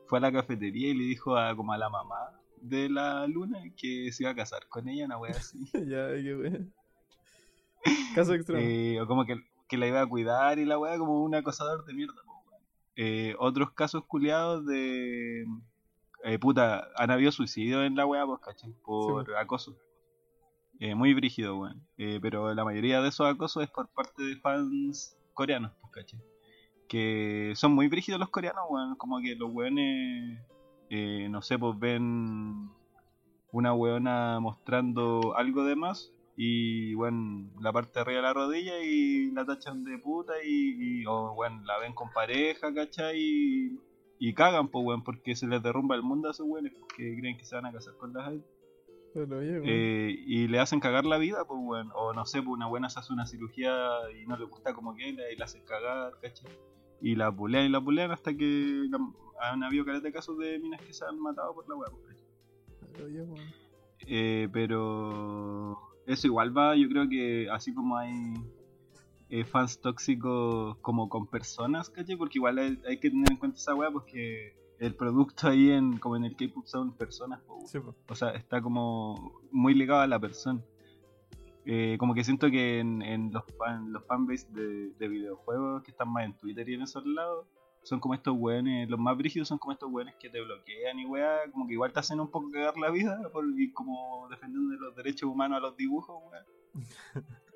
fue 0.08 0.18
a 0.18 0.22
la 0.22 0.32
cafetería 0.32 0.88
y 0.88 0.94
le 0.94 1.04
dijo 1.04 1.36
a, 1.36 1.54
como 1.54 1.72
a 1.72 1.78
la 1.78 1.88
mamá 1.88 2.32
de 2.60 2.88
la 2.88 3.26
Luna 3.26 3.62
que 3.76 4.10
se 4.10 4.24
iba 4.24 4.32
a 4.32 4.34
casar 4.34 4.66
con 4.68 4.88
ella, 4.88 5.04
una 5.04 5.18
wea 5.18 5.32
así. 5.32 5.64
ya, 5.72 6.08
qué 6.08 6.34
weón. 6.34 6.72
Caso 8.14 8.34
extremo. 8.34 8.60
Eh, 8.60 9.00
o 9.00 9.06
como 9.06 9.24
que, 9.24 9.36
que 9.68 9.76
la 9.78 9.86
iba 9.86 10.00
a 10.00 10.06
cuidar 10.06 10.58
y 10.58 10.64
la 10.64 10.78
weá 10.78 10.98
como 10.98 11.22
un 11.22 11.34
acosador 11.34 11.84
de 11.84 11.94
mierda. 11.94 12.14
Eh, 12.96 13.36
otros 13.38 13.70
casos 13.72 14.04
culiados 14.06 14.66
de... 14.66 15.46
eh, 16.24 16.38
puta, 16.40 16.88
han 16.96 17.12
habido 17.12 17.30
suicidios 17.30 17.86
en 17.86 17.94
la 17.94 18.06
weá, 18.06 18.26
pues, 18.26 18.40
¿cachai? 18.40 18.72
Por 18.82 19.24
Sí, 19.24 19.32
acoso. 19.38 19.78
Eh, 20.80 20.96
muy 20.96 21.14
brígido, 21.14 21.58
weón. 21.58 21.86
Pero 21.96 22.52
la 22.54 22.64
mayoría 22.64 23.00
de 23.00 23.10
esos 23.10 23.26
acosos 23.28 23.62
es 23.62 23.70
por 23.70 23.88
parte 23.88 24.22
de 24.24 24.36
fans 24.36 25.16
coreanos, 25.32 25.70
pues, 25.80 25.92
¿cachai? 25.92 26.20
Que 26.88 27.52
son 27.54 27.72
muy 27.72 27.88
brígidos 27.88 28.18
los 28.18 28.30
coreanos, 28.30 28.64
weón. 28.70 28.96
Como 28.96 29.20
que 29.20 29.34
los 29.36 29.50
weones, 29.52 30.40
eh, 30.90 31.28
no 31.30 31.42
sé, 31.42 31.58
pues 31.58 31.78
ven 31.78 32.70
una 33.52 33.72
weona 33.74 34.40
mostrando 34.40 35.34
algo 35.36 35.64
de 35.64 35.76
más 35.76 36.12
y 36.36 36.94
bueno, 36.94 37.50
la 37.60 37.72
parte 37.72 37.92
de 37.94 38.00
arriba 38.00 38.16
de 38.18 38.22
la 38.22 38.32
rodilla 38.34 38.80
y 38.84 39.30
la 39.32 39.44
tachan 39.44 39.84
de 39.84 39.98
puta 39.98 40.34
y, 40.44 41.00
y- 41.02 41.06
o 41.06 41.34
bueno, 41.34 41.62
la 41.64 41.78
ven 41.78 41.94
con 41.94 42.10
pareja, 42.12 42.72
¿cachai? 42.72 43.18
Y, 43.18 43.80
y 44.20 44.34
cagan, 44.34 44.68
pues 44.68 44.84
weón, 44.84 45.02
porque 45.02 45.34
se 45.34 45.46
les 45.46 45.62
derrumba 45.62 45.96
el 45.96 46.02
mundo 46.02 46.28
a 46.28 46.30
esos 46.30 46.46
weones 46.48 46.72
porque 46.78 47.16
creen 47.18 47.36
que 47.38 47.44
se 47.44 47.54
van 47.56 47.66
a 47.66 47.72
casar 47.72 47.94
con 47.96 48.12
las 48.12 48.28
idols. 48.32 48.46
Pero, 49.14 49.38
oye, 49.38 49.52
weón. 49.52 49.64
Eh, 49.66 50.14
y 50.26 50.46
le 50.48 50.60
hacen 50.60 50.80
cagar 50.80 51.04
la 51.06 51.18
vida, 51.18 51.44
pues 51.46 51.58
weón. 51.62 51.90
O 51.94 52.12
no 52.12 52.24
sé, 52.26 52.38
pues 52.42 52.54
una 52.54 52.66
buena 52.66 52.88
se 52.90 53.00
hace 53.00 53.12
una 53.12 53.26
cirugía 53.26 53.88
y 54.22 54.26
no 54.26 54.36
le 54.36 54.44
gusta 54.44 54.74
como 54.74 54.94
que 54.94 55.08
y 55.08 55.36
la 55.36 55.44
hacen 55.46 55.64
cagar, 55.64 56.12
¿cachai? 56.22 56.50
Y 57.00 57.14
la 57.14 57.30
pulean 57.30 57.66
y 57.66 57.68
la 57.68 57.80
pulean 57.80 58.10
hasta 58.10 58.34
que 58.36 58.86
la- 58.90 58.98
han 59.40 59.62
habido 59.62 59.84
caleta 59.84 60.06
de 60.08 60.12
casos 60.12 60.36
de 60.38 60.58
minas 60.58 60.80
que 60.82 60.92
se 60.92 61.04
han 61.04 61.18
matado 61.20 61.54
por 61.54 61.68
la 61.68 61.76
weá, 61.76 61.88
pues. 61.90 62.16
Eh, 64.06 64.48
pero 64.52 65.78
eso 66.06 66.26
igual 66.26 66.56
va, 66.56 66.74
yo 66.76 66.88
creo 66.88 67.08
que 67.08 67.48
así 67.50 67.72
como 67.74 67.96
hay 67.96 68.34
eh, 69.30 69.44
fans 69.44 69.80
tóxicos 69.80 70.76
como 70.78 71.08
con 71.08 71.26
personas, 71.26 71.90
¿cachai? 71.90 72.16
Porque 72.16 72.38
igual 72.38 72.58
hay, 72.58 72.80
hay 72.88 72.98
que 72.98 73.10
tener 73.10 73.30
en 73.30 73.36
cuenta 73.36 73.58
esa 73.58 73.74
weá, 73.74 73.90
porque 73.90 74.56
el 74.78 74.94
producto 74.94 75.48
ahí 75.48 75.70
en 75.70 75.98
como 75.98 76.16
en 76.16 76.24
el 76.24 76.34
K-pop 76.36 76.64
son 76.66 76.92
personas, 76.96 77.40
Sí, 77.66 77.78
o 78.08 78.14
sea, 78.14 78.30
está 78.30 78.62
como 78.62 79.42
muy 79.52 79.74
ligado 79.74 80.00
a 80.00 80.06
la 80.06 80.18
persona. 80.18 80.60
Eh, 81.70 81.96
como 81.98 82.14
que 82.14 82.24
siento 82.24 82.50
que 82.50 82.78
en, 82.80 83.02
en 83.02 83.30
los 83.30 83.44
fan, 83.58 83.92
los 83.92 84.02
fanbase 84.06 84.46
de, 84.52 84.90
de 84.98 85.08
videojuegos 85.08 85.82
que 85.82 85.90
están 85.90 86.08
más 86.08 86.24
en 86.24 86.32
Twitter 86.32 86.66
y 86.66 86.74
en 86.74 86.80
esos 86.82 87.04
lados, 87.04 87.46
son 87.82 88.00
como 88.00 88.14
estos 88.14 88.34
weones, 88.38 88.88
los 88.88 88.98
más 88.98 89.16
brígidos 89.18 89.48
son 89.48 89.58
como 89.58 89.72
estos 89.72 89.90
weones 89.92 90.14
que 90.16 90.30
te 90.30 90.40
bloquean 90.40 90.98
y 90.98 91.04
weá, 91.04 91.42
como 91.52 91.66
que 91.66 91.74
igual 91.74 91.92
te 91.92 92.00
hacen 92.00 92.20
un 92.20 92.30
poco 92.30 92.50
cagar 92.50 92.78
la 92.78 92.90
vida 92.90 93.20
por 93.32 93.44
y 93.60 93.70
como 93.72 94.26
defendiendo 94.30 94.70
de 94.74 94.80
los 94.80 94.96
derechos 94.96 95.28
humanos 95.28 95.58
a 95.58 95.60
los 95.60 95.76
dibujos, 95.76 96.16
weá. 96.30 96.44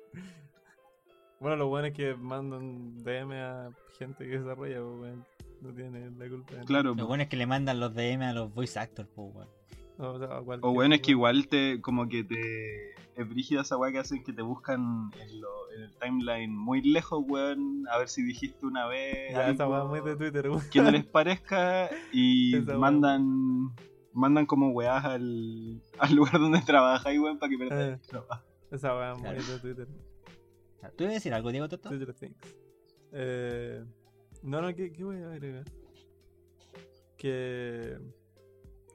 Bueno, 1.39 1.57
lo 1.57 1.67
bueno 1.67 1.87
es 1.87 1.93
que 1.93 2.15
mandan 2.15 2.97
DM 3.03 3.33
a 3.33 3.69
gente 3.97 4.23
que 4.25 4.39
desarrolla, 4.39 4.79
po, 4.79 5.01
weón. 5.01 5.25
no 5.59 5.73
tiene 5.73 6.09
la 6.11 6.29
culpa. 6.29 6.55
de 6.55 6.63
Claro, 6.63 6.91
Lo 6.91 6.95
po. 6.95 7.07
bueno 7.07 7.23
es 7.23 7.29
que 7.29 7.35
le 7.35 7.45
mandan 7.45 7.81
los 7.81 7.93
DM 7.93 8.21
a 8.21 8.31
los 8.31 8.53
voice 8.53 8.79
actors, 8.79 9.09
po, 9.09 9.23
weón. 9.23 9.49
O, 9.97 10.17
sea, 10.17 10.27
cualquier 10.41 10.59
O 10.69 10.73
bueno, 10.73 10.95
es 10.95 11.01
que 11.01 11.11
igual 11.11 11.47
te, 11.47 11.79
como 11.81 12.07
que 12.09 12.23
te, 12.23 12.91
es 13.15 13.29
brígida 13.29 13.61
esa 13.61 13.77
weá 13.77 13.91
que 13.91 13.99
hacen 13.99 14.23
que 14.23 14.33
te 14.33 14.41
buscan 14.41 15.11
en, 15.21 15.41
lo- 15.41 15.71
en 15.75 15.83
el 15.83 15.95
timeline 15.97 16.55
muy 16.55 16.81
lejos, 16.81 17.23
weón, 17.27 17.85
a 17.91 17.97
ver 17.99 18.09
si 18.09 18.23
dijiste 18.23 18.65
una 18.65 18.87
vez 18.87 19.31
Ya, 19.33 19.49
esa 19.49 19.63
algo 19.65 19.75
weá 19.75 19.85
muy 19.85 20.01
de 20.01 20.15
Twitter, 20.15 20.49
weón. 20.49 20.63
que 20.71 20.81
no 20.81 20.89
les 20.91 21.05
parezca 21.05 21.89
y 22.11 22.55
Esa 22.57 22.71
weá. 22.71 22.77
mandan 22.79 23.69
mandan 24.13 24.45
como 24.45 24.69
weás 24.71 25.03
al, 25.05 25.81
al 25.99 26.15
lugar 26.15 26.33
donde 26.39 26.61
trabajáis, 26.61 27.19
weón, 27.19 27.37
para 27.39 27.49
que 27.51 27.57
perdáis 27.57 27.81
Eh. 27.81 27.99
el 28.01 28.07
trabajo. 28.07 28.43
Esa 28.71 28.95
weá 28.95 29.13
muy 29.15 29.29
de 29.35 29.59
Twitter. 29.59 29.87
¿Tú 30.97 31.03
ibas 31.03 31.11
a 31.11 31.13
decir 31.13 31.33
algo, 31.33 31.51
Diego 31.51 31.69
Toto? 31.69 31.89
Twitter 31.89 32.13
Things. 32.13 32.35
Eh, 33.13 33.83
no, 34.41 34.61
no, 34.61 34.73
¿qué, 34.75 34.91
qué 34.91 35.03
voy 35.03 35.17
a 35.21 35.31
agregar? 35.31 35.63
Que. 37.17 37.97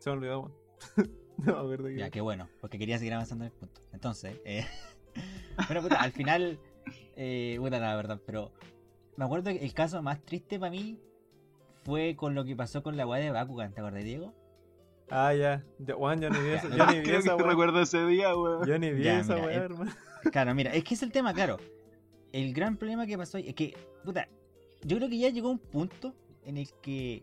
Se 0.01 0.11
me 0.11 0.16
olvidó, 0.16 0.40
weón. 0.40 0.53
no 1.39 1.45
me 1.45 1.59
acuerdo 1.59 1.89
Ya, 1.91 2.07
que. 2.07 2.11
qué 2.12 2.20
bueno, 2.20 2.49
porque 2.61 2.79
quería 2.79 2.99
seguir 2.99 3.14
avanzando 3.14 3.45
en 3.45 3.53
el 3.53 3.57
punto. 3.59 3.81
Entonces, 3.93 4.37
eh... 4.45 4.66
bueno, 5.66 5.83
puta, 5.83 6.01
al 6.01 6.12
final, 6.12 6.59
eh, 7.16 7.57
puta, 7.59 7.79
la 7.79 7.97
verdad, 7.97 8.20
pero 8.24 8.53
me 9.16 9.24
acuerdo 9.24 9.51
que 9.51 9.64
el 9.64 9.74
caso 9.74 10.01
más 10.03 10.24
triste 10.24 10.59
para 10.59 10.70
mí 10.70 10.99
fue 11.85 12.14
con 12.16 12.35
lo 12.35 12.45
que 12.45 12.55
pasó 12.55 12.83
con 12.83 12.97
la 12.97 13.07
weá 13.07 13.20
de 13.20 13.31
Bakugan, 13.31 13.72
¿te 13.72 13.81
acuerdas, 13.81 14.05
Diego? 14.05 14.35
Ah, 15.11 15.33
ya. 15.33 15.64
Juan, 15.95 16.20
yo 16.20 16.29
ni 16.31 16.39
vi 16.39 16.51
esa, 16.51 16.68
Ya, 16.68 16.76
yo 16.76 16.87
ni 16.87 16.99
vi 16.99 17.05
Creo 17.05 17.18
esa 17.20 17.37
recuerdo 17.37 17.81
ese 17.81 18.05
día, 18.07 18.37
weón. 18.37 18.66
Yo 18.66 18.79
ni 18.79 18.91
vi 18.93 19.05
Ya, 19.05 19.20
esa 19.20 19.37
weá, 19.37 19.64
hermano. 19.64 19.91
Claro, 20.33 20.55
mira, 20.55 20.74
es 20.74 20.85
que 20.85 20.95
es 20.95 21.03
el 21.03 21.12
tema, 21.12 21.33
claro. 21.33 21.59
El 22.33 22.53
gran 22.53 22.76
problema 22.76 23.07
que 23.07 23.16
pasó 23.16 23.39
es 23.39 23.55
que, 23.55 23.74
puta, 24.05 24.29
yo 24.83 24.97
creo 24.99 25.09
que 25.09 25.16
ya 25.18 25.31
llegó 25.31 25.49
un 25.49 25.59
punto 25.59 26.14
en 26.45 26.59
el 26.59 26.68
que. 26.83 27.22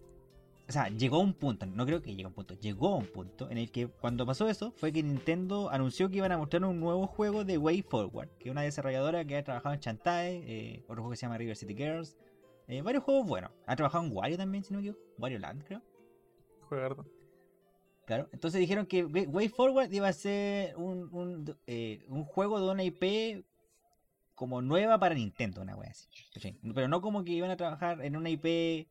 O 0.68 0.72
sea, 0.72 0.90
llegó 0.90 1.18
a 1.18 1.20
un 1.20 1.34
punto, 1.34 1.68
no 1.68 1.86
creo 1.86 2.02
que 2.02 2.10
llegue 2.10 2.24
a 2.24 2.28
un 2.28 2.34
punto, 2.34 2.56
llegó 2.56 2.94
a 2.94 2.98
un 2.98 3.06
punto 3.06 3.50
en 3.52 3.60
el 3.60 3.72
que 3.72 3.88
cuando 3.88 4.26
pasó 4.26 4.50
eso 4.50 4.72
fue 4.72 4.92
que 4.92 5.04
Nintendo 5.04 5.70
anunció 5.70 6.10
que 6.10 6.18
iban 6.18 6.32
a 6.32 6.40
mostrar 6.40 6.66
un 6.66 6.80
nuevo 6.80 7.06
juego 7.06 7.44
de 7.44 7.60
Way 7.60 7.84
Forward, 7.84 8.30
que 8.40 8.50
es 8.50 8.52
una 8.52 8.64
desarrolladora 8.64 9.24
que 9.26 9.38
ha 9.38 9.44
trabajado 9.44 9.76
en 9.76 9.82
Shantae, 9.82 10.44
eh, 10.48 10.84
otro 10.86 10.96
juego 10.96 11.12
que 11.12 11.18
se 11.18 11.22
llama 11.28 11.38
River 11.38 11.56
City 11.56 11.76
Girls, 11.76 12.18
eh, 12.68 12.82
varios 12.82 13.04
juegos 13.04 13.28
buenos. 13.28 13.52
Ha 13.68 13.76
trabajado 13.76 14.06
en 14.06 14.12
Wario 14.16 14.38
también, 14.38 14.64
si 14.64 14.74
no 14.74 14.80
me 14.80 14.88
equivoco, 14.88 15.06
Wario 15.20 15.38
Land 15.38 15.64
creo. 15.66 15.82
Juega 16.62 16.86
harto. 16.88 17.06
Claro, 18.06 18.30
entonces 18.34 18.60
dijeron 18.60 18.88
que 18.88 19.04
Way 19.04 19.50
Forward 19.50 19.92
iba 19.92 20.08
a 20.08 20.14
ser 20.14 20.76
un, 20.78 21.10
un, 21.12 21.58
eh, 21.68 22.06
un 22.08 22.24
juego 22.24 22.60
de 22.60 22.72
una 22.72 22.84
IP 22.84 23.46
como 24.36 24.62
nueva 24.62 25.00
para 25.00 25.16
Nintendo, 25.16 25.62
una 25.62 25.76
wea 25.76 25.90
así. 25.90 26.08
Pero 26.74 26.88
no 26.88 27.02
como 27.02 27.24
que 27.24 27.32
iban 27.32 27.50
a 27.50 27.58
trabajar 27.58 28.04
en 28.04 28.16
una 28.16 28.30
IP 28.30 28.88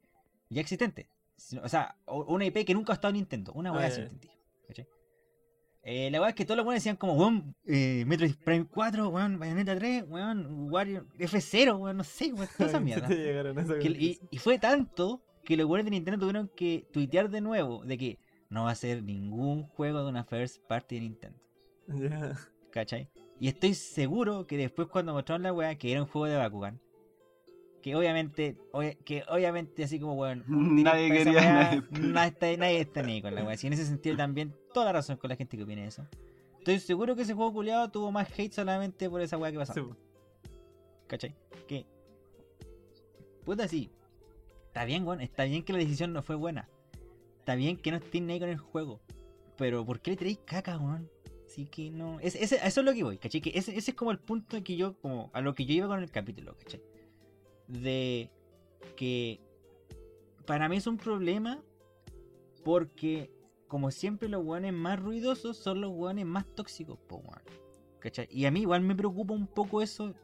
ya 0.50 0.60
existente. 0.60 1.08
O 1.62 1.68
sea, 1.68 1.96
una 2.06 2.44
IP 2.46 2.64
que 2.64 2.74
nunca 2.74 2.92
ha 2.92 2.96
estado 2.96 3.10
en 3.10 3.16
Nintendo. 3.16 3.52
Una 3.54 3.70
Ah, 3.70 3.86
así, 3.86 4.00
entendí. 4.00 4.30
Eh, 5.86 6.10
la 6.10 6.18
wea 6.18 6.30
es 6.30 6.34
que 6.34 6.46
todos 6.46 6.56
los 6.56 6.64
buenos 6.64 6.80
decían 6.82 6.96
como, 6.96 7.12
weón, 7.12 7.54
eh, 7.66 8.04
Metroid 8.06 8.36
Prime 8.42 8.66
4, 8.66 9.06
weón, 9.10 9.38
Bayonetta 9.38 9.76
3, 9.76 10.04
weón, 10.08 10.70
Wario 10.72 11.06
F0, 11.18 11.76
weón, 11.78 11.98
no 11.98 12.04
sé, 12.04 12.32
weón, 12.32 12.48
toda 12.56 12.70
esa 12.70 12.80
mierda. 12.80 13.06
Te 13.06 13.16
llegaron 13.16 13.58
a 13.58 13.62
esa 13.62 13.78
Que- 13.78 14.18
y, 14.30 14.38
fue 14.38 14.58
tanto 14.58 15.22
que 15.44 15.58
los 15.58 15.66
güeyes 15.66 15.84
de 15.84 15.90
Nintendo 15.90 16.18
tuvieron 16.20 16.48
que 16.56 16.88
tuitear 16.90 17.28
de 17.28 17.42
nuevo 17.42 17.84
de 17.84 17.98
que 17.98 18.18
no 18.48 18.64
va 18.64 18.70
a 18.70 18.74
ser 18.74 19.02
ningún 19.02 19.64
juego 19.64 20.02
de 20.02 20.08
una 20.08 20.24
first 20.24 20.62
party 20.66 20.94
de 20.94 21.00
Nintendo. 21.02 21.38
Ya. 21.88 22.34
¿Cachai? 22.70 23.10
Y 23.38 23.48
estoy 23.48 23.74
seguro 23.74 24.46
que 24.46 24.56
después 24.56 24.88
cuando 24.88 25.12
mostraron 25.12 25.42
la 25.42 25.52
weá 25.52 25.74
que 25.76 25.92
era 25.92 26.00
un 26.00 26.08
juego 26.08 26.26
de 26.26 26.36
Bakugan, 26.38 26.80
que 27.84 27.94
obviamente, 27.94 28.56
obvia- 28.72 28.96
que 29.04 29.24
obviamente 29.28 29.84
así 29.84 30.00
como 30.00 30.14
weón, 30.14 30.42
Nadie 30.48 31.10
quería, 31.10 31.52
nadie 31.52 31.82
nadie 32.00 32.28
está, 32.28 32.56
nadie 32.56 32.80
está 32.80 33.02
ni 33.02 33.20
con 33.20 33.34
la 33.34 33.44
weá. 33.44 33.56
Y 33.62 33.66
en 33.66 33.74
ese 33.74 33.84
sentido 33.84 34.16
también 34.16 34.54
toda 34.72 34.86
la 34.86 34.92
razón 34.94 35.18
con 35.18 35.28
la 35.28 35.36
gente 35.36 35.54
que 35.58 35.64
opina 35.64 35.84
eso. 35.84 36.06
Estoy 36.60 36.78
seguro 36.78 37.14
que 37.14 37.22
ese 37.22 37.34
juego 37.34 37.52
culiado 37.52 37.90
tuvo 37.90 38.10
más 38.10 38.26
hate 38.38 38.52
solamente 38.54 39.10
por 39.10 39.20
esa 39.20 39.36
weá 39.36 39.52
que 39.52 39.58
pasó. 39.58 39.74
Sí. 39.74 39.82
¿Cachai? 41.08 41.34
Que. 41.68 41.84
Puta, 43.44 43.68
sí. 43.68 43.90
Está 44.68 44.86
bien, 44.86 45.06
weón. 45.06 45.20
Está 45.20 45.44
bien 45.44 45.62
que 45.62 45.74
la 45.74 45.78
decisión 45.80 46.14
no 46.14 46.22
fue 46.22 46.36
buena. 46.36 46.70
Está 47.40 47.54
bien 47.54 47.76
que 47.76 47.90
no 47.90 47.98
estén 47.98 48.30
ahí 48.30 48.40
con 48.40 48.48
el 48.48 48.56
juego. 48.56 49.02
Pero 49.58 49.84
¿por 49.84 50.00
qué 50.00 50.12
le 50.12 50.16
traéis 50.16 50.38
caca, 50.46 50.78
weón? 50.78 51.10
Así 51.46 51.66
que 51.66 51.90
no. 51.90 52.18
Ese, 52.20 52.42
ese- 52.42 52.66
eso 52.66 52.80
es 52.80 52.86
lo 52.86 52.94
que 52.94 53.04
voy, 53.04 53.18
¿cachai? 53.18 53.42
Que 53.42 53.50
ese, 53.54 53.76
ese 53.76 53.90
es 53.90 53.94
como 53.94 54.10
el 54.10 54.18
punto 54.18 54.62
que 54.64 54.74
yo, 54.74 54.98
como 55.02 55.28
a 55.34 55.42
lo 55.42 55.54
que 55.54 55.66
yo 55.66 55.74
iba 55.74 55.86
con 55.86 56.02
el 56.02 56.10
capítulo, 56.10 56.56
¿cachai? 56.56 56.80
De 57.66 58.30
que 58.96 59.40
para 60.46 60.68
mí 60.68 60.76
es 60.76 60.86
un 60.86 60.98
problema 60.98 61.62
porque, 62.64 63.30
como 63.68 63.90
siempre, 63.90 64.28
los 64.28 64.44
weones 64.44 64.72
más 64.72 65.00
ruidosos 65.00 65.56
son 65.56 65.80
los 65.80 65.90
weones 65.92 66.26
más 66.26 66.46
tóxicos, 66.54 66.98
po. 67.08 67.22
¿Cachai? 68.00 68.28
Y 68.30 68.46
a 68.46 68.50
mí 68.50 68.60
igual 68.60 68.82
me 68.82 68.94
preocupa 68.94 69.34
un 69.34 69.46
poco 69.46 69.82
eso 69.82 70.14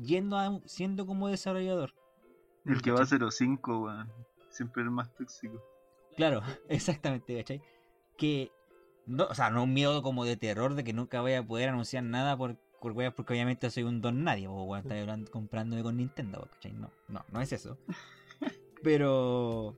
yendo 0.00 0.36
a, 0.36 0.60
siendo 0.64 1.06
como 1.06 1.28
desarrollador. 1.28 1.94
El 2.64 2.82
que 2.82 2.90
va 2.90 3.02
a 3.02 3.06
05, 3.06 3.78
weón. 3.78 4.12
Siempre 4.50 4.82
el 4.82 4.90
más 4.90 5.12
tóxico. 5.14 5.62
Claro, 6.16 6.42
exactamente, 6.68 7.36
¿cachai? 7.36 7.62
Que, 8.16 8.50
no, 9.06 9.24
o 9.24 9.34
sea, 9.34 9.50
no 9.50 9.64
un 9.64 9.72
miedo 9.72 10.02
como 10.02 10.24
de 10.24 10.36
terror 10.36 10.74
de 10.74 10.84
que 10.84 10.92
nunca 10.92 11.20
voy 11.20 11.34
a 11.34 11.46
poder 11.46 11.68
anunciar 11.68 12.02
nada 12.02 12.36
por, 12.36 12.58
por 12.80 12.92
weas, 12.92 13.12
porque 13.14 13.32
obviamente 13.32 13.70
soy 13.70 13.82
un 13.84 14.00
don 14.00 14.22
nadie, 14.24 14.46
o 14.48 14.62
weón, 14.62 14.82
estoy 14.82 14.98
hablando- 15.00 15.30
comprándome 15.30 15.82
con 15.82 15.96
Nintendo, 15.96 16.48
¿cachai? 16.52 16.72
No, 16.72 16.90
no, 17.08 17.24
no 17.32 17.40
es 17.40 17.52
eso. 17.52 17.76
Pero 18.82 19.74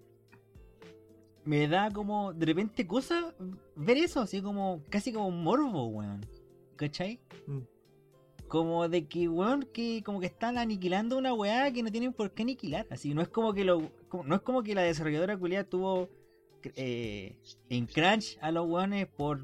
me 1.45 1.67
da 1.69 1.91
como 1.91 2.33
de 2.35 2.47
repente 2.47 2.87
cosa 2.87 3.35
ver 3.75 3.97
eso, 3.97 4.21
así 4.21 4.43
como 4.43 4.83
casi 4.91 5.13
como 5.13 5.29
un 5.29 5.43
morbo, 5.43 5.87
weón. 5.87 6.25
¿Cachai? 6.77 7.21
Mm. 7.47 7.61
Como 8.49 8.89
de 8.89 9.07
que, 9.07 9.29
weón, 9.29 9.63
que 9.73 10.03
como 10.05 10.19
que 10.21 10.27
están 10.27 10.59
aniquilando 10.59 11.17
una 11.17 11.33
weá 11.33 11.73
que 11.73 11.83
no 11.83 11.91
tienen 11.91 12.13
por 12.13 12.33
qué 12.33 12.43
aniquilar. 12.43 12.87
Así, 12.91 13.15
no 13.15 13.23
es 13.23 13.29
como 13.29 13.55
que 13.55 13.65
lo, 13.65 13.91
como- 14.09 14.25
no 14.25 14.35
es 14.35 14.41
como 14.43 14.63
que 14.63 14.75
la 14.75 14.83
desarrolladora 14.83 15.39
culiada 15.39 15.65
tuvo 15.65 16.09
eh, 16.77 17.39
en 17.71 17.87
crunch 17.87 18.37
a 18.43 18.51
los 18.51 18.67
weones 18.69 19.07
por 19.07 19.41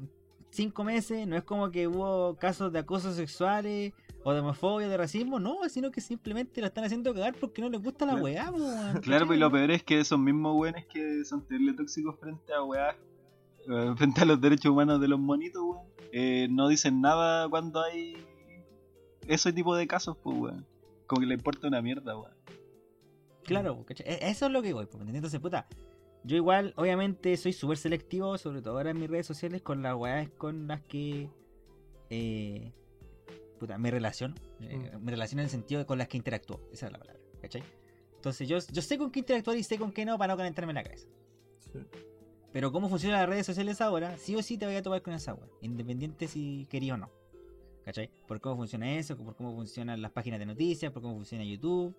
cinco 0.57 0.83
meses. 0.83 1.25
No 1.27 1.35
es 1.37 1.43
como 1.43 1.71
que 1.71 1.87
hubo 1.87 2.35
casos 2.35 2.71
de 2.73 2.79
acoso 2.79 3.13
sexuales 3.13 3.93
o 4.23 4.33
de 4.33 4.39
homofobia, 4.41 4.89
de 4.89 4.97
racismo. 4.97 5.39
No, 5.39 5.57
sino 5.69 5.89
que 5.91 6.01
simplemente 6.01 6.59
lo 6.59 6.67
están 6.67 6.83
haciendo 6.83 7.13
cagar 7.13 7.35
porque 7.39 7.61
no 7.61 7.69
les 7.69 7.81
gusta 7.81 8.05
la 8.05 8.13
Claro. 8.13 8.23
weá, 8.25 8.51
weón, 8.51 9.01
Claro, 9.01 9.25
pues 9.27 9.37
y 9.37 9.39
lo 9.39 9.51
peor 9.51 9.71
es 9.71 9.83
que 9.83 9.99
esos 9.99 10.19
mismos 10.19 10.55
weones 10.59 10.85
que 10.87 11.23
son 11.23 11.47
terrible 11.47 11.73
tóxicos 11.73 12.19
frente 12.19 12.53
a 12.53 12.63
weá, 12.63 12.95
eh, 13.69 13.93
frente 13.97 14.21
a 14.21 14.25
los 14.25 14.41
derechos 14.41 14.71
humanos 14.71 14.99
de 14.99 15.07
los 15.07 15.19
monitos, 15.19 15.61
weón, 15.63 15.85
eh, 16.11 16.47
no 16.49 16.67
dicen 16.67 16.99
nada 17.01 17.47
cuando 17.49 17.81
hay 17.83 18.17
ese 19.27 19.53
tipo 19.53 19.75
de 19.75 19.87
casos, 19.87 20.17
pues 20.21 20.37
weón. 20.37 20.65
Como 21.05 21.21
que 21.21 21.27
le 21.27 21.35
importa 21.35 21.67
una 21.67 21.81
mierda, 21.81 22.17
weón. 22.17 22.33
Claro, 23.45 23.85
¿cachai? 23.85 24.05
E- 24.07 24.29
Eso 24.29 24.47
es 24.47 24.51
lo 24.51 24.61
que 24.61 24.73
voy, 24.73 24.85
pues. 24.87 25.01
Entonces, 25.07 25.39
puta, 25.39 25.67
yo 26.23 26.35
igual, 26.35 26.73
obviamente, 26.75 27.35
soy 27.37 27.53
súper 27.53 27.77
selectivo, 27.77 28.37
sobre 28.37 28.61
todo 28.61 28.77
ahora 28.77 28.91
en 28.91 28.99
mis 28.99 29.09
redes 29.09 29.25
sociales, 29.25 29.61
con 29.61 29.81
las 29.81 29.95
weas 29.95 30.29
con 30.37 30.67
las 30.67 30.81
que 30.81 31.29
eh, 32.09 32.71
puta, 33.59 33.77
me 33.77 33.91
relaciono. 33.91 34.35
eh, 34.61 34.91
Mm. 34.93 35.03
Me 35.03 35.11
relaciono 35.11 35.41
en 35.41 35.45
el 35.45 35.51
sentido 35.51 35.79
de 35.79 35.85
con 35.85 35.97
las 35.97 36.07
que 36.07 36.17
interactúo. 36.17 36.59
Esa 36.71 36.87
es 36.87 36.91
la 36.91 36.99
palabra, 36.99 37.21
¿cachai? 37.41 37.63
Entonces 38.15 38.47
yo, 38.47 38.57
yo 38.71 38.81
sé 38.81 38.97
con 38.97 39.11
qué 39.11 39.19
interactuar 39.19 39.57
y 39.57 39.63
sé 39.63 39.77
con 39.77 39.91
qué 39.91 40.05
no 40.05 40.17
para 40.17 40.33
no 40.33 40.37
calentarme 40.37 40.73
la 40.73 40.83
cabeza. 40.83 41.07
Sí. 41.59 41.79
Pero 42.51 42.71
cómo 42.71 42.89
funcionan 42.89 43.19
las 43.19 43.29
redes 43.29 43.45
sociales 43.45 43.81
ahora, 43.81 44.17
sí 44.17 44.35
o 44.35 44.41
sí 44.41 44.57
te 44.57 44.65
voy 44.65 44.75
a 44.75 44.81
topar 44.81 45.01
con 45.01 45.13
esa 45.13 45.33
wea, 45.33 45.47
independiente 45.61 46.27
si 46.27 46.65
quería 46.69 46.95
o 46.95 46.97
no. 46.97 47.11
¿Cachai? 47.85 48.09
Por 48.27 48.41
cómo 48.41 48.57
funciona 48.57 48.97
eso, 48.97 49.15
por 49.15 49.35
cómo 49.35 49.55
funcionan 49.55 50.01
las 50.01 50.11
páginas 50.11 50.39
de 50.39 50.45
noticias, 50.45 50.91
por 50.91 51.01
cómo 51.01 51.15
funciona 51.15 51.43
YouTube. 51.45 51.95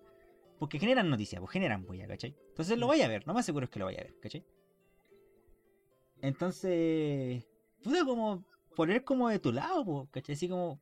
Porque 0.59 0.77
generan 0.77 1.09
noticias, 1.09 1.39
pues 1.39 1.51
generan 1.51 1.85
bulla, 1.85 2.05
¿cachai? 2.07 2.35
Entonces 2.49 2.77
lo 2.77 2.87
voy 2.87 3.01
a 3.01 3.07
ver, 3.07 3.25
lo 3.25 3.33
más 3.33 3.45
seguro 3.45 3.63
es 3.63 3.69
que 3.69 3.79
lo 3.79 3.85
vaya 3.85 4.01
a 4.01 4.03
ver, 4.03 4.19
¿cachai? 4.19 4.45
Entonces, 6.21 7.47
puta 7.81 8.03
como 8.03 8.43
poner 8.75 9.03
como 9.05 9.29
de 9.29 9.39
tu 9.39 9.53
lado, 9.53 9.85
pues, 9.85 10.09
¿cachai? 10.11 10.35
Así 10.35 10.49
como, 10.49 10.79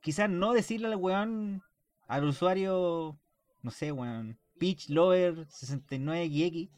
quizás 0.00 0.30
no 0.30 0.52
decirle 0.52 0.86
al 0.86 0.96
weón, 0.96 1.62
al 2.06 2.24
usuario, 2.24 3.18
no 3.62 3.70
sé, 3.72 3.90
weón, 3.90 4.38
Peach 4.58 4.88
Lover 4.88 5.46
69XX, 5.48 6.70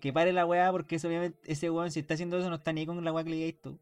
que 0.00 0.12
pare 0.12 0.32
la 0.32 0.46
weá, 0.46 0.70
porque 0.70 0.96
eso, 0.96 1.08
obviamente 1.08 1.38
ese 1.44 1.70
weón, 1.70 1.90
si 1.90 2.00
está 2.00 2.14
haciendo 2.14 2.38
eso, 2.38 2.48
no 2.48 2.56
está 2.56 2.72
ni 2.72 2.86
con 2.86 3.04
la 3.04 3.12
weá 3.12 3.24
que 3.24 3.30
le 3.30 3.36
digáis 3.36 3.60
tú. 3.60 3.78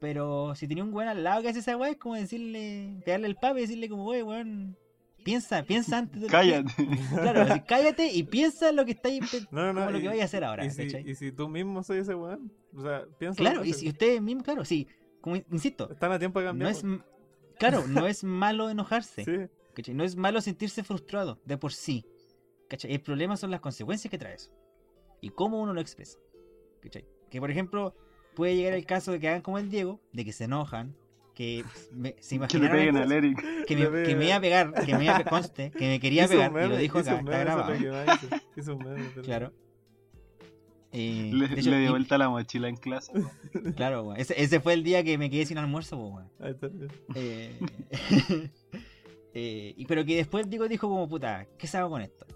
Pero 0.00 0.54
si 0.56 0.66
tenía 0.66 0.82
un 0.82 0.92
weón 0.92 1.08
al 1.08 1.22
lado 1.22 1.42
que 1.42 1.48
hace 1.48 1.60
esa 1.60 1.76
weá, 1.76 1.90
es 1.90 1.98
como 1.98 2.14
decirle, 2.14 3.00
pegarle 3.04 3.28
el 3.28 3.36
papo 3.36 3.58
y 3.58 3.62
decirle 3.62 3.88
como, 3.88 4.06
oye, 4.06 4.22
weón, 4.22 4.76
piensa, 5.24 5.62
piensa 5.66 5.98
antes 5.98 6.20
de... 6.22 6.26
Cállate. 6.28 6.70
Claro, 7.12 7.42
así, 7.42 7.60
cállate 7.66 8.12
y 8.12 8.22
piensa 8.24 8.70
en 8.70 8.76
lo 8.76 8.84
que 8.84 8.92
estáis 8.92 9.20
No, 9.50 9.72
no, 9.72 9.84
no. 9.84 9.90
lo 9.90 10.00
que 10.00 10.08
vaya 10.08 10.22
a 10.22 10.24
hacer 10.26 10.44
ahora, 10.44 10.64
y 10.64 10.70
si, 10.70 10.84
¿cachai? 10.86 11.08
y 11.10 11.14
si 11.14 11.32
tú 11.32 11.48
mismo 11.48 11.82
soy 11.82 11.98
ese 11.98 12.14
weón, 12.14 12.52
o 12.76 12.82
sea, 12.82 13.06
piensa. 13.18 13.36
Claro, 13.38 13.64
y 13.64 13.72
si 13.72 13.88
ustedes 13.88 14.20
mismos, 14.22 14.44
claro, 14.44 14.64
sí, 14.64 14.86
como 15.20 15.36
insisto, 15.36 15.90
Están 15.92 16.12
a 16.12 16.18
tiempo 16.18 16.40
de 16.40 16.46
no 16.46 16.50
cambiar. 16.50 16.70
es 16.72 16.82
m- 16.84 17.00
claro, 17.58 17.86
no 17.86 18.06
es 18.06 18.24
malo 18.24 18.70
enojarse, 18.70 19.24
Sí, 19.24 19.32
¿cachai? 19.74 19.94
No 19.94 20.04
es 20.04 20.16
malo 20.16 20.40
sentirse 20.40 20.82
frustrado 20.82 21.40
de 21.44 21.56
por 21.58 21.72
sí. 21.72 22.04
¿cachai? 22.68 22.92
El 22.92 23.00
problema 23.02 23.36
son 23.36 23.50
las 23.50 23.60
consecuencias 23.60 24.10
que 24.10 24.18
trae 24.18 24.34
eso. 24.34 24.50
y 25.20 25.28
cómo 25.30 25.60
uno 25.62 25.72
lo 25.74 25.80
expresa. 25.80 26.18
¿Cachai? 26.80 27.04
Que 27.30 27.38
por 27.40 27.50
ejemplo, 27.50 27.94
puede 28.34 28.56
llegar 28.56 28.72
el 28.72 28.84
caso 28.86 29.12
de 29.12 29.20
que 29.20 29.28
hagan 29.28 29.42
como 29.42 29.58
el 29.58 29.68
Diego, 29.70 30.00
de 30.12 30.24
que 30.24 30.32
se 30.32 30.44
enojan, 30.44 30.96
que 31.34 31.64
me- 31.92 32.14
se 32.20 32.38
Que 32.38 32.58
le 32.58 32.66
Eric. 33.16 33.64
que 33.66 33.74
Le 33.76 33.84
me, 33.84 33.86
que 33.86 33.90
peguen. 34.04 34.18
me 34.18 34.24
iba 34.26 34.36
a 34.36 34.40
pegar, 34.40 34.84
que 34.84 34.94
me 34.96 35.04
iba 35.04 35.16
a, 35.16 35.24
conste, 35.24 35.70
que 35.70 35.88
me 35.88 36.00
quería 36.00 36.28
pegar, 36.28 36.50
y 36.50 36.68
lo 36.68 36.76
dijo 36.76 36.98
acá, 36.98 37.18
está 37.18 37.22
meme, 37.22 37.42
eso 37.42 37.72
es 37.72 38.66
grabado. 38.66 38.78
meme, 38.78 39.04
Claro. 39.24 39.52
Eh, 40.94 41.30
Le, 41.32 41.46
hecho, 41.58 41.70
le 41.70 41.78
dio 41.78 41.86
y- 41.86 41.90
vuelta 41.90 42.18
la 42.18 42.28
mochila 42.28 42.68
en 42.68 42.76
clase. 42.76 43.12
Claro, 43.76 44.02
weón. 44.02 44.20
Ese, 44.20 44.40
ese 44.42 44.60
fue 44.60 44.74
el 44.74 44.82
día 44.84 45.02
que 45.02 45.16
me 45.16 45.30
quedé 45.30 45.46
sin 45.46 45.56
almuerzo, 45.56 45.98
pues, 45.98 46.12
weón. 46.12 46.30
Ahí 46.40 46.50
está. 46.50 46.68
Eh, 47.14 47.58
eh, 49.34 49.74
y 49.76 49.86
pero 49.86 50.04
que 50.04 50.16
después 50.16 50.48
digo, 50.50 50.68
dijo 50.68 50.88
como 50.88 51.08
puta, 51.08 51.46
¿qué 51.58 51.66
se 51.66 51.78
hago 51.78 51.90
con 51.90 52.02
esto? 52.02 52.26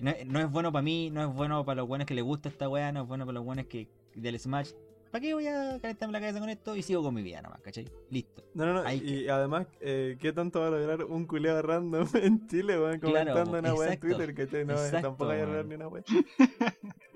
No, 0.00 0.10
es- 0.12 0.26
no 0.26 0.40
es 0.40 0.50
bueno 0.50 0.70
para 0.72 0.82
mí, 0.82 1.10
no 1.10 1.28
es 1.28 1.34
bueno 1.34 1.64
para 1.64 1.76
los 1.82 1.88
buenos 1.88 2.06
que 2.06 2.14
les 2.14 2.24
gusta 2.24 2.48
esta 2.48 2.68
weá, 2.68 2.92
no 2.92 3.02
es 3.02 3.08
bueno 3.08 3.26
para 3.26 3.34
los 3.34 3.44
buenos 3.44 3.66
que 3.66 3.88
del 4.14 4.38
Smash. 4.38 4.70
¿Para 5.14 5.22
qué 5.22 5.32
voy 5.32 5.46
a 5.46 5.78
calentarme 5.80 6.12
la 6.12 6.18
cabeza 6.18 6.40
con 6.40 6.48
esto? 6.50 6.74
Y 6.74 6.82
sigo 6.82 7.00
con 7.00 7.14
mi 7.14 7.22
vida 7.22 7.40
nomás, 7.40 7.60
¿cachai? 7.60 7.88
Listo. 8.10 8.42
No, 8.52 8.66
no, 8.66 8.72
no. 8.74 8.80
Ahí 8.82 8.98
y 9.04 9.28
además, 9.28 9.68
eh, 9.80 10.16
¿qué 10.18 10.32
tanto 10.32 10.58
va 10.58 10.66
a 10.66 10.70
lograr 10.70 11.04
un 11.04 11.24
culeado 11.28 11.62
random 11.62 12.08
en 12.14 12.48
Chile, 12.48 12.76
weón? 12.76 12.98
Claro, 12.98 13.30
Comentando 13.32 13.58
una 13.60 13.74
weá 13.74 13.92
en. 13.92 14.00
Twitter, 14.00 14.34
¿cachai? 14.34 14.64
No, 14.64 14.72
Exacto, 14.72 15.06
tampoco 15.06 15.30
hay 15.30 15.42
a 15.42 15.44
lograr 15.46 15.66
ni 15.66 15.76
una 15.76 15.86
weá. 15.86 16.02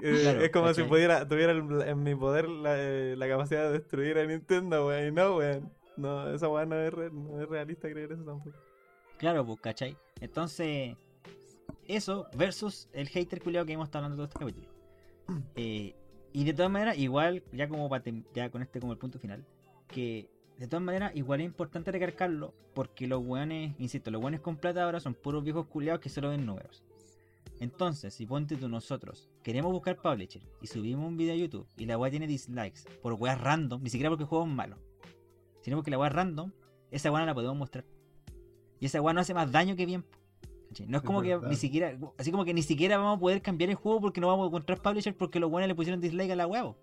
Eh, 0.00 0.20
Claro, 0.22 0.40
es 0.42 0.50
como 0.52 0.72
si 0.74 0.84
pudiera, 0.84 1.26
tuviera 1.26 1.50
en 1.50 2.02
mi 2.04 2.14
poder 2.14 2.48
la, 2.48 2.76
eh, 2.78 3.16
la 3.16 3.26
capacidad 3.26 3.64
de 3.64 3.72
destruir 3.80 4.16
a 4.18 4.24
Nintendo, 4.26 4.86
weón. 4.86 5.08
Y 5.08 5.10
no, 5.10 5.36
weón. 5.38 5.72
No, 5.96 6.32
esa 6.32 6.48
weá 6.48 6.64
no 6.66 6.76
es, 6.76 6.94
re- 6.94 7.10
no 7.10 7.42
es 7.42 7.48
realista 7.48 7.90
creer 7.90 8.12
eso 8.12 8.22
tampoco. 8.22 8.56
Claro, 9.16 9.44
pues, 9.44 9.58
¿cachai? 9.60 9.96
Entonces, 10.20 10.94
eso 11.88 12.28
versus 12.36 12.88
el 12.92 13.08
hater 13.08 13.42
culiado 13.42 13.66
que 13.66 13.72
hemos 13.72 13.88
estado 13.88 14.04
hablando 14.04 14.28
todo 14.28 14.44
este 14.44 14.54
capítulo. 14.54 14.68
Eh, 15.56 15.94
y 16.38 16.44
de 16.44 16.52
todas 16.54 16.70
maneras, 16.70 16.96
igual, 16.96 17.42
ya 17.52 17.68
como 17.68 17.88
pa 17.88 18.00
tem- 18.00 18.24
ya 18.32 18.48
con 18.48 18.62
este 18.62 18.78
como 18.78 18.92
el 18.92 18.98
punto 18.98 19.18
final, 19.18 19.44
que 19.88 20.30
de 20.56 20.68
todas 20.68 20.84
maneras, 20.84 21.10
igual 21.16 21.40
es 21.40 21.46
importante 21.46 21.90
recalcarlo, 21.90 22.54
porque 22.74 23.08
los 23.08 23.20
weones, 23.24 23.74
insisto, 23.80 24.12
los 24.12 24.22
weones 24.22 24.40
con 24.40 24.56
plata 24.56 24.84
ahora 24.84 25.00
son 25.00 25.14
puros 25.14 25.42
viejos 25.42 25.66
culiados 25.66 26.00
que 26.00 26.08
solo 26.08 26.28
ven 26.30 26.46
números. 26.46 26.84
Entonces, 27.58 28.14
si 28.14 28.24
ponte 28.24 28.54
tú 28.56 28.68
nosotros, 28.68 29.28
queremos 29.42 29.72
buscar 29.72 29.96
publisher 29.96 30.42
y 30.60 30.68
subimos 30.68 31.08
un 31.08 31.16
video 31.16 31.34
a 31.34 31.38
YouTube 31.38 31.66
y 31.76 31.86
la 31.86 31.98
weá 31.98 32.08
tiene 32.08 32.28
dislikes 32.28 32.82
por 33.02 33.14
weas 33.14 33.40
random, 33.40 33.82
ni 33.82 33.90
siquiera 33.90 34.08
porque 34.08 34.22
el 34.22 34.28
juego 34.28 34.44
es 34.44 34.52
malo, 34.52 34.76
sino 35.62 35.76
porque 35.76 35.90
la 35.90 35.98
weá 35.98 36.08
es 36.08 36.14
random, 36.14 36.52
esa 36.92 37.10
weá 37.10 37.20
no 37.22 37.26
la 37.26 37.34
podemos 37.34 37.56
mostrar. 37.56 37.84
Y 38.78 38.86
esa 38.86 39.02
weá 39.02 39.12
no 39.12 39.20
hace 39.20 39.34
más 39.34 39.50
daño 39.50 39.74
que 39.74 39.86
bien. 39.86 40.04
No 40.86 40.98
es 40.98 41.02
Es 41.02 41.06
como 41.06 41.22
que 41.22 41.38
ni 41.48 41.56
siquiera, 41.56 41.98
así 42.18 42.30
como 42.30 42.44
que 42.44 42.54
ni 42.54 42.62
siquiera 42.62 42.98
vamos 42.98 43.16
a 43.16 43.20
poder 43.20 43.42
cambiar 43.42 43.70
el 43.70 43.76
juego 43.76 44.00
porque 44.00 44.20
no 44.20 44.28
vamos 44.28 44.44
a 44.44 44.48
encontrar 44.48 44.80
publisher 44.82 45.16
porque 45.16 45.40
los 45.40 45.50
buenos 45.50 45.68
le 45.68 45.74
pusieron 45.74 46.00
dislike 46.00 46.30
a 46.30 46.36
la 46.36 46.46
huevo. 46.46 46.76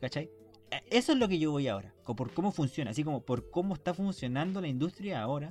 ¿Cachai? 0.00 0.30
Eh, 0.70 0.82
Eso 0.90 1.12
es 1.12 1.18
lo 1.18 1.28
que 1.28 1.38
yo 1.38 1.50
voy 1.50 1.68
ahora, 1.68 1.94
por 2.04 2.32
cómo 2.32 2.52
funciona, 2.52 2.90
así 2.90 3.04
como 3.04 3.22
por 3.22 3.50
cómo 3.50 3.74
está 3.74 3.94
funcionando 3.94 4.60
la 4.60 4.68
industria 4.68 5.22
ahora 5.22 5.50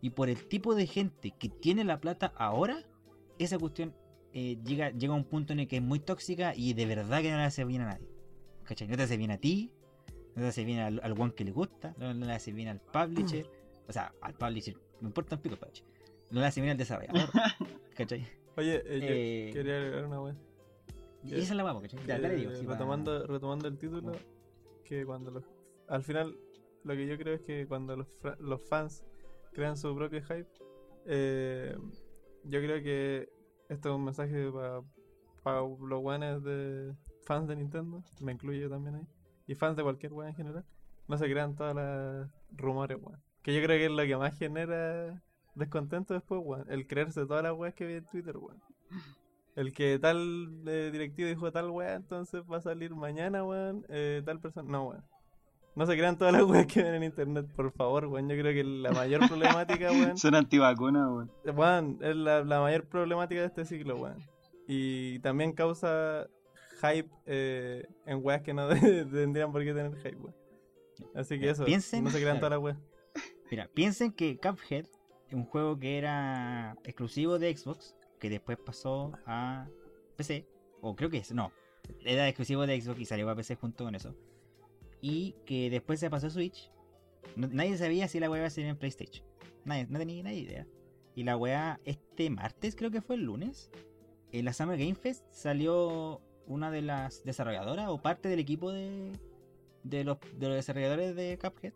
y 0.00 0.10
por 0.10 0.28
el 0.28 0.46
tipo 0.48 0.74
de 0.74 0.86
gente 0.86 1.32
que 1.38 1.48
tiene 1.48 1.82
la 1.84 2.00
plata 2.00 2.32
ahora, 2.36 2.84
esa 3.38 3.58
cuestión 3.58 3.94
eh, 4.32 4.58
llega, 4.64 4.90
llega 4.90 5.12
a 5.14 5.16
un 5.16 5.24
punto 5.24 5.52
en 5.52 5.60
el 5.60 5.68
que 5.68 5.76
es 5.76 5.82
muy 5.82 5.98
tóxica 5.98 6.54
y 6.54 6.74
de 6.74 6.86
verdad 6.86 7.22
que 7.22 7.30
no 7.30 7.38
le 7.38 7.44
hace 7.44 7.64
bien 7.64 7.82
a 7.82 7.86
nadie. 7.86 8.08
¿Cachai? 8.64 8.88
No 8.88 8.96
te 8.96 9.02
hace 9.02 9.16
bien 9.16 9.30
a 9.30 9.38
ti, 9.38 9.70
no 10.34 10.42
te 10.42 10.48
hace 10.48 10.64
bien 10.64 10.78
al, 10.80 11.00
al 11.02 11.12
one 11.20 11.34
que 11.34 11.44
le 11.44 11.52
gusta, 11.52 11.94
no 11.98 12.12
le 12.12 12.32
hace 12.32 12.52
bien 12.52 12.68
al 12.68 12.80
publisher, 12.80 13.46
o 13.88 13.92
sea, 13.92 14.12
al 14.20 14.34
publisher, 14.34 14.76
me 15.00 15.08
importa 15.08 15.36
un 15.36 15.42
pico 15.42 15.56
publisher, 15.56 15.84
no 16.30 16.40
le 16.40 16.46
hace 16.46 16.60
bien 16.60 16.72
al 16.72 16.78
desarrollador, 16.78 17.30
¿cachai? 17.96 18.26
Oye, 18.56 18.82
eh, 18.86 19.00
yo 19.00 19.06
Eh, 19.08 19.50
quería 19.52 19.76
agregar 19.78 20.06
una 20.06 20.20
weá. 20.20 20.36
Y 21.22 21.34
esa 21.34 21.52
es 21.52 21.56
la 21.56 21.62
guapa, 21.62 21.80
¿cachai? 21.82 22.00
Ya, 22.06 22.18
dale, 22.18 22.36
digo, 22.36 22.50
Eh, 22.52 22.62
pa- 22.64 22.72
retomando, 22.72 23.26
retomando 23.26 23.68
el 23.68 23.78
título, 23.78 24.12
que 24.84 25.04
cuando 25.06 25.30
los, 25.30 25.44
al 25.88 26.02
final 26.02 26.36
lo 26.84 26.94
que 26.94 27.06
yo 27.06 27.16
creo 27.16 27.34
es 27.34 27.42
que 27.42 27.66
cuando 27.66 27.96
los, 27.96 28.08
fra- 28.18 28.36
los 28.40 28.62
fans 28.68 29.04
crean 29.52 29.76
su 29.76 29.94
propio 29.96 30.20
hype, 30.22 30.46
eh, 31.06 31.76
yo 32.44 32.60
creo 32.60 32.82
que 32.82 33.28
esto 33.68 33.88
es 33.90 33.94
un 33.94 34.04
mensaje 34.04 34.50
para 35.42 35.60
los 35.60 36.00
guanes 36.00 36.42
de 36.42 36.94
fans 37.24 37.48
de 37.48 37.56
Nintendo, 37.56 38.02
me 38.20 38.32
incluyo 38.32 38.60
yo 38.60 38.70
también 38.70 38.96
ahí, 38.96 39.06
y 39.46 39.54
fans 39.54 39.76
de 39.76 39.82
cualquier 39.82 40.12
weá 40.12 40.28
en 40.28 40.34
general, 40.34 40.64
no 41.08 41.16
se 41.16 41.24
crean 41.30 41.54
todas 41.56 41.74
las 41.74 42.30
rumores, 42.52 42.98
weón. 43.00 43.22
Que 43.42 43.54
yo 43.54 43.62
creo 43.62 43.78
que 43.78 43.86
es 43.86 43.90
lo 43.90 44.02
que 44.04 44.16
más 44.16 44.38
genera 44.38 45.22
descontento 45.54 46.14
después, 46.14 46.40
weón. 46.44 46.66
El 46.70 46.86
creerse 46.86 47.26
todas 47.26 47.42
las 47.42 47.52
weas 47.54 47.74
que 47.74 47.86
vi 47.86 47.94
en 47.94 48.04
Twitter, 48.06 48.36
weón. 48.36 48.60
El 49.56 49.72
que 49.72 49.98
tal 50.00 50.62
eh, 50.66 50.90
directivo 50.92 51.28
dijo 51.28 51.52
tal 51.52 51.70
wea, 51.70 51.94
entonces 51.94 52.42
va 52.50 52.56
a 52.56 52.60
salir 52.60 52.94
mañana, 52.94 53.44
weón, 53.44 53.84
eh, 53.88 54.22
tal 54.24 54.40
persona. 54.40 54.68
No, 54.70 54.88
weón. 54.88 55.04
No 55.76 55.86
se 55.86 55.96
crean 55.96 56.16
todas 56.18 56.32
las 56.32 56.42
weas 56.48 56.66
que 56.66 56.82
ven 56.82 56.94
en 56.94 57.02
internet, 57.04 57.46
por 57.54 57.70
favor, 57.72 58.06
weón. 58.06 58.28
Yo 58.28 58.36
creo 58.36 58.52
que 58.52 58.64
la 58.64 58.90
mayor 58.92 59.26
problemática, 59.28 59.90
weón, 59.92 60.16
Son 60.18 60.34
antivacunas, 60.34 61.08
weón. 61.08 61.30
weón, 61.56 61.98
es 62.00 62.16
la, 62.16 62.42
la 62.44 62.60
mayor 62.60 62.84
problemática 62.86 63.40
de 63.40 63.46
este 63.46 63.64
ciclo, 63.64 63.96
weón. 63.96 64.18
Y 64.66 65.18
también 65.20 65.52
causa 65.52 66.26
hype 66.80 67.10
eh, 67.26 67.86
en 68.06 68.20
weas 68.24 68.42
que 68.42 68.54
no 68.54 68.68
tendrían 69.10 69.52
por 69.52 69.62
qué 69.62 69.72
tener 69.72 69.94
hype, 69.96 70.16
weón. 70.16 70.34
Así 71.14 71.38
que 71.38 71.50
eso, 71.50 71.64
piensen- 71.64 72.02
no 72.04 72.10
se 72.10 72.20
crean 72.20 72.36
todas 72.38 72.50
las 72.52 72.60
weas. 72.60 72.78
Mira, 73.50 73.68
piensen 73.72 74.10
que 74.12 74.36
Cuphead 74.38 74.86
un 75.32 75.44
juego 75.44 75.78
que 75.78 75.98
era 75.98 76.76
exclusivo 76.84 77.38
de 77.38 77.56
Xbox, 77.56 77.96
que 78.18 78.30
después 78.30 78.58
pasó 78.58 79.12
a 79.26 79.68
PC, 80.16 80.46
o 80.80 80.94
creo 80.94 81.10
que 81.10 81.18
es, 81.18 81.32
no, 81.32 81.52
era 82.04 82.28
exclusivo 82.28 82.66
de 82.66 82.80
Xbox 82.80 83.00
y 83.00 83.04
salió 83.04 83.28
a 83.30 83.36
PC 83.36 83.56
junto 83.56 83.84
con 83.84 83.94
eso. 83.94 84.14
Y 85.00 85.34
que 85.44 85.70
después 85.70 86.00
se 86.00 86.10
pasó 86.10 86.28
a 86.28 86.30
Switch. 86.30 86.70
Nadie 87.36 87.76
sabía 87.76 88.08
si 88.08 88.20
la 88.20 88.30
weá 88.30 88.40
iba 88.40 88.46
a 88.46 88.50
salir 88.50 88.70
en 88.70 88.76
PlayStation. 88.76 89.26
Nadie, 89.64 89.86
no 89.88 89.98
tenía 89.98 90.22
nadie 90.22 90.38
idea. 90.38 90.66
Y 91.14 91.24
la 91.24 91.36
weá 91.36 91.80
este 91.84 92.30
martes, 92.30 92.74
creo 92.74 92.90
que 92.90 93.02
fue 93.02 93.16
el 93.16 93.24
lunes, 93.24 93.70
en 94.32 94.44
la 94.44 94.52
Summer 94.52 94.78
Game 94.78 94.94
Fest 94.94 95.24
salió 95.30 96.20
una 96.46 96.70
de 96.70 96.82
las 96.82 97.24
desarrolladoras 97.24 97.88
o 97.88 97.98
parte 97.98 98.28
del 98.28 98.40
equipo 98.40 98.72
de, 98.72 99.12
de, 99.82 100.04
los, 100.04 100.18
de 100.36 100.48
los 100.48 100.56
desarrolladores 100.56 101.14
de 101.14 101.38
Cuphead 101.38 101.72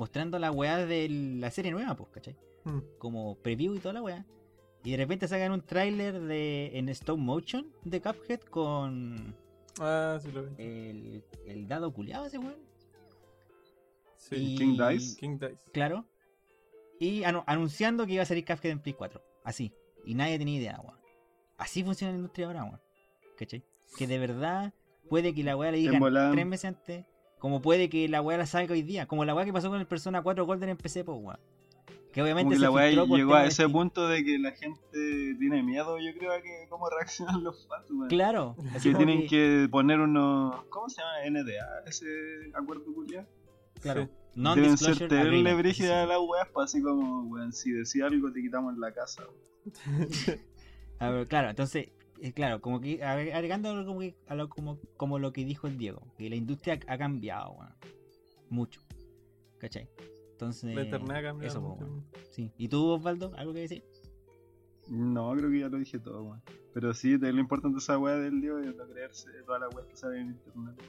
mostrando 0.00 0.38
la 0.38 0.50
weá 0.50 0.78
de 0.86 1.08
la 1.08 1.50
serie 1.50 1.70
nueva, 1.70 1.94
pues, 1.94 2.08
¿cachai? 2.10 2.36
Mm. 2.64 2.78
Como 2.98 3.36
preview 3.36 3.74
y 3.74 3.78
toda 3.78 3.92
la 3.94 4.02
weá. 4.02 4.26
Y 4.82 4.92
de 4.92 4.96
repente 4.96 5.28
sacan 5.28 5.52
un 5.52 5.60
tráiler 5.60 6.18
de 6.22 6.70
en 6.78 6.88
stop 6.88 7.18
motion 7.18 7.70
de 7.84 8.00
Cuphead 8.00 8.40
con 8.40 9.36
Ah, 9.78 10.18
sí 10.22 10.32
lo 10.32 10.44
vi. 10.44 10.50
el, 10.58 11.24
el 11.46 11.68
dado 11.68 11.92
culiado 11.92 12.24
ese 12.26 12.38
weón. 12.38 12.56
Sí. 14.16 14.36
y- 14.36 14.56
King 14.56 14.76
Dice. 14.78 15.16
King 15.20 15.38
Dice. 15.38 15.70
Claro. 15.72 16.06
Y 16.98 17.20
anu- 17.22 17.44
anunciando 17.46 18.06
que 18.06 18.14
iba 18.14 18.22
a 18.22 18.26
salir 18.26 18.44
Cuphead 18.44 18.72
en 18.72 18.80
Play 18.80 18.94
4. 18.94 19.22
Así. 19.44 19.72
Y 20.04 20.14
nadie 20.14 20.38
tenía 20.38 20.58
idea, 20.58 20.80
weón. 20.82 20.98
Así 21.58 21.84
funciona 21.84 22.12
la 22.12 22.16
industria 22.18 22.46
ahora, 22.46 22.64
weón. 22.64 22.80
¿Cachai? 23.36 23.62
Que 23.98 24.06
de 24.06 24.18
verdad 24.18 24.72
puede 25.10 25.34
que 25.34 25.42
la 25.44 25.56
weá 25.56 25.70
le 25.72 25.78
digan 25.78 26.02
tres 26.32 26.46
meses 26.46 26.64
antes. 26.66 27.04
Como 27.40 27.62
puede 27.62 27.88
que 27.88 28.06
la 28.06 28.20
weá 28.20 28.36
la 28.36 28.46
salga 28.46 28.74
hoy 28.74 28.82
día. 28.82 29.06
Como 29.06 29.24
la 29.24 29.34
weá 29.34 29.46
que 29.46 29.52
pasó 29.52 29.70
con 29.70 29.80
el 29.80 29.86
Persona 29.86 30.22
4 30.22 30.44
Golden 30.44 30.68
en 30.68 30.76
PC, 30.76 31.04
pues 31.04 31.18
weón. 31.20 31.38
Que 32.12 32.22
obviamente 32.22 32.50
que 32.50 32.56
se 32.56 32.62
la 32.62 32.70
weá 32.70 32.90
llegó 32.90 33.34
a 33.34 33.44
ese 33.44 33.54
Steam. 33.54 33.72
punto 33.72 34.08
de 34.08 34.22
que 34.22 34.38
la 34.38 34.50
gente 34.52 35.34
tiene 35.38 35.62
miedo, 35.62 35.98
yo 35.98 36.12
creo, 36.18 36.32
a 36.32 36.42
que 36.42 36.66
cómo 36.68 36.88
reaccionan 36.98 37.42
los 37.42 37.66
fans, 37.66 37.90
weón. 37.90 38.08
Claro. 38.08 38.56
así 38.74 38.90
Que 38.90 38.96
tienen 38.96 39.26
que 39.26 39.68
poner 39.70 40.00
unos. 40.00 40.64
¿Cómo 40.68 40.88
se 40.90 41.00
llama? 41.00 41.40
NDA, 41.40 41.84
ese 41.86 42.06
acuerdo 42.54 42.84
culiado. 42.94 43.26
Claro. 43.80 44.08
Sí. 44.34 44.42
Deben 44.54 44.76
ser 44.76 45.08
terrible 45.08 45.54
brígidas 45.54 46.04
sí. 46.04 46.08
las 46.08 46.18
weas, 46.20 46.48
pues 46.52 46.64
así 46.66 46.82
como, 46.82 47.22
weón, 47.22 47.52
si 47.54 47.72
decía 47.72 48.06
algo 48.06 48.30
te 48.30 48.42
quitamos 48.42 48.76
la 48.76 48.92
casa. 48.92 49.24
weón. 49.24 50.08
A 50.98 51.08
ver, 51.08 51.26
claro, 51.26 51.48
entonces, 51.48 51.88
eh, 52.22 52.32
claro, 52.32 52.60
como 52.60 52.80
que 52.80 53.00
agre- 53.02 53.32
agregando 53.32 53.70
algo 53.70 53.86
como, 53.86 54.00
que- 54.00 54.16
a 54.26 54.34
lo, 54.34 54.48
como, 54.48 54.78
como 54.96 55.18
lo 55.18 55.32
que 55.32 55.44
dijo 55.44 55.66
el 55.66 55.76
Diego, 55.78 56.02
que 56.16 56.28
la 56.30 56.36
industria 56.36 56.78
ha 56.86 56.98
cambiado, 56.98 57.52
weón. 57.52 57.74
Mucho. 58.48 58.80
¿Cachai? 59.58 59.88
Entonces. 60.32 60.74
La 60.74 60.82
internet 60.82 61.16
ha 61.18 61.22
cambiado 61.22 61.46
eso, 61.48 61.60
weón. 61.60 62.04
Sí. 62.30 62.50
¿Y 62.56 62.68
tú, 62.68 62.86
Osvaldo? 62.86 63.32
¿Algo 63.36 63.52
que 63.52 63.60
decir? 63.60 63.84
No, 64.88 65.32
creo 65.36 65.50
que 65.50 65.60
ya 65.60 65.68
lo 65.68 65.78
dije 65.78 65.98
todo, 65.98 66.22
weón. 66.24 66.42
Pero 66.72 66.94
sí, 66.94 67.16
de 67.16 67.32
lo 67.32 67.40
importante 67.40 67.76
de 67.76 67.78
esa 67.80 67.98
wea 67.98 68.14
del 68.16 68.40
Dios 68.40 68.64
es 68.66 68.74
no 68.76 68.86
creerse 68.86 69.28
todas 69.44 69.60
las 69.60 69.74
weas 69.74 69.86
que 69.88 69.96
salen 69.96 70.20
en 70.22 70.28
internet. 70.30 70.82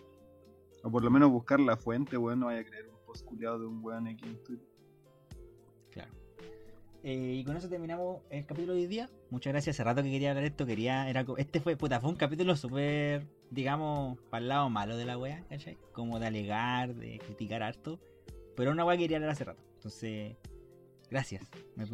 O 0.83 0.89
por 0.91 1.03
lo 1.03 1.11
menos 1.11 1.29
buscar 1.29 1.59
la 1.59 1.77
fuente, 1.77 2.17
weón, 2.17 2.39
no 2.39 2.47
vaya 2.47 2.61
a 2.61 2.63
creer 2.65 2.87
un 2.87 2.95
post 3.05 3.25
culiado 3.25 3.59
de 3.59 3.65
un 3.67 3.83
weón 3.83 4.07
aquí 4.07 4.27
en 4.27 4.41
Twitter. 4.43 4.67
Eh, 7.03 7.37
y 7.39 7.43
con 7.43 7.57
eso 7.57 7.67
terminamos 7.67 8.21
el 8.29 8.45
capítulo 8.45 8.73
de 8.73 8.81
hoy 8.81 8.87
día. 8.87 9.09
Muchas 9.31 9.53
gracias. 9.53 9.75
Hace 9.75 9.83
rato 9.83 10.03
que 10.03 10.11
quería 10.11 10.29
hablar 10.29 10.45
esto. 10.45 10.65
Quería. 10.65 11.09
Era, 11.09 11.25
este 11.37 11.59
fue, 11.59 11.75
puta, 11.75 11.99
fue 11.99 12.09
un 12.09 12.15
capítulo 12.15 12.55
súper, 12.55 13.27
digamos, 13.49 14.19
para 14.29 14.41
el 14.41 14.49
lado 14.49 14.69
malo 14.69 14.97
de 14.97 15.05
la 15.05 15.17
wea, 15.17 15.43
¿cachai? 15.49 15.77
Como 15.93 16.19
de 16.19 16.27
alegar, 16.27 16.93
de 16.93 17.17
criticar 17.19 17.63
harto. 17.63 17.99
Pero 18.55 18.71
una 18.71 18.85
wea 18.85 18.97
que 18.97 19.03
quería 19.03 19.17
hablar 19.17 19.31
hace 19.31 19.45
rato. 19.45 19.63
Entonces, 19.75 20.35
gracias. 21.09 21.49
Me, 21.75 21.87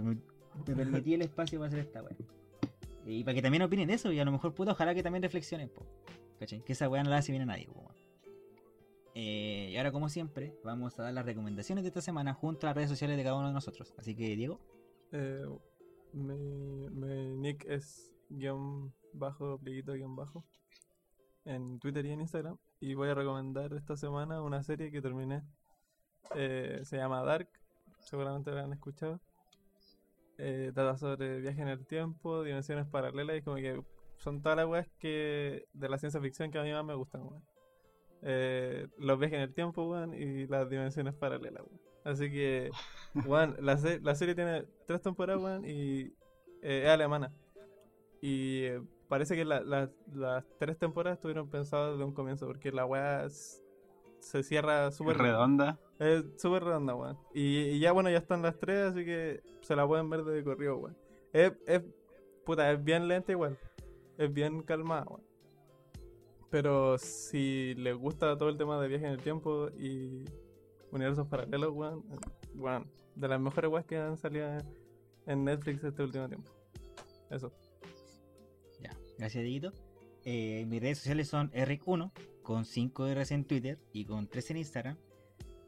permití 0.75 1.13
el 1.13 1.21
espacio 1.21 1.59
para 1.59 1.69
hacer 1.69 1.79
esta 1.79 2.03
wea. 2.03 2.15
Y 3.05 3.23
para 3.23 3.35
que 3.35 3.41
también 3.41 3.63
opinen 3.63 3.87
de 3.87 3.93
eso, 3.93 4.11
y 4.11 4.19
a 4.19 4.25
lo 4.25 4.33
mejor, 4.33 4.53
puta, 4.53 4.73
ojalá 4.73 4.93
que 4.93 5.03
también 5.03 5.23
reflexionen, 5.23 5.69
po. 5.69 5.85
¿Cachai? 6.39 6.61
Que 6.65 6.73
esa 6.73 6.89
weá 6.89 7.01
no 7.03 7.09
la 7.09 7.17
hace 7.17 7.31
bien 7.31 7.43
a 7.43 7.45
nadie, 7.45 7.67
po. 7.67 7.89
Eh, 9.15 9.69
y 9.71 9.77
ahora, 9.77 9.91
como 9.93 10.09
siempre, 10.09 10.53
vamos 10.63 10.99
a 10.99 11.03
dar 11.03 11.13
las 11.13 11.25
recomendaciones 11.25 11.83
de 11.83 11.87
esta 11.87 12.01
semana 12.01 12.33
junto 12.33 12.67
a 12.67 12.69
las 12.69 12.75
redes 12.75 12.89
sociales 12.89 13.15
de 13.15 13.23
cada 13.23 13.35
uno 13.35 13.47
de 13.47 13.53
nosotros. 13.53 13.93
Así 13.97 14.13
que, 14.13 14.35
Diego, 14.35 14.59
Eh, 15.11 15.45
mi, 16.13 17.35
nick 17.37 17.65
es 17.65 18.13
guion 18.29 18.93
bajo, 19.13 19.57
plieguito 19.59 19.93
guion 19.93 20.15
bajo. 20.15 20.43
En 21.45 21.79
Twitter 21.79 22.05
y 22.05 22.11
en 22.11 22.21
Instagram. 22.21 22.57
Y 22.79 22.93
voy 22.93 23.09
a 23.09 23.15
recomendar 23.15 23.73
esta 23.73 23.95
semana 23.95 24.41
una 24.41 24.63
serie 24.63 24.91
que 24.91 25.01
terminé. 25.01 25.43
Eh, 26.35 26.81
se 26.83 26.97
llama 26.97 27.23
Dark. 27.23 27.49
Seguramente 27.99 28.51
la 28.51 28.63
han 28.63 28.73
escuchado. 28.73 29.19
Eh, 30.37 30.71
trata 30.73 30.97
sobre 30.97 31.39
viaje 31.41 31.61
en 31.61 31.67
el 31.67 31.85
tiempo, 31.87 32.43
dimensiones 32.43 32.85
paralelas 32.85 33.37
y 33.37 33.41
como 33.41 33.55
que 33.55 33.81
son 34.17 34.41
todas 34.41 34.55
las 34.57 34.67
weas 34.67 34.87
que 34.99 35.67
de 35.73 35.89
la 35.89 35.97
ciencia 35.97 36.21
ficción 36.21 36.51
que 36.51 36.59
a 36.59 36.63
mí 36.63 36.71
más 36.71 36.85
me 36.85 36.93
gustan. 36.93 37.23
Eh, 38.21 38.87
los 38.97 39.17
viajes 39.19 39.37
en 39.37 39.43
el 39.43 39.53
tiempo, 39.53 39.89
weón, 39.89 40.13
y 40.13 40.45
las 40.47 40.69
dimensiones 40.69 41.15
paralelas, 41.15 41.63
weón. 41.65 41.86
Así 42.07 42.31
que, 42.31 42.69
weón, 43.25 43.55
la, 43.59 43.77
se- 43.77 43.99
la 43.99 44.15
serie 44.15 44.33
tiene 44.33 44.63
tres 44.85 45.01
temporadas, 45.01 45.41
weón, 45.43 45.65
y 45.65 46.13
eh, 46.61 46.83
es 46.85 46.89
alemana. 46.89 47.33
Y 48.21 48.63
eh, 48.63 48.81
parece 49.09 49.35
que 49.35 49.43
la- 49.45 49.61
la- 49.61 49.91
las 50.13 50.45
tres 50.57 50.77
temporadas 50.77 51.17
estuvieron 51.17 51.49
pensadas 51.49 51.91
desde 51.91 52.05
un 52.05 52.13
comienzo, 52.13 52.47
porque 52.47 52.71
la 52.71 52.85
wea 52.85 53.25
s- 53.25 53.61
se 54.19 54.41
cierra 54.43 54.89
súper 54.91 55.17
redonda. 55.17 55.79
es 55.99 56.23
súper 56.37 56.63
redonda, 56.63 56.95
weón. 56.95 57.17
Y, 57.33 57.59
y 57.71 57.79
ya, 57.79 57.91
bueno, 57.91 58.09
ya 58.09 58.17
están 58.19 58.41
las 58.41 58.57
tres, 58.57 58.91
así 58.91 59.03
que 59.03 59.41
se 59.61 59.75
la 59.75 59.85
pueden 59.85 60.09
ver 60.09 60.23
de 60.23 60.43
corrido, 60.43 60.77
weón. 60.77 60.97
Es, 61.33 61.51
es, 61.67 61.81
puta, 62.45 62.71
es 62.71 62.81
bien 62.83 63.07
lenta 63.09 63.31
igual. 63.33 63.57
Es 64.17 64.33
bien 64.33 64.63
calmada, 64.63 65.05
weón. 65.09 65.23
Pero 66.49 66.97
si 66.97 67.75
les 67.75 67.95
gusta 67.97 68.37
todo 68.37 68.47
el 68.47 68.57
tema 68.57 68.81
de 68.81 68.87
viaje 68.87 69.05
en 69.05 69.11
el 69.11 69.21
tiempo 69.21 69.67
y 69.77 70.23
universos 70.91 71.27
paralelos, 71.27 71.71
weón, 71.73 72.03
weón, 72.55 72.87
de 73.15 73.27
las 73.27 73.39
mejores 73.39 73.71
weas 73.71 73.85
que 73.85 73.97
han 73.97 74.17
salido 74.17 74.47
en 75.25 75.43
Netflix 75.43 75.83
este 75.83 76.03
último 76.03 76.27
tiempo. 76.27 76.51
Eso. 77.29 77.51
ya, 78.81 78.97
gracias, 79.17 79.43
Dieguito. 79.43 79.71
Eh, 80.23 80.65
mis 80.67 80.81
redes 80.81 80.97
sociales 80.99 81.27
son 81.27 81.51
Eric1, 81.51 82.11
con 82.43 82.65
5 82.65 83.13
R's 83.13 83.31
en 83.31 83.45
Twitter 83.45 83.79
y 83.93 84.05
con 84.05 84.27
3 84.27 84.51
en 84.51 84.57
Instagram. 84.57 84.97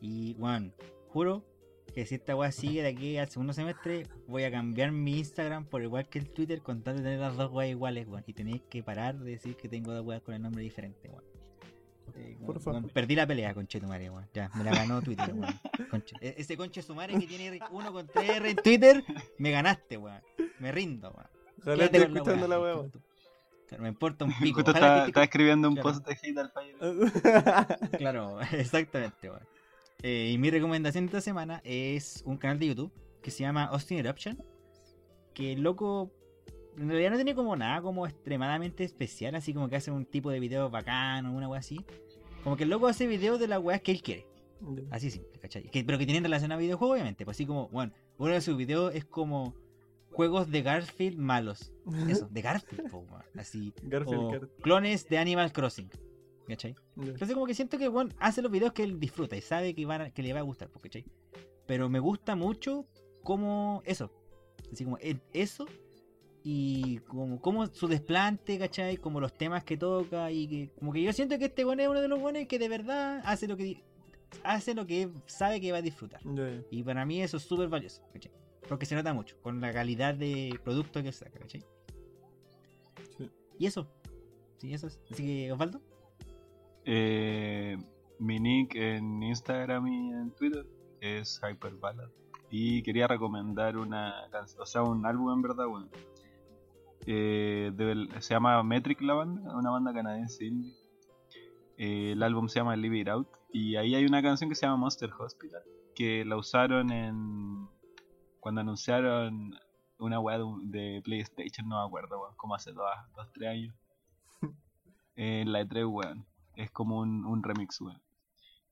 Y, 0.01 0.33
bueno, 0.35 0.71
juro 1.09 1.45
que 1.93 2.05
si 2.05 2.15
esta 2.15 2.35
weá 2.35 2.51
sigue 2.51 2.81
de 2.81 2.89
aquí 2.89 3.17
al 3.17 3.29
segundo 3.29 3.53
semestre, 3.53 4.03
voy 4.27 4.43
a 4.43 4.51
cambiar 4.51 4.91
mi 4.91 5.17
Instagram 5.17 5.65
por 5.65 5.81
igual 5.81 6.07
que 6.07 6.19
el 6.19 6.29
Twitter 6.29 6.61
con 6.61 6.83
tal 6.83 6.97
de 6.97 7.03
tener 7.03 7.19
las 7.19 7.35
dos 7.35 7.51
weas 7.51 7.71
iguales, 7.71 8.07
weón. 8.07 8.23
Y 8.27 8.33
tenéis 8.33 8.61
que 8.69 8.83
parar 8.83 9.17
de 9.19 9.31
decir 9.31 9.55
que 9.55 9.69
tengo 9.69 9.93
dos 9.93 10.05
weas 10.05 10.21
con 10.21 10.35
el 10.35 10.41
nombre 10.41 10.63
diferente, 10.63 11.09
weón. 11.09 11.28
Por 12.39 12.49
weón, 12.49 12.61
favor. 12.61 12.81
weón, 12.81 12.89
perdí 12.93 13.15
la 13.15 13.25
pelea, 13.27 13.53
conche 13.53 13.79
tu 13.79 13.87
madre, 13.87 14.09
weón. 14.09 14.27
Ya, 14.33 14.49
me 14.55 14.63
la 14.63 14.71
ganó 14.71 15.01
Twitter, 15.01 15.33
weón. 15.33 15.53
Conche- 15.91 16.17
e- 16.21 16.35
Ese 16.37 16.55
conche 16.57 16.81
su 16.81 16.93
madre 16.95 17.17
que 17.19 17.25
tiene 17.27 17.59
uno 17.71 17.91
con 17.91 18.07
3 18.07 18.29
R 18.29 18.49
en 18.51 18.55
Twitter, 18.57 19.03
me 19.37 19.51
ganaste, 19.51 19.97
weón. 19.97 20.21
Me 20.59 20.71
rindo, 20.71 21.11
weón. 21.11 21.27
Ojalá 21.61 21.85
esté 21.85 21.99
con 22.03 22.13
la 22.13 22.19
escuchando 22.19 22.47
la 22.47 22.59
weón. 22.59 22.91
me 23.79 23.87
importa 23.89 24.25
un 24.25 24.33
pico. 24.39 24.55
Justo 24.55 24.71
está, 24.71 24.95
que 24.95 25.01
te- 25.01 25.07
está 25.07 25.23
escribiendo 25.23 25.67
un 25.69 25.75
Claro. 25.75 25.89
post 25.91 26.07
de 26.07 26.13
hate 26.13 26.37
al 26.37 26.51
fallo. 26.51 26.75
Claro, 27.97 28.41
exactamente, 28.51 29.29
weón. 29.29 29.43
Eh, 30.01 30.31
y 30.33 30.37
mi 30.37 30.49
recomendación 30.49 31.05
de 31.05 31.09
esta 31.09 31.21
semana 31.21 31.61
es 31.65 32.23
un 32.25 32.37
canal 32.37 32.57
de 32.59 32.67
YouTube 32.67 32.91
que 33.21 33.31
se 33.31 33.39
llama 33.43 33.65
Austin 33.65 33.97
Eruption. 33.99 34.41
Que 35.33 35.53
el 35.53 35.61
loco 35.61 36.11
en 36.77 36.87
realidad 36.89 37.11
no 37.11 37.15
tiene 37.17 37.35
como 37.35 37.55
nada 37.57 37.81
como 37.81 38.07
extremadamente 38.07 38.83
especial, 38.85 39.35
así 39.35 39.53
como 39.53 39.67
que 39.69 39.75
hace 39.75 39.91
un 39.91 40.05
tipo 40.05 40.31
de 40.31 40.39
video 40.39 40.69
bacano, 40.69 41.33
una 41.33 41.47
wea 41.49 41.59
así. 41.59 41.85
Como 42.43 42.55
que 42.57 42.63
el 42.63 42.69
loco 42.69 42.87
hace 42.87 43.07
videos 43.07 43.39
de 43.39 43.47
las 43.47 43.59
weas 43.59 43.81
que 43.81 43.91
él 43.91 44.01
quiere. 44.01 44.27
Así 44.91 45.09
simple, 45.11 45.39
¿cachai? 45.39 45.63
Que- 45.69 45.83
pero 45.83 45.97
que 45.97 46.05
tienen 46.05 46.23
relación 46.23 46.51
a 46.51 46.57
videojuegos, 46.57 46.95
obviamente. 46.95 47.23
Pues 47.25 47.37
así 47.37 47.45
como, 47.45 47.69
bueno, 47.69 47.93
uno 48.17 48.33
de 48.33 48.41
sus 48.41 48.57
videos 48.57 48.93
es 48.93 49.05
como 49.05 49.55
juegos 50.11 50.49
de 50.51 50.61
Garfield 50.61 51.17
malos. 51.17 51.71
Eso, 52.09 52.27
de 52.29 52.41
Garfield, 52.41 52.89
po. 52.89 53.05
Así. 53.35 53.73
Garfield 53.83 54.19
o 54.23 54.31
Gar- 54.31 54.49
clones 54.61 55.07
de 55.07 55.17
Animal 55.17 55.51
Crossing. 55.53 55.89
¿Cachai? 56.47 56.75
Entonces 56.97 57.33
como 57.35 57.45
que 57.45 57.53
siento 57.53 57.77
que 57.77 57.87
bueno, 57.87 58.09
hace 58.17 58.41
los 58.41 58.51
videos 58.51 58.73
que 58.73 58.81
él 58.83 58.99
disfruta 58.99 59.35
y 59.37 59.41
sabe 59.41 59.75
que, 59.75 59.85
van 59.85 60.01
a- 60.01 60.09
que 60.11 60.23
le 60.23 60.33
va 60.33 60.39
a 60.39 60.43
gustar, 60.43 60.69
¿cachai? 60.81 61.05
Pero 61.67 61.89
me 61.89 61.99
gusta 61.99 62.35
mucho 62.35 62.87
como 63.23 63.83
eso. 63.85 64.11
Así 64.73 64.83
como 64.83 64.97
eso 65.31 65.67
y 66.51 66.97
como, 67.01 67.39
como 67.39 67.67
su 67.67 67.87
desplante, 67.87 68.57
¿cachai? 68.57 68.97
Como 68.97 69.19
los 69.19 69.37
temas 69.37 69.63
que 69.63 69.77
toca 69.77 70.31
y 70.31 70.47
que 70.47 70.69
como 70.79 70.91
que 70.91 71.03
yo 71.03 71.13
siento 71.13 71.37
que 71.37 71.45
este 71.45 71.63
bueno 71.63 71.83
es 71.83 71.89
uno 71.89 72.01
de 72.01 72.07
los 72.07 72.19
buenos 72.19 72.47
que 72.47 72.57
de 72.57 72.67
verdad 72.67 73.21
hace 73.23 73.47
lo 73.47 73.55
que 73.55 73.83
hace 74.43 74.73
lo 74.73 74.87
que 74.87 75.11
sabe 75.27 75.61
que 75.61 75.71
va 75.71 75.77
a 75.77 75.83
disfrutar. 75.83 76.21
Y 76.71 76.81
para 76.81 77.05
mí 77.05 77.21
eso 77.21 77.37
es 77.37 77.43
súper 77.43 77.69
valioso, 77.69 78.01
¿cachai? 78.11 78.31
Porque 78.67 78.87
se 78.87 78.95
nota 78.95 79.13
mucho 79.13 79.39
con 79.43 79.61
la 79.61 79.71
calidad 79.71 80.15
de 80.15 80.59
producto 80.63 81.03
que 81.03 81.11
saca, 81.11 81.37
¿cachai? 81.37 81.63
Sí. 83.15 83.29
Y 83.59 83.67
eso. 83.67 83.87
Sí, 84.57 84.73
eso 84.73 84.87
es. 84.87 84.99
Así 85.11 85.23
que, 85.23 85.51
Osvaldo. 85.51 85.81
Eh, 86.83 87.77
mi 88.17 88.39
nick 88.39 88.73
en 88.73 89.21
Instagram 89.21 89.87
y 89.87 90.11
en 90.13 90.31
Twitter 90.31 90.65
es 90.99 91.39
Hyperballad. 91.43 92.09
Y 92.49 92.81
quería 92.81 93.05
recomendar 93.05 93.77
una 93.77 94.27
canción, 94.31 94.63
o 94.63 94.65
sea, 94.65 94.81
un 94.81 95.05
álbum 95.05 95.31
en 95.31 95.41
verdad, 95.43 95.67
bueno. 95.67 95.89
Eh, 97.05 97.71
se 98.19 98.33
llama 98.33 98.61
Metric 98.63 99.01
la 99.01 99.13
banda, 99.13 99.55
una 99.55 99.71
banda 99.71 99.93
canadiense 99.93 100.45
indie. 100.45 100.73
Eh, 101.77 102.11
el 102.11 102.23
álbum 102.23 102.47
se 102.49 102.59
llama 102.59 102.75
Live 102.75 102.99
It 102.99 103.07
Out. 103.07 103.27
Y 103.53 103.75
ahí 103.77 103.95
hay 103.95 104.05
una 104.05 104.21
canción 104.21 104.49
que 104.49 104.55
se 104.55 104.65
llama 104.65 104.77
Monster 104.77 105.11
Hospital, 105.17 105.63
que 105.95 106.25
la 106.25 106.37
usaron 106.37 106.91
en. 106.91 107.67
cuando 108.39 108.61
anunciaron 108.61 109.55
una 109.97 110.19
web 110.19 110.41
de 110.63 111.01
PlayStation, 111.03 111.67
no 111.67 111.81
me 111.81 111.87
acuerdo, 111.87 112.21
weón, 112.21 112.35
como 112.37 112.55
hace 112.55 112.71
2 112.71 112.85
dos, 113.15 113.31
3 113.33 113.49
años. 113.49 113.75
En 115.15 115.51
la 115.51 115.61
E3, 115.61 115.85
weón. 115.89 116.25
Es 116.55 116.71
como 116.71 116.99
un, 116.99 117.25
un 117.25 117.43
remix, 117.43 117.81
weón. 117.81 118.01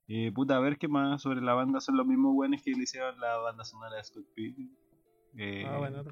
Eh, 0.06 0.32
puta, 0.32 0.56
a 0.56 0.60
ver 0.60 0.78
qué 0.78 0.88
más 0.88 1.20
sobre 1.20 1.42
la 1.42 1.52
banda. 1.52 1.80
Son 1.80 1.96
los 1.96 2.06
mismos 2.06 2.32
weones 2.34 2.62
que 2.62 2.70
le 2.72 2.84
hicieron 2.84 3.18
la 3.20 3.36
banda 3.38 3.64
sonora 3.64 3.96
de 3.96 4.04
Scott 4.04 4.24
Pilgrim. 4.34 4.70
Eh, 5.36 5.66
Ah, 5.66 5.76
bueno. 5.78 6.02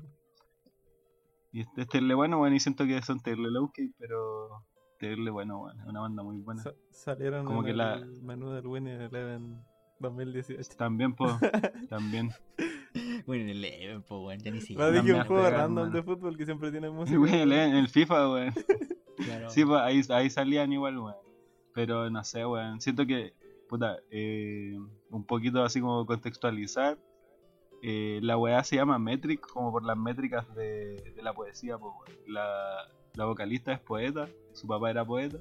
Y 1.57 1.61
este, 1.62 1.98
es 1.98 2.02
le 2.02 2.14
bueno, 2.14 2.38
weón. 2.40 2.54
Y 2.54 2.61
siento 2.61 2.84
que 2.86 3.00
son 3.02 3.20
terrible 3.20 3.50
low 3.50 3.72
pero 3.98 4.62
terrible 4.98 5.30
bueno, 5.30 5.62
weón. 5.62 5.80
Es 5.80 5.86
una 5.86 6.00
banda 6.00 6.22
muy 6.22 6.38
buena. 6.40 6.62
Sa- 6.62 6.74
salieron 6.90 7.46
Como 7.46 7.61
en 7.61 7.64
que 7.64 7.70
el 7.70 7.76
la- 7.78 8.07
menú 8.22 8.50
del 8.50 8.66
Winnie 8.66 8.94
Eleven 9.07 9.62
2018. 9.98 10.76
También, 10.76 11.14
po. 11.14 11.26
también. 11.88 12.30
Bueno, 13.26 13.44
el 13.50 13.64
Eleven, 13.64 14.02
po, 14.02 14.26
weón, 14.26 14.38
ya 14.40 14.50
ni 14.50 14.59
No 14.59 14.64
siquiera. 14.64 14.90
dije 14.90 15.14
un 15.14 15.24
juego 15.24 15.42
random 15.48 15.78
hermano. 15.86 15.90
de 15.90 16.02
fútbol 16.02 16.36
que 16.36 16.44
siempre 16.44 16.70
tiene 16.70 16.90
música. 16.90 17.18
Weón, 17.18 17.52
en 17.52 17.76
el 17.76 17.88
FIFA, 17.88 18.30
weón. 18.30 18.54
Claro. 19.16 19.48
Sí, 19.48 19.64
pues 19.64 19.80
ahí, 19.80 20.02
ahí 20.11 20.28
salían 20.28 20.70
igual, 20.74 20.98
weón. 20.98 21.14
Pero 21.72 22.11
no 22.11 22.22
sé, 22.22 22.44
weón. 22.44 22.82
Siento 22.82 23.07
que, 23.07 23.32
puta, 23.66 23.96
eh, 24.11 24.76
un 25.09 25.24
poquito 25.24 25.62
así 25.64 25.80
como 25.80 26.04
contextualizar. 26.04 26.98
Eh, 27.83 28.20
la 28.22 28.37
weá 28.37 28.62
se 28.64 28.77
llama 28.77 28.99
Metric, 28.99 29.41
como 29.47 29.70
por 29.72 29.85
las 29.85 29.97
métricas 29.97 30.53
de, 30.55 31.12
de 31.14 31.22
la 31.22 31.33
poesía, 31.35 31.79
pues. 31.79 31.93
La, 32.27 32.45
la 33.14 33.24
vocalista 33.27 33.72
es 33.72 33.81
poeta, 33.81 34.29
su 34.53 34.66
papá 34.66 34.91
era 34.91 35.05
poeta. 35.05 35.39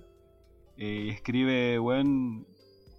eh, 0.78 1.06
y 1.08 1.10
escribe, 1.10 1.80
weón. 1.80 2.46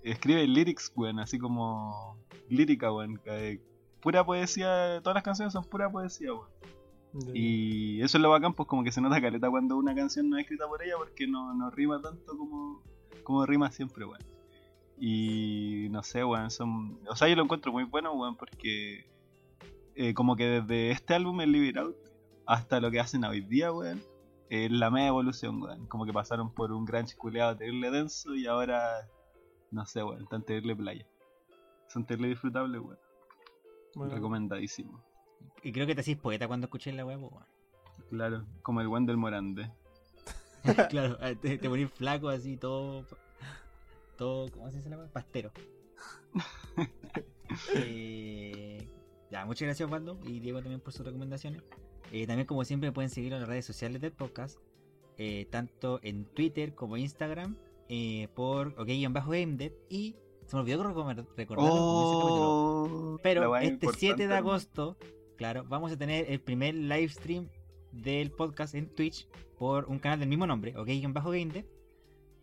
Escribe 0.02 0.46
lyrics, 0.46 0.92
weón, 0.96 1.18
así 1.20 1.38
como 1.38 2.18
lírica, 2.48 2.92
weón. 2.92 3.20
eh, 3.26 3.60
pura 4.00 4.24
poesía, 4.24 5.00
todas 5.02 5.14
las 5.14 5.24
canciones 5.24 5.52
son 5.52 5.64
pura 5.64 5.90
poesía, 5.90 6.32
weón. 6.32 6.48
Y 7.32 8.02
eso 8.02 8.18
es 8.18 8.22
lo 8.22 8.28
bacán, 8.30 8.52
pues 8.52 8.68
como 8.68 8.84
que 8.84 8.92
se 8.92 9.00
nota 9.00 9.20
caleta 9.22 9.48
cuando 9.48 9.76
una 9.78 9.94
canción 9.94 10.28
no 10.28 10.36
es 10.36 10.42
escrita 10.42 10.66
por 10.68 10.82
ella 10.82 10.96
porque 10.98 11.26
no, 11.26 11.54
no 11.54 11.70
rima 11.70 12.00
tanto 12.02 12.36
como, 12.36 12.82
como 13.22 13.46
rima 13.46 13.70
siempre, 13.72 14.04
weón. 14.04 14.20
Y 14.98 15.88
no 15.90 16.02
sé, 16.02 16.24
weón, 16.24 16.50
son... 16.50 16.98
O 17.08 17.16
sea, 17.16 17.28
yo 17.28 17.36
lo 17.36 17.42
encuentro 17.44 17.72
muy 17.72 17.84
bueno, 17.84 18.12
weón, 18.12 18.36
porque 18.36 19.06
eh, 19.96 20.14
como 20.14 20.36
que 20.36 20.44
desde 20.44 20.90
este 20.90 21.14
álbum, 21.14 21.40
el 21.40 21.52
Live 21.52 21.68
It 21.68 21.76
Out, 21.78 21.96
hasta 22.46 22.80
lo 22.80 22.90
que 22.90 23.00
hacen 23.00 23.24
hoy 23.24 23.40
día, 23.40 23.72
weón, 23.72 24.02
es 24.50 24.70
la 24.70 24.90
media 24.90 25.08
evolución, 25.08 25.62
weón. 25.62 25.86
Como 25.86 26.04
que 26.04 26.12
pasaron 26.12 26.52
por 26.52 26.70
un 26.72 26.84
gran 26.84 27.06
culeado 27.16 27.56
terrible 27.56 27.90
denso 27.90 28.34
y 28.34 28.46
ahora, 28.46 29.08
no 29.70 29.86
sé, 29.86 30.02
weón, 30.02 30.26
tan 30.28 30.42
terrible 30.42 30.76
playa. 30.76 31.06
Son 31.88 32.04
terrible 32.04 32.28
disfrutables, 32.28 32.80
weón. 32.80 32.98
Bueno, 33.94 34.14
Recomendadísimo. 34.14 35.02
Y 35.62 35.72
creo 35.72 35.86
que 35.86 35.94
te 35.94 36.02
hacís 36.02 36.18
poeta 36.18 36.46
cuando 36.46 36.66
escuché 36.66 36.92
la 36.92 37.04
po, 37.04 37.10
weón. 37.10 37.46
Claro, 38.10 38.44
como 38.62 38.82
el 38.82 38.88
Wendell 38.88 39.16
Morande. 39.16 39.70
claro, 40.90 41.16
eh, 41.22 41.36
te, 41.36 41.56
te 41.56 41.68
ponís 41.68 41.90
flaco 41.90 42.28
así, 42.28 42.56
todo. 42.56 43.06
Todo, 44.18 44.50
¿cómo 44.50 44.70
se 44.70 44.76
dice 44.76 44.90
la 44.90 44.98
weá? 44.98 45.08
Pastero. 45.08 45.50
Eh, 47.74 48.55
Ya, 49.30 49.44
muchas 49.44 49.66
gracias, 49.66 49.86
Osvaldo. 49.86 50.18
Y 50.24 50.40
Diego 50.40 50.60
también 50.60 50.80
por 50.80 50.92
sus 50.92 51.04
recomendaciones. 51.04 51.62
Eh, 52.12 52.26
también, 52.26 52.46
como 52.46 52.64
siempre, 52.64 52.92
pueden 52.92 53.10
seguirlo 53.10 53.36
en 53.36 53.42
las 53.42 53.48
redes 53.48 53.64
sociales 53.64 54.00
del 54.00 54.12
podcast. 54.12 54.58
eh, 55.18 55.46
tanto 55.50 55.98
en 56.02 56.26
Twitter 56.26 56.74
como 56.74 56.96
Instagram. 56.96 57.56
eh, 57.88 58.28
por 58.34 58.68
OK-GameDev. 58.78 59.72
Y 59.88 60.16
se 60.44 60.56
me 60.56 60.62
olvidó 60.62 60.82
recordar. 60.82 61.70
Oh, 61.70 63.18
Pero 63.22 63.54
este 63.56 63.66
importante, 63.68 63.98
7 63.98 64.28
de 64.28 64.34
agosto, 64.34 64.96
claro, 65.36 65.64
vamos 65.68 65.92
a 65.92 65.96
tener 65.96 66.30
el 66.30 66.40
primer 66.40 66.74
live 66.74 67.08
stream 67.08 67.48
del 67.92 68.30
podcast 68.30 68.74
en 68.74 68.88
Twitch 68.94 69.26
por 69.58 69.86
un 69.86 69.98
canal 69.98 70.20
del 70.20 70.28
mismo 70.28 70.46
nombre, 70.46 70.76
OK-GameDev. 70.76 71.64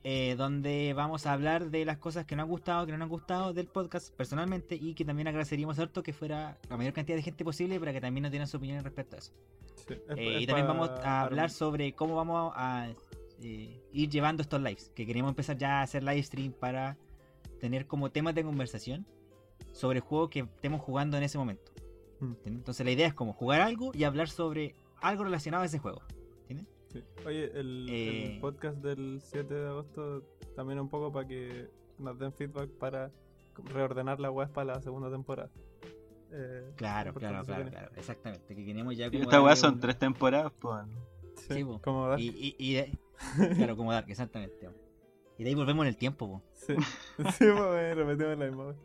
Eh, 0.03 0.35
donde 0.37 0.93
vamos 0.95 1.25
a 1.25 1.33
hablar 1.33 1.69
de 1.69 1.85
las 1.85 1.97
cosas 1.97 2.25
que 2.25 2.35
nos 2.35 2.43
han 2.43 2.49
gustado, 2.49 2.85
que 2.85 2.91
no 2.91 2.97
nos 2.97 3.05
han 3.05 3.09
gustado 3.09 3.53
del 3.53 3.67
podcast 3.67 4.13
personalmente 4.15 4.75
y 4.75 4.93
que 4.95 5.05
también 5.05 5.27
agradeceríamos 5.27 5.79
harto 5.79 6.03
que 6.03 6.11
fuera 6.13 6.57
la 6.69 6.77
mayor 6.77 6.93
cantidad 6.93 7.15
de 7.15 7.23
gente 7.23 7.43
posible 7.45 7.79
para 7.79 7.93
que 7.93 8.01
también 8.01 8.23
nos 8.23 8.31
dieran 8.31 8.47
su 8.47 8.57
opinión 8.57 8.83
respecto 8.83 9.15
a 9.15 9.19
eso. 9.19 9.31
Sí, 9.87 9.93
es- 9.93 10.17
Eh, 10.17 10.35
es 10.37 10.41
y 10.41 10.45
también 10.47 10.67
vamos 10.67 10.89
a 10.89 11.21
hablar 11.21 11.49
sobre 11.49 11.93
cómo 11.93 12.15
vamos 12.15 12.53
a 12.55 12.89
eh, 13.41 13.81
ir 13.91 14.09
llevando 14.09 14.41
estos 14.41 14.61
lives, 14.61 14.91
que 14.95 15.05
queremos 15.05 15.29
empezar 15.29 15.57
ya 15.57 15.79
a 15.79 15.81
hacer 15.83 16.03
live 16.03 16.23
stream 16.23 16.53
para 16.53 16.97
tener 17.59 17.87
como 17.87 18.09
temas 18.11 18.35
de 18.35 18.43
conversación 18.43 19.05
sobre 19.71 19.97
el 19.99 20.03
juego 20.03 20.29
que 20.29 20.39
estemos 20.41 20.81
jugando 20.81 21.17
en 21.17 21.23
ese 21.23 21.37
momento. 21.37 21.71
Mm. 22.19 22.33
Entonces 22.45 22.85
la 22.85 22.91
idea 22.91 23.07
es 23.07 23.13
como 23.13 23.33
jugar 23.33 23.61
algo 23.61 23.91
y 23.93 24.03
hablar 24.03 24.29
sobre 24.29 24.75
algo 25.01 25.23
relacionado 25.25 25.63
a 25.63 25.65
ese 25.65 25.79
juego. 25.79 26.01
Oye, 27.25 27.51
el, 27.59 27.87
Eh, 27.89 28.33
el 28.35 28.39
podcast 28.39 28.77
del 28.77 29.19
7 29.21 29.53
de 29.53 29.67
agosto 29.67 30.23
también 30.55 30.79
un 30.79 30.89
poco 30.89 31.11
para 31.11 31.27
que 31.27 31.67
nos 31.97 32.17
den 32.19 32.33
feedback 32.33 32.69
para 32.71 33.11
reordenar 33.65 34.19
la 34.19 34.31
web 34.31 34.49
para 34.51 34.75
la 34.75 34.81
segunda 34.81 35.09
temporada. 35.11 35.49
Eh, 36.31 36.71
Claro, 36.75 37.13
claro, 37.13 37.43
claro, 37.45 37.69
claro, 37.69 37.91
exactamente. 37.95 38.55
Que 38.55 38.65
queremos 38.65 38.95
ya 38.97 39.09
como 39.09 39.23
esta 39.23 39.37
weá 39.41 39.49
darle 39.49 39.61
son 39.61 39.73
un- 39.75 39.79
tres 39.79 39.99
temporadas, 39.99 40.51
pues. 40.59 40.85
Sí, 41.47 41.53
Sí, 41.55 41.63
po. 41.63 41.79
como 41.81 42.07
Dark. 42.07 42.19
Y, 42.21 42.29
y, 42.29 42.55
y 42.57 42.73
de- 42.73 42.97
claro, 43.55 43.77
como 43.77 43.91
Dark, 43.91 44.09
exactamente. 44.09 44.69
Y 45.37 45.43
de 45.43 45.49
ahí 45.49 45.55
volvemos 45.55 45.83
en 45.85 45.89
el 45.89 45.97
tiempo, 45.97 46.27
po. 46.27 46.41
Sí, 46.53 46.75
sí 47.37 47.45
pues, 47.57 47.95
repetimos 47.95 48.37
la 48.37 48.45
misma 48.45 48.65
web. 48.67 48.75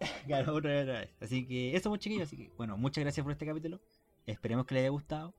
Claro, 0.26 0.54
otra 0.54 0.70
vez, 0.72 0.82
otra 0.82 1.00
vez. 1.00 1.10
Así 1.20 1.46
que 1.46 1.76
eso, 1.76 1.88
pues, 1.90 2.00
chiquillos. 2.00 2.26
Así 2.28 2.36
que, 2.36 2.50
bueno, 2.56 2.76
muchas 2.76 3.04
gracias 3.04 3.22
por 3.24 3.32
este 3.32 3.46
capítulo. 3.46 3.80
Esperemos 4.26 4.66
que 4.66 4.74
les 4.74 4.82
haya 4.82 4.90
gustado. 4.90 5.34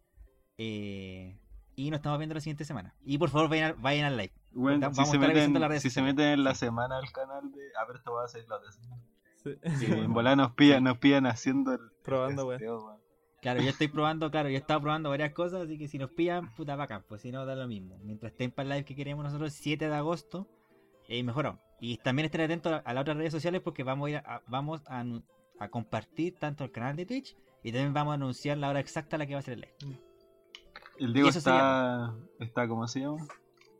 Eh, 0.57 1.37
y 1.75 1.89
nos 1.89 1.99
estamos 1.99 2.17
viendo 2.19 2.35
la 2.35 2.41
siguiente 2.41 2.65
semana. 2.65 2.93
Y 3.05 3.17
por 3.17 3.29
favor, 3.29 3.49
vayan, 3.49 3.71
al- 3.71 3.75
vayan 3.75 4.05
al 4.05 4.17
live. 4.17 4.33
Bueno, 4.51 4.79
Vamos 4.81 4.95
si, 4.97 5.01
a 5.01 5.05
se 5.05 5.11
estar 5.15 5.29
avisando 5.29 5.33
meten, 5.51 5.55
en 5.55 5.61
las 5.61 5.69
redes 5.69 5.81
si 5.83 5.89
se 5.89 6.01
meten 6.01 6.25
en 6.25 6.43
la 6.43 6.55
semana 6.55 6.97
al 6.97 7.11
canal 7.11 7.51
de. 7.51 7.61
A 7.81 7.85
ver, 7.85 7.97
esto 7.97 8.13
va 8.13 8.23
a 8.25 8.27
ser 8.27 8.45
la 8.47 8.55
otra 8.57 8.71
semana. 8.71 9.01
Sí. 9.43 9.51
Sí, 9.79 9.85
en 9.91 10.13
volada 10.13 10.35
nos 10.35 10.51
pillan, 10.53 10.83
nos 10.83 10.97
pillan 10.99 11.25
haciendo 11.25 11.73
el. 11.73 11.79
Probando, 12.03 12.45
weón. 12.45 12.57
testeo, 12.59 12.85
weón. 12.85 12.97
Claro, 13.41 13.61
yo 13.61 13.69
estoy 13.71 13.89
probando, 13.89 14.31
claro, 14.31 14.47
yo 14.47 14.55
he 14.55 14.59
estado 14.59 14.79
probando 14.79 15.09
varias 15.09 15.33
cosas. 15.33 15.63
Así 15.63 15.77
que 15.77 15.87
si 15.89 15.97
nos 15.97 16.09
pillan, 16.11 16.53
puta 16.55 16.75
bacán. 16.77 17.03
Pues 17.09 17.21
si 17.21 17.31
no, 17.31 17.45
da 17.45 17.55
lo 17.55 17.67
mismo. 17.67 17.97
Mientras 18.03 18.31
estén 18.31 18.51
para 18.51 18.63
el 18.63 18.69
live 18.69 18.85
que 18.85 18.95
queremos 18.95 19.25
nosotros, 19.25 19.51
7 19.53 19.89
de 19.89 19.95
agosto, 19.95 20.47
eh, 21.09 21.21
mejor 21.23 21.47
aún. 21.47 21.59
Y 21.81 21.97
también 21.97 22.25
estén 22.27 22.39
atentos 22.41 22.71
a, 22.71 22.77
a 22.77 22.93
las 22.93 23.01
otras 23.01 23.17
redes 23.17 23.33
sociales 23.33 23.59
porque 23.61 23.83
vamos 23.83 24.07
a, 24.07 24.09
ir 24.11 24.15
a- 24.17 24.41
vamos 24.47 24.81
a, 24.87 25.03
compartir 25.69 26.35
tanto 26.39 26.63
el 26.63 26.71
canal 26.71 26.95
de 26.95 27.05
Twitch 27.05 27.35
y 27.63 27.71
también 27.71 27.93
vamos 27.93 28.11
a 28.11 28.15
anunciar 28.15 28.57
la 28.57 28.69
hora 28.69 28.79
exacta 28.79 29.15
a 29.17 29.19
la 29.19 29.25
que 29.25 29.33
va 29.33 29.39
a 29.39 29.43
ser 29.43 29.55
el 29.55 29.61
live. 29.61 29.99
El 31.03 31.13
Diego 31.13 31.29
está. 31.29 32.13
Está, 32.39 32.67
¿cómo 32.67 32.87
se 32.87 33.01
llama? 33.01 33.17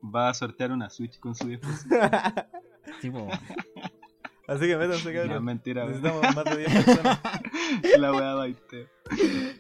Va 0.04 0.30
a 0.30 0.34
sortear 0.34 0.72
una 0.72 0.90
Switch 0.90 1.20
con 1.20 1.36
su 1.36 1.48
viejo. 1.48 1.64
Sí, 3.02 3.10
po. 3.10 3.28
Así 4.48 4.68
que 4.68 4.76
métanse, 4.76 5.06
No, 5.06 5.10
es 5.22 5.26
cabrón. 5.28 5.46
mentira, 5.46 5.86
weón. 5.86 6.02
Necesitamos 6.02 6.36
más 6.36 6.46
de 6.46 6.58
10 6.58 6.86
personas. 6.86 7.20
La 7.98 8.12
weá 8.12 8.34
baite. 8.34 8.90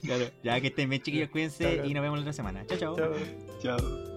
Claro. 0.03 0.26
Ya 0.43 0.59
que 0.59 0.68
estén 0.68 0.89
bien 0.89 1.01
chiquillos, 1.01 1.30
cuídense 1.30 1.78
Chao, 1.78 1.86
y 1.86 1.93
nos 1.93 2.03
vemos 2.03 2.18
la 2.20 2.22
otra 2.24 2.34
semana. 2.34 2.66
Chao, 2.68 2.78
chao. 2.78 2.95
Chao. 2.97 3.14
Chao. 3.78 4.12